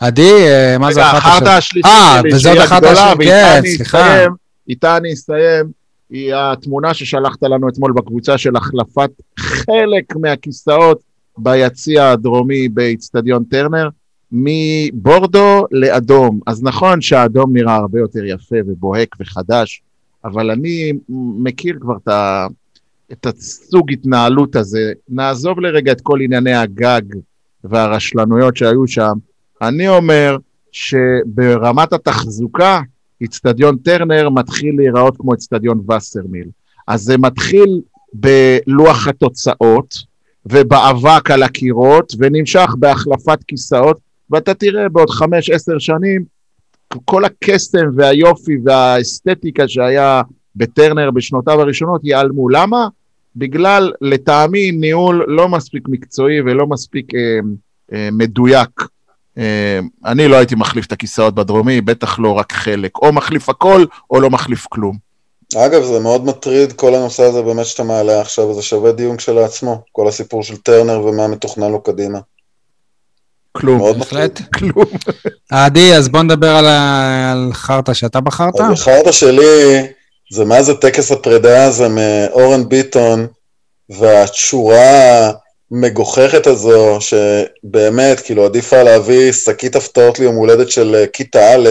עדי, 0.00 0.32
אה, 0.32 0.78
מה 0.78 0.92
זה 0.92 1.02
אחת? 1.02 1.46
השלישית 1.46 1.84
אה, 1.86 2.20
וזאת 2.32 2.58
אחת 2.58 2.82
ואיתה 2.82 3.14
כן, 3.24 3.62
סליחה. 3.76 4.24
איתה 4.68 4.96
אני 4.96 5.12
אסיים, 5.12 5.79
היא 6.10 6.34
התמונה 6.34 6.94
ששלחת 6.94 7.42
לנו 7.42 7.68
אתמול 7.68 7.92
בקבוצה 7.92 8.38
של 8.38 8.56
החלפת 8.56 9.10
חלק 9.38 10.16
מהכיסאות 10.16 11.00
ביציע 11.38 12.10
הדרומי 12.10 12.68
באיצטדיון 12.68 13.44
טרנר, 13.44 13.88
מבורדו 14.32 15.66
לאדום. 15.70 16.40
אז 16.46 16.62
נכון 16.62 17.00
שהאדום 17.00 17.56
נראה 17.56 17.74
הרבה 17.74 17.98
יותר 17.98 18.24
יפה 18.24 18.56
ובוהק 18.66 19.16
וחדש, 19.20 19.82
אבל 20.24 20.50
אני 20.50 20.92
מכיר 21.38 21.78
כבר 21.80 21.96
את, 22.02 22.08
ה... 22.08 22.46
את 23.12 23.26
הסוג 23.26 23.92
התנהלות 23.92 24.56
הזה. 24.56 24.92
נעזוב 25.08 25.60
לרגע 25.60 25.92
את 25.92 26.00
כל 26.00 26.18
ענייני 26.20 26.54
הגג 26.54 27.02
והרשלנויות 27.64 28.56
שהיו 28.56 28.86
שם. 28.86 29.12
אני 29.62 29.88
אומר 29.88 30.36
שברמת 30.72 31.92
התחזוקה, 31.92 32.80
איצטדיון 33.20 33.76
טרנר 33.76 34.28
מתחיל 34.28 34.76
להיראות 34.76 35.16
כמו 35.16 35.32
איצטדיון 35.32 35.82
וסרמיל. 35.90 36.48
אז 36.86 37.02
זה 37.02 37.18
מתחיל 37.18 37.80
בלוח 38.12 39.08
התוצאות 39.08 39.94
ובאבק 40.46 41.30
על 41.30 41.42
הקירות, 41.42 42.12
ונמשך 42.18 42.70
בהחלפת 42.78 43.38
כיסאות, 43.48 43.98
ואתה 44.30 44.54
תראה 44.54 44.88
בעוד 44.88 45.10
חמש, 45.10 45.50
עשר 45.50 45.78
שנים, 45.78 46.24
כל 47.04 47.24
הקסם 47.24 47.86
והיופי 47.94 48.56
והאסתטיקה 48.64 49.68
שהיה 49.68 50.22
בטרנר 50.56 51.10
בשנותיו 51.10 51.60
הראשונות 51.60 52.00
ייעלמו. 52.04 52.48
למה? 52.48 52.88
בגלל, 53.36 53.92
לטעמי, 54.00 54.72
ניהול 54.72 55.24
לא 55.28 55.48
מספיק 55.48 55.88
מקצועי 55.88 56.40
ולא 56.40 56.66
מספיק 56.66 57.14
אה, 57.14 57.40
אה, 57.92 58.08
מדויק. 58.12 58.70
אה, 59.38 59.78
אני 60.06 60.28
לא 60.28 60.36
הייתי 60.36 60.54
מחליף 60.54 60.86
את 60.86 60.92
הכיסאות 60.92 61.34
בדרומי, 61.34 61.80
בטח 61.80 62.18
לא 62.18 62.32
רק 62.32 62.52
חלק. 62.52 62.98
או 62.98 63.12
מחליף 63.12 63.48
הכל, 63.48 63.84
או 64.10 64.20
לא 64.20 64.30
מחליף 64.30 64.66
כלום. 64.68 65.10
אגב, 65.56 65.84
זה 65.84 65.98
מאוד 66.00 66.24
מטריד, 66.24 66.72
כל 66.72 66.94
הנושא 66.94 67.22
הזה 67.22 67.42
באמת 67.42 67.66
שאתה 67.66 67.82
מעלה 67.82 68.20
עכשיו, 68.20 68.54
זה 68.54 68.62
שווה 68.62 68.92
דיון 68.92 69.16
כשלעצמו. 69.16 69.82
כל 69.92 70.08
הסיפור 70.08 70.42
של 70.42 70.56
טרנר 70.56 71.04
ומה 71.04 71.28
מתוכנן 71.28 71.70
לו 71.70 71.80
קדימה. 71.82 72.18
כלום. 73.52 73.98
בהחלט. 73.98 74.40
כלום. 74.58 74.84
עדי, 75.50 75.94
אז 75.94 76.08
בוא 76.08 76.22
נדבר 76.22 76.56
על 76.56 76.66
ה- 76.66 77.32
על 77.32 77.50
חרטא 77.52 77.94
שאתה 77.94 78.20
בחרת. 78.20 78.60
אז 78.60 78.72
החרטא 78.72 79.12
שלי, 79.12 79.86
זה 80.32 80.44
מה 80.44 80.62
זה 80.62 80.74
טקס 80.74 81.12
הפרידה 81.12 81.64
הזה 81.64 81.86
מאורן 81.88 82.68
ביטון, 82.68 83.26
והתשורה 83.90 85.30
המגוחכת 85.72 86.46
הזו, 86.46 86.98
שבאמת, 87.00 88.20
כאילו, 88.20 88.44
עדיף 88.44 88.72
היה 88.72 88.82
להביא 88.82 89.32
שקית 89.32 89.76
הפתעות 89.76 90.18
ליום 90.18 90.34
הולדת 90.34 90.70
של 90.70 90.94
אה, 90.94 91.06
כיתה 91.06 91.54
א', 91.54 91.68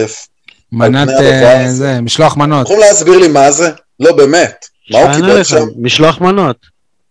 מנת, 0.71 1.09
אה. 1.09 1.65
זה, 1.69 2.01
משלוח 2.01 2.37
מנות. 2.37 2.65
יכולים 2.65 2.81
להסביר 2.81 3.19
לי 3.19 3.27
מה 3.27 3.51
זה? 3.51 3.69
לא, 3.99 4.11
באמת. 4.11 4.65
מה 4.91 4.99
הוא 4.99 5.13
קיבל 5.13 5.43
שם? 5.43 5.67
משלוח 5.77 6.21
מנות. 6.21 6.57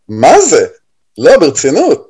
מה 0.09 0.41
זה? 0.41 0.67
לא, 1.19 1.39
ברצינות. 1.39 2.08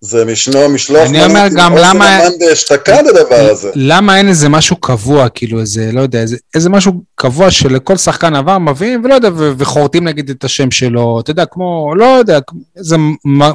זה 0.00 0.24
משנו, 0.24 0.68
משלוח 0.68 1.08
אני 1.08 1.24
אומר 1.24 1.46
גם 1.56 1.76
למה- 1.76 2.16
המן 2.16 2.38
דאשתקד 2.38 3.02
הדבר 3.08 3.50
הזה. 3.50 3.70
למה 3.74 4.18
אין 4.18 4.28
איזה 4.28 4.48
משהו 4.48 4.76
קבוע, 4.76 5.28
כאילו 5.28 5.60
איזה, 5.60 5.90
לא 5.92 6.00
יודע, 6.00 6.20
איזה, 6.20 6.36
איזה 6.54 6.68
משהו 6.70 6.92
קבוע 7.14 7.50
שלכל 7.50 7.96
שחקן 7.96 8.34
עבר 8.34 8.58
מביאים, 8.58 9.04
ולא 9.04 9.14
יודע, 9.14 9.28
ו- 9.36 9.52
וחורטים 9.58 10.04
נגיד 10.04 10.30
את 10.30 10.44
השם 10.44 10.70
שלו, 10.70 11.20
אתה 11.20 11.30
יודע, 11.30 11.44
כמו, 11.44 11.94
לא 11.96 12.04
יודע, 12.04 12.38
איזה 12.76 12.96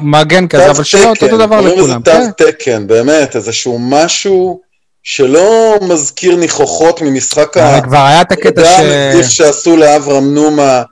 מגן 0.02 0.46
כזה, 0.46 0.70
אבל 0.70 0.84
שלא 0.84 1.12
תו 1.18 1.26
אותו 1.26 1.38
דבר 1.38 1.60
לכולם. 1.60 2.02
תו 2.02 2.10
כן. 2.10 2.30
תקן, 2.50 2.86
באמת, 2.86 3.36
איזשהו 3.36 3.78
משהו 3.78 4.60
שלא 5.02 5.78
מזכיר 5.82 6.36
ניחוחות 6.36 7.02
ממשחק 7.02 7.56
הרי 7.56 7.82
כבר 7.82 8.04
היה 8.06 8.20
את 8.20 8.32
הקטע 8.32 8.64
ש... 8.64 9.36
שעשו 9.36 9.76
לאברהם 9.76 10.34
נומה 10.34 10.82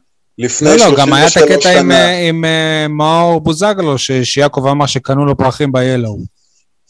לפני 0.43 0.69
לא, 0.69 0.79
33 0.79 0.99
לא. 0.99 1.05
גם 1.07 1.13
היה 1.13 1.27
את 1.27 1.37
הקטע 1.37 1.81
עם, 1.81 1.93
אה, 1.93 2.29
עם 2.29 2.45
אה, 2.45 2.87
מאור 2.89 3.41
בוזגלו, 3.41 3.99
ש- 3.99 4.13
שיעקב 4.13 4.67
אמר 4.67 4.87
שקנו 4.87 5.27
לו 5.27 5.37
פרחים 5.37 5.73
ב-Yellow. 5.73 6.19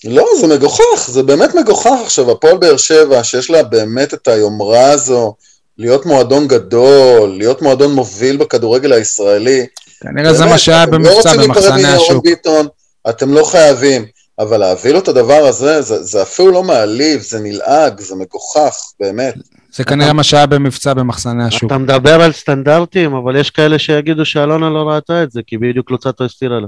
לא, 0.04 0.26
זה 0.40 0.46
מגוחך, 0.46 1.08
זה 1.08 1.22
באמת 1.22 1.54
מגוחך 1.54 1.98
עכשיו, 2.04 2.30
הפועל 2.30 2.56
באר 2.58 2.76
שבע, 2.76 3.24
שיש 3.24 3.50
לה 3.50 3.62
באמת 3.62 4.14
את 4.14 4.28
היומרה 4.28 4.90
הזו, 4.90 5.34
להיות 5.78 6.06
מועדון 6.06 6.48
גדול, 6.48 7.30
להיות 7.38 7.62
מועדון 7.62 7.92
מוביל 7.92 8.36
בכדורגל 8.36 8.92
הישראלי. 8.92 9.66
כנראה 10.00 10.34
זה 10.34 10.46
מה 10.46 10.58
שהיה 10.58 10.86
לא 10.86 10.90
במבצע 10.92 11.34
להיפרד 11.34 11.56
במחסני 11.56 11.88
השוק. 11.88 12.24
ביטון, 12.24 12.66
אתם 13.08 13.32
לא 13.32 13.44
חייבים, 13.44 14.04
אבל 14.38 14.56
להביא 14.56 14.92
לו 14.92 14.98
את 14.98 15.08
הדבר 15.08 15.46
הזה, 15.46 15.82
זה, 15.82 16.02
זה 16.02 16.22
אפילו 16.22 16.50
לא 16.50 16.62
מעליב, 16.62 17.20
זה 17.20 17.38
נלעג, 17.40 18.00
זה 18.00 18.14
מגוחך, 18.14 18.76
באמת. 19.00 19.34
זה 19.74 19.84
כנראה 19.84 20.12
מה 20.12 20.22
שהיה 20.22 20.46
במבצע 20.46 20.94
במחסני 20.94 21.44
השוק. 21.44 21.64
אתה 21.66 21.78
מדבר 21.78 22.22
על 22.22 22.32
סטנדרטים, 22.32 23.14
אבל 23.14 23.36
יש 23.36 23.50
כאלה 23.50 23.78
שיגידו 23.78 24.24
שאלונה 24.24 24.70
לא 24.70 24.88
ראתה 24.88 25.22
את 25.22 25.30
זה, 25.30 25.40
כי 25.46 25.58
בדיוק 25.58 25.90
לוצטו 25.90 26.24
הסתירה 26.24 26.60
לה. 26.60 26.66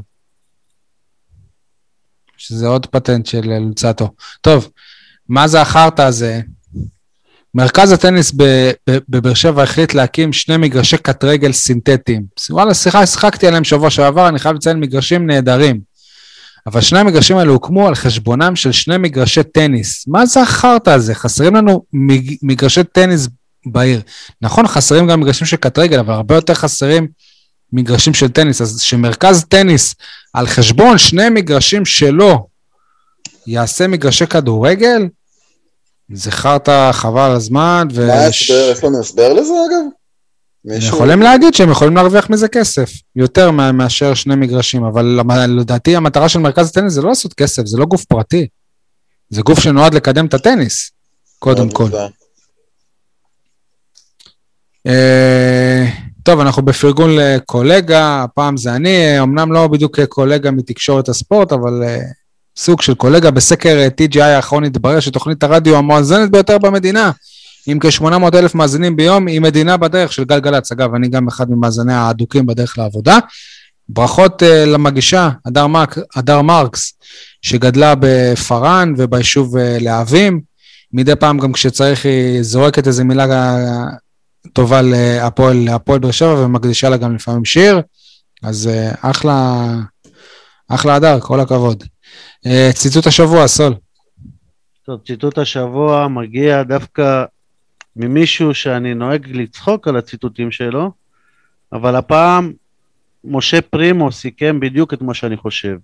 שזה 2.37 2.67
עוד 2.67 2.87
פטנט 2.87 3.27
של 3.27 3.59
לוצטו. 3.59 4.09
טוב, 4.41 4.71
מה 5.29 5.49
זה 5.49 5.61
החרטא 5.61 6.03
הזה? 6.03 6.41
מרכז 7.55 7.93
הטניס 7.93 8.33
בבאר 9.09 9.35
שבע 9.35 9.63
החליט 9.63 9.95
להקים 9.95 10.33
שני 10.33 10.57
מגרשי 10.57 10.97
קט 10.97 11.25
רגל 11.25 11.53
סינתטיים. 11.53 12.25
וואלה, 12.51 12.75
סליחה, 12.75 13.07
שיחקתי 13.07 13.47
עליהם 13.47 13.65
שבוע 13.65 13.91
שעבר, 13.91 14.29
אני 14.29 14.39
חייב 14.39 14.57
לציין 14.57 14.81
מגרשים 14.81 15.27
נהדרים. 15.27 15.94
אבל 16.67 16.81
שני 16.81 16.99
המגרשים 16.99 17.37
האלה 17.37 17.51
הוקמו 17.53 17.89
על 17.89 17.95
חשבונם 17.95 18.57
של 18.57 18.73
שני 18.73 18.97
מגרשי 18.97 19.43
טניס. 19.43 20.05
מה 20.09 20.27
זה 20.27 20.41
החרטא 20.43 20.91
הזה? 20.91 21.15
חסרים 21.15 21.55
לנו 21.57 21.85
מג- 21.93 22.37
מגרשי 22.43 22.85
טניס 22.85 23.29
בעיר. 23.67 24.01
נכון, 24.43 24.67
חסרים 24.69 25.07
גם 25.07 25.21
מגרשים 25.21 25.47
של 25.47 25.57
קט 25.57 25.79
רגל, 25.79 25.99
אבל 25.99 26.15
הרבה 26.15 26.35
יותר 26.35 26.55
חסרים 26.55 27.09
מגרשים 27.73 28.15
של 28.15 28.29
טניס. 28.29 28.61
אז 28.61 28.81
שמרכז 28.81 29.45
טניס 29.49 29.95
על 30.33 30.47
חשבון 30.47 30.99
שני 30.99 31.29
מגרשים 31.29 31.85
שלו 31.85 32.47
יעשה 33.47 33.87
מגרשי 33.87 34.27
כדורגל, 34.27 35.09
זה 36.13 36.31
חרטא 36.31 36.93
חבל 36.93 37.31
הזמן, 37.31 37.89
ו... 37.95 38.07
מה 38.07 38.13
ההסבר, 38.13 38.71
יש 38.73 38.85
לנו 38.85 39.01
הסבר 39.01 39.33
לזה 39.33 39.53
אגב? 39.53 39.85
מישהו- 40.65 40.95
יכולים 40.95 41.23
להגיד 41.23 41.55
שהם 41.55 41.71
יכולים 41.71 41.97
להרוויח 41.97 42.31
מזה 42.31 42.49
כסף, 42.49 42.91
יותר 43.17 43.51
מאשר 43.51 44.15
שני 44.15 44.35
מגרשים, 44.35 44.85
אבל 44.85 45.21
לדעתי 45.61 45.97
המטרה 45.97 46.29
של 46.29 46.39
מרכז 46.39 46.69
הטניס 46.69 46.93
זה 46.93 47.03
לא 47.03 47.09
לעשות 47.09 47.35
כסף, 47.35 47.67
זה 47.67 47.79
לא 47.79 47.85
גוף 47.85 48.05
פרטי. 48.05 48.47
זה 49.31 49.43
גוף 49.43 49.61
שנועד 49.61 49.95
לקדם 49.95 50.27
את 50.27 50.35
הטניס, 50.35 50.91
קודם 51.39 51.67
מאוד 51.67 51.77
כל. 51.77 51.89
אה, 54.87 55.85
טוב, 56.23 56.41
אנחנו 56.41 56.63
בפרגון 56.63 57.17
לקולגה, 57.17 58.23
הפעם 58.23 58.57
זה 58.57 58.75
אני, 58.75 59.21
אמנם 59.21 59.53
לא 59.53 59.67
בדיוק 59.69 60.01
קולגה 60.01 60.51
מתקשורת 60.51 61.09
הספורט, 61.09 61.53
אבל 61.53 61.83
אה, 61.83 61.99
סוג 62.57 62.83
של 62.83 62.95
קולגה. 62.95 63.31
בסקר 63.31 63.77
אה, 63.77 63.89
TGI 64.01 64.23
האחרון 64.23 64.65
התברר 64.65 65.01
שתוכנית 65.01 65.43
הרדיו 65.43 65.77
המואזנת 65.77 66.31
ביותר 66.31 66.59
במדינה, 66.59 67.11
עם 67.67 67.79
כ-800 67.81 68.39
אלף 68.39 68.55
מאזינים 68.55 68.97
ביום, 68.97 69.27
היא 69.27 69.41
מדינה 69.41 69.77
בדרך 69.77 70.13
של 70.13 70.25
גלגלצ. 70.25 70.73
אגב, 70.73 70.95
אני 70.95 71.09
גם 71.09 71.29
אחד 71.29 71.51
ממאזיניה 71.51 71.99
האדוקים 71.99 72.47
בדרך 72.47 72.79
לעבודה. 72.79 73.19
ברכות 73.89 74.43
אה, 74.43 74.65
למגישה, 74.67 75.31
הדר, 75.47 75.67
מק, 75.67 75.99
הדר 76.17 76.43
מרקס, 76.43 76.93
שגדלה 77.43 77.95
בפארן 78.01 78.95
וביישוב 78.97 79.57
אה, 79.57 79.77
להבים. 79.81 80.41
מדי 80.93 81.17
פעם 81.17 81.39
גם 81.39 81.53
כשצריך 81.53 82.05
היא 82.05 82.43
זורקת 82.43 82.87
איזה 82.87 83.05
מילה 83.05 83.25
אה, 83.25 83.85
טובה 84.53 84.83
להפועל, 84.83 85.57
להפועל 85.65 85.99
באר 85.99 86.11
שבע 86.11 86.45
ומקדישה 86.45 86.89
לה 86.89 86.97
גם 86.97 87.15
לפעמים 87.15 87.45
שיר. 87.45 87.81
אז 88.43 88.67
אה, 88.69 89.11
אחלה, 89.11 89.65
אחלה 90.69 90.95
הדר, 90.95 91.21
כל 91.21 91.41
הכבוד. 91.41 91.85
אה, 92.47 92.71
ציטוט 92.75 93.07
השבוע, 93.07 93.47
סול. 93.47 93.75
טוב, 94.87 95.01
ציטוט 95.07 95.39
השבוע 95.39 96.09
מגיע 96.09 96.63
דווקא 96.63 97.25
ממישהו 97.97 98.55
שאני 98.55 98.95
נוהג 98.95 99.37
לצחוק 99.37 99.89
על 99.89 99.97
הציטוטים 99.97 100.51
שלו, 100.51 100.91
אבל 101.73 101.97
הפעם 101.97 102.53
משה 103.25 103.61
פרימו 103.61 104.13
סיכם 104.13 104.61
בדיוק 104.61 104.95
את 104.95 105.03
מה 105.03 105.15
שאני 105.15 105.37
חושב. 105.37 105.77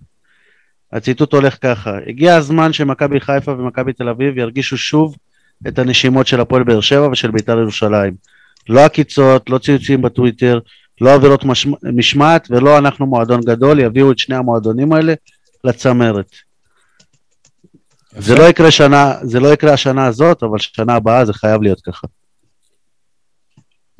הציטוט 0.93 1.33
הולך 1.33 1.57
ככה, 1.61 1.97
הגיע 2.07 2.35
הזמן 2.35 2.73
שמכבי 2.73 3.19
חיפה 3.19 3.51
ומכבי 3.51 3.93
תל 3.93 4.09
אביב 4.09 4.37
ירגישו 4.37 4.77
שוב 4.77 5.15
את 5.67 5.79
הנשימות 5.79 6.27
של 6.27 6.39
הפועל 6.39 6.63
באר 6.63 6.81
שבע 6.81 7.07
ושל 7.07 7.31
בית"ר 7.31 7.59
ירושלים. 7.59 8.13
לא 8.69 8.85
עקיצות, 8.85 9.49
לא 9.49 9.57
ציוצים 9.57 10.01
בטוויטר, 10.01 10.59
לא 11.01 11.13
עבירות 11.13 11.45
מש... 11.45 11.67
משמעת 11.83 12.47
ולא 12.51 12.77
אנחנו 12.77 13.05
מועדון 13.05 13.41
גדול, 13.41 13.79
יביאו 13.79 14.11
את 14.11 14.19
שני 14.19 14.35
המועדונים 14.35 14.93
האלה 14.93 15.13
לצמרת. 15.63 16.35
זה 18.17 18.35
לא 18.35 18.43
יקרה 18.43 18.71
שנה, 18.71 19.13
זה 19.23 19.39
לא 19.39 19.53
יקרה 19.53 19.73
השנה 19.73 20.05
הזאת, 20.05 20.43
אבל 20.43 20.59
שנה 20.59 20.95
הבאה 20.95 21.25
זה 21.25 21.33
חייב 21.33 21.61
להיות 21.61 21.81
ככה. 21.81 22.07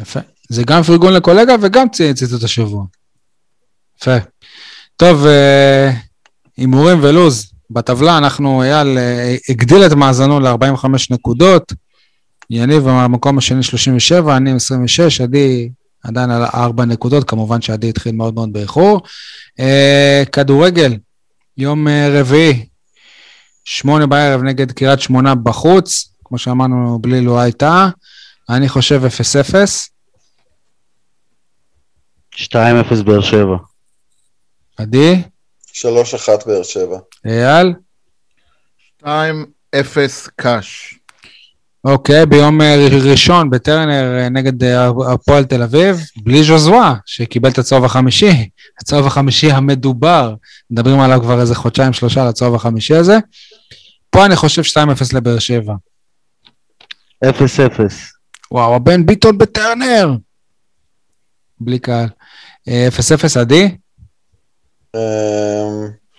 יפה. 0.01 0.19
זה 0.49 0.63
גם 0.67 0.83
פרגון 0.83 1.13
לקולגה 1.13 1.55
וגם 1.61 1.89
צי- 1.89 2.13
ציטוט 2.13 2.43
השבוע. 2.43 2.85
יפה. 4.01 4.17
טוב, 4.97 5.25
אה, 5.25 5.91
הימורים 6.57 6.99
ולוז. 7.03 7.51
בטבלה 7.69 8.17
אנחנו, 8.17 8.63
אייל 8.63 8.97
אה, 8.97 9.35
הגדיל 9.49 9.85
את 9.85 9.91
מאזנו 9.91 10.39
ל-45 10.39 10.85
נקודות. 11.09 11.73
יניב 12.49 12.83
במקום 12.83 13.37
השני 13.37 13.63
37, 13.63 14.37
אני 14.37 14.49
עם 14.49 14.55
26, 14.55 15.21
עדי 15.21 15.69
עדיין 16.03 16.29
על 16.31 16.43
4 16.53 16.85
נקודות, 16.85 17.29
כמובן 17.29 17.61
שעדי 17.61 17.89
התחיל 17.89 18.15
מאוד 18.15 18.33
מאוד 18.33 18.53
באיחור. 18.53 19.01
אה, 19.59 20.23
כדורגל, 20.31 20.97
יום 21.57 21.87
אה, 21.87 22.19
רביעי, 22.19 22.65
שמונה 23.63 24.07
בערב 24.07 24.41
נגד 24.41 24.71
קריית 24.71 24.99
שמונה 24.99 25.35
בחוץ, 25.35 26.13
כמו 26.23 26.37
שאמרנו, 26.37 26.99
בלי 27.01 27.21
לא 27.21 27.39
הייתה. 27.39 27.89
אני 28.49 28.69
חושב 28.69 29.01
0-0. 29.05 29.55
2-0 32.35 33.03
באר 33.05 33.21
שבע. 33.21 33.57
עדי, 34.77 35.21
3-1 35.73 35.83
באר 36.45 36.63
שבע. 36.63 36.97
אייל, 37.25 37.73
2-0 39.03 39.07
קאש. 40.35 40.95
אוקיי, 41.85 42.25
ביום 42.25 42.61
אה, 42.61 42.87
ראשון 43.11 43.49
בטרנר 43.49 44.19
אה, 44.19 44.29
נגד 44.29 44.63
אה, 44.63 44.89
הפועל 45.13 45.43
תל 45.43 45.63
אביב, 45.63 45.99
בלי 46.23 46.43
ז'וזווה, 46.43 46.95
שקיבל 47.05 47.49
את 47.49 47.57
הצהוב 47.57 47.85
החמישי, 47.85 48.49
הצהוב 48.81 49.07
החמישי 49.07 49.51
המדובר, 49.51 50.35
מדברים 50.71 50.99
עליו 50.99 51.19
כבר 51.21 51.41
איזה 51.41 51.55
חודשיים 51.55 51.93
שלושה 51.93 52.25
לצהוב 52.25 52.55
החמישי 52.55 52.95
הזה. 52.95 53.19
פה 54.11 54.25
אני 54.25 54.35
חושב 54.35 54.61
2-0 54.61 54.75
לבאר 55.13 55.39
שבע. 55.39 55.73
0-0. 57.25 57.29
וואו, 58.51 58.75
הבן 58.75 59.05
ביטון 59.05 59.37
בטרנר! 59.37 60.09
בלי 61.59 61.79
קהל. 61.79 62.07
אה, 62.67 62.87
0-0 62.87 63.39
עדי, 63.39 63.77
אמ, 64.95 64.99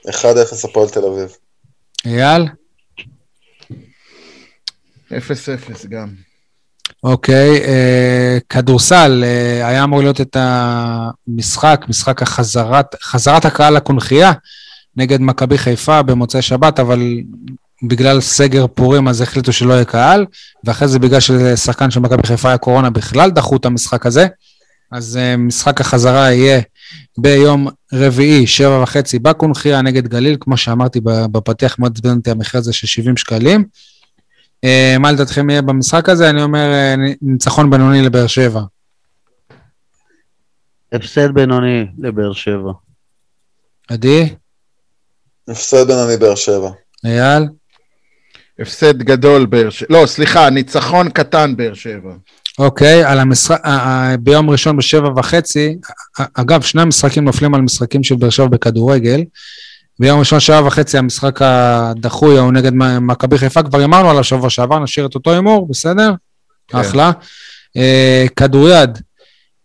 1-0 0.08 0.64
הפועל 0.64 0.88
תל 0.88 1.04
אביב. 1.04 1.36
אייל, 2.06 2.48
0-0 5.12 5.86
גם. 5.88 6.08
אוקיי, 7.04 7.64
אה, 7.64 8.38
כדורסל, 8.48 9.24
אה, 9.26 9.68
היה 9.68 9.84
אמור 9.84 10.00
להיות 10.02 10.20
את 10.20 10.36
המשחק, 10.40 11.84
משחק 11.88 12.22
החזרת, 12.22 12.94
חזרת 13.02 13.44
הקהל 13.44 13.76
לקונכייה 13.76 14.32
נגד 14.96 15.20
מכבי 15.20 15.58
חיפה 15.58 16.02
במוצאי 16.02 16.42
שבת, 16.42 16.80
אבל 16.80 17.00
בגלל 17.82 18.20
סגר 18.20 18.66
פורים 18.66 19.08
אז 19.08 19.20
החליטו 19.20 19.52
שלא 19.52 19.72
יהיה 19.72 19.84
קהל, 19.84 20.26
ואחרי 20.64 20.88
זה 20.88 20.98
בגלל 20.98 21.20
ששחקן 21.20 21.90
של 21.90 22.00
מכבי 22.00 22.22
חיפה 22.26 22.48
היה 22.48 22.58
קורונה 22.58 22.90
בכלל 22.90 23.30
דחו 23.30 23.56
את 23.56 23.66
המשחק 23.66 24.06
הזה, 24.06 24.26
אז 24.92 25.16
אה, 25.16 25.36
משחק 25.36 25.80
החזרה 25.80 26.32
יהיה 26.32 26.60
ביום 27.18 27.68
רביעי, 27.92 28.46
שבע 28.46 28.82
וחצי, 28.82 29.18
בקונכייה 29.18 29.82
נגד 29.82 30.08
גליל, 30.08 30.36
כמו 30.40 30.56
שאמרתי 30.56 31.00
בפתיח, 31.04 31.78
מאוד 31.78 31.92
עצבן 31.94 32.16
אותי 32.16 32.30
המחיר 32.30 32.60
הזה 32.60 32.72
של 32.72 32.86
70 32.86 33.16
שקלים. 33.16 33.64
אה, 34.64 34.96
מה 34.98 35.12
לדעתכם 35.12 35.50
יהיה 35.50 35.62
במשחק 35.62 36.08
הזה? 36.08 36.30
אני 36.30 36.42
אומר 36.42 36.72
אה, 36.72 36.94
ניצחון 37.22 37.70
בינוני 37.70 38.02
לבאר 38.02 38.26
שבע. 38.26 38.60
הפסד 40.92 41.34
בינוני 41.34 41.86
לבאר 41.98 42.32
שבע. 42.32 42.72
עדי? 43.88 44.34
הפסד 45.48 45.86
בינוני 45.86 46.16
באר 46.16 46.34
שבע. 46.34 46.70
אייל? 47.04 47.48
הפסד 48.62 49.02
גדול 49.02 49.46
באר 49.46 49.70
שבע. 49.70 49.86
לא, 49.90 50.06
סליחה, 50.06 50.50
ניצחון 50.50 51.08
קטן 51.08 51.56
באר 51.56 51.74
שבע. 51.74 52.12
אוקיי, 52.58 53.04
על 53.04 53.18
המשחק, 53.18 53.60
אה, 53.64 54.10
אה, 54.10 54.16
ביום 54.16 54.50
ראשון 54.50 54.76
בשבע 54.76 55.08
וחצי, 55.16 55.76
אה, 56.20 56.24
אגב, 56.34 56.62
שני 56.62 56.82
המשחקים 56.82 57.24
נופלים 57.24 57.54
על 57.54 57.60
משחקים 57.60 58.02
של 58.02 58.14
באר 58.14 58.30
שבע 58.30 58.46
בכדורגל. 58.46 59.24
ביום 59.98 60.18
ראשון 60.18 60.40
שעה 60.40 60.66
וחצי 60.66 60.98
המשחק 60.98 61.42
הדחוי 61.42 62.38
הוא 62.38 62.52
נגד 62.52 62.72
מכבי 63.00 63.38
חיפה, 63.38 63.62
כבר 63.62 63.84
אמרנו 63.84 64.10
עליו 64.10 64.24
שבוע 64.24 64.50
שעבר, 64.50 64.78
נשאיר 64.78 65.06
את 65.06 65.14
אותו 65.14 65.32
הימור, 65.32 65.68
בסדר? 65.68 66.12
כן. 66.68 66.78
אחלה. 66.78 67.12
אה, 67.76 68.26
כדוריד, 68.36 68.98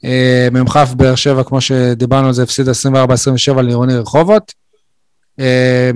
אה, 0.05 0.47
מ"כ 0.51 0.77
באר 0.95 1.15
שבע, 1.15 1.43
כמו 1.43 1.61
שדיברנו 1.61 2.27
על 2.27 2.33
זה, 2.33 2.43
הפסיד 2.43 2.69
24-27 2.69 3.61
לעירוני 3.61 3.95
רחובות. 3.95 4.53
אה, 5.39 5.91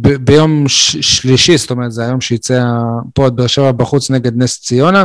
ב- 0.00 0.16
ביום 0.16 0.68
ש- 0.68 0.96
שלישי, 0.96 1.56
זאת 1.56 1.70
אומרת, 1.70 1.92
זה 1.92 2.04
היום 2.04 2.20
שיצא 2.20 2.62
פה 3.14 3.26
את 3.26 3.32
באר 3.32 3.46
שבע 3.46 3.72
בחוץ 3.72 4.10
נגד 4.10 4.32
נס 4.36 4.60
ציונה, 4.60 5.04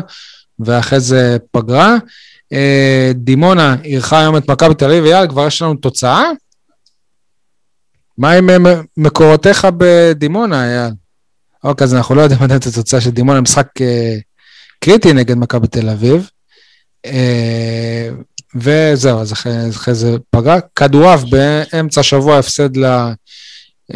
ואחרי 0.59 0.99
זה 0.99 1.37
פגרה. 1.51 1.97
אה, 2.53 3.11
דימונה 3.15 3.75
אירחה 3.83 4.19
היום 4.19 4.37
את 4.37 4.49
מכבי 4.49 4.75
תל 4.75 4.85
אביב, 4.85 5.05
אייל, 5.05 5.27
כבר 5.27 5.47
יש 5.47 5.61
לנו 5.61 5.75
תוצאה? 5.75 6.23
מה 8.17 8.31
עם 8.31 8.49
אה, 8.49 8.81
מקורותיך 8.97 9.67
בדימונה, 9.77 10.65
אייל? 10.65 10.93
אוקיי, 11.63 11.85
אז 11.85 11.93
אנחנו 11.93 12.15
לא 12.15 12.21
יודעים 12.21 12.43
עדיין 12.43 12.59
את 12.59 12.65
התוצאה 12.65 13.01
של 13.01 13.09
דימונה, 13.09 13.41
משחק 13.41 13.67
אה, 13.81 14.17
קריטי 14.79 15.13
נגד 15.13 15.37
מכבי 15.37 15.67
תל 15.67 15.89
אביב. 15.89 16.29
אה, 17.05 18.09
וזהו, 18.55 19.19
אז 19.19 19.33
אחרי, 19.33 19.69
אחרי 19.69 19.95
זה 19.95 20.15
פגרה. 20.29 20.59
כדורעף 20.75 21.23
באמצע 21.23 22.01
השבוע 22.01 22.37
הפסד 22.37 22.77
ל... 22.77 23.11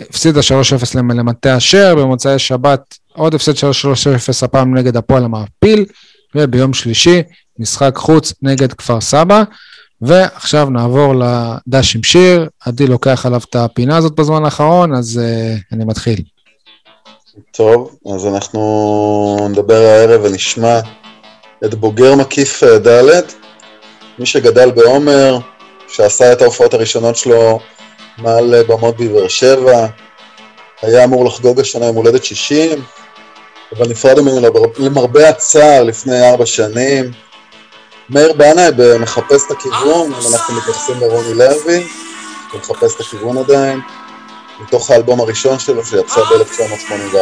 הפסידה 0.10 0.40
3-0 0.40 0.96
למ- 0.96 1.12
למטה 1.12 1.58
אשר, 1.58 1.96
במוצאי 1.96 2.40
שבת 2.40 2.98
עוד 3.14 3.36
הפסד 3.36 3.54
3-3-0 3.54 4.44
הפעם 4.46 4.78
נגד 4.78 4.98
הפועל 4.98 5.24
המעפיל, 5.24 5.86
וביום 6.36 6.74
שלישי 6.74 7.24
משחק 7.60 7.96
חוץ 7.98 8.34
נגד 8.42 8.74
כפר 8.74 9.02
סבא. 9.02 9.44
ועכשיו 10.02 10.70
נעבור 10.70 11.14
לדש 11.16 11.96
עם 11.96 12.04
שיר, 12.04 12.50
עדי 12.66 12.88
לוקח 12.88 13.26
עליו 13.26 13.42
את 13.50 13.56
הפינה 13.56 13.98
הזאת 13.98 14.16
בזמן 14.16 14.46
האחרון, 14.46 14.96
אז 14.96 15.22
uh, 15.24 15.76
אני 15.76 15.86
מתחיל. 15.86 16.22
טוב, 17.52 17.96
אז 18.16 18.26
אנחנו 18.26 19.48
נדבר 19.50 19.76
הערב 19.76 20.22
ונשמע 20.24 20.80
את 21.66 21.74
בוגר 21.74 22.16
מקיף 22.16 22.64
אה, 22.64 22.80
ד', 22.80 23.22
מי 24.20 24.26
שגדל 24.26 24.72
בעומר, 24.72 25.38
שעשה 25.88 26.34
את 26.34 26.42
ההופעות 26.42 26.74
הראשונות 26.74 27.16
שלו 27.16 27.60
מעל 28.18 28.56
אה, 28.56 28.64
במות 28.64 28.98
בבאר 28.98 29.28
שבע, 29.28 29.88
היה 30.82 31.04
אמור 31.04 31.26
לחגוג 31.26 31.60
השנה 31.60 31.86
יום 31.86 31.96
הולדת 31.96 32.24
60, 32.24 32.84
אבל 33.78 33.90
נפרד 33.90 34.20
ממנו 34.20 34.48
למרבה 34.80 35.30
הצער 35.30 35.84
לפני 35.84 36.30
ארבע 36.30 36.46
שנים. 36.46 37.12
מאיר 38.10 38.34
בנאי 38.34 38.70
במחפש 38.78 39.42
את 39.48 39.52
הכיוון, 39.52 40.14
אם 40.14 40.34
אנחנו 40.34 40.56
מתייחסים 40.56 40.96
לרוני 41.02 41.34
לוי, 41.34 41.88
הוא 42.52 42.60
מחפש 42.60 42.96
את 42.96 43.02
הכיוון 43.02 43.38
עדיין, 43.38 43.80
מתוך 44.60 44.92
האלבום 44.92 45.20
הראשון 45.20 45.60
שלו 45.60 45.86
שיצא 45.86 46.22
ב-1984. 46.22 47.16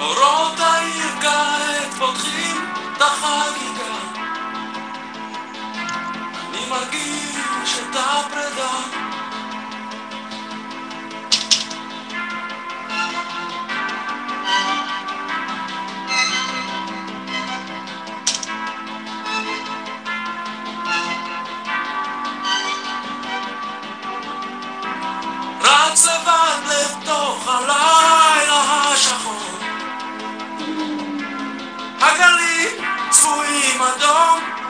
אורות 0.00 0.47
רץ 25.62 26.06
לבד 26.06 26.60
לתוך 26.68 27.48
הלילה 27.48 28.62
השחור. 28.92 29.58
הגלים 32.00 32.84
צבועים 33.10 33.82
אדום 33.82 34.67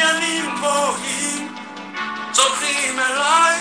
בניינים 0.00 0.54
גבוהים 0.56 1.54
צורכים 2.32 2.98
אליי. 2.98 3.60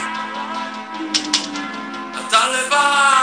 אתה 2.27 2.47
לבד, 2.47 3.18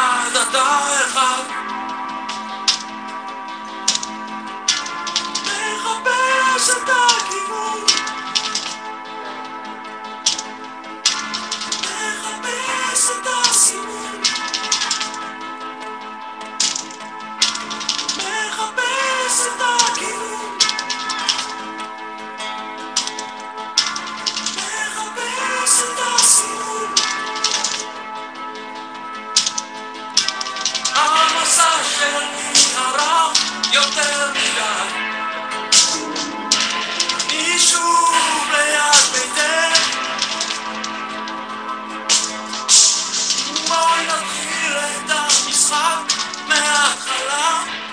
יותר 33.76 34.30
מדי. 34.30 35.06
אני 37.30 37.58
שוב 37.58 38.14
ליד 38.52 39.04
ביתך. 39.12 39.80
בואי 43.68 44.06
נתחיל 44.06 44.76
את 44.76 45.10
המשחק 45.10 46.12
מההתחלה. 46.48 47.85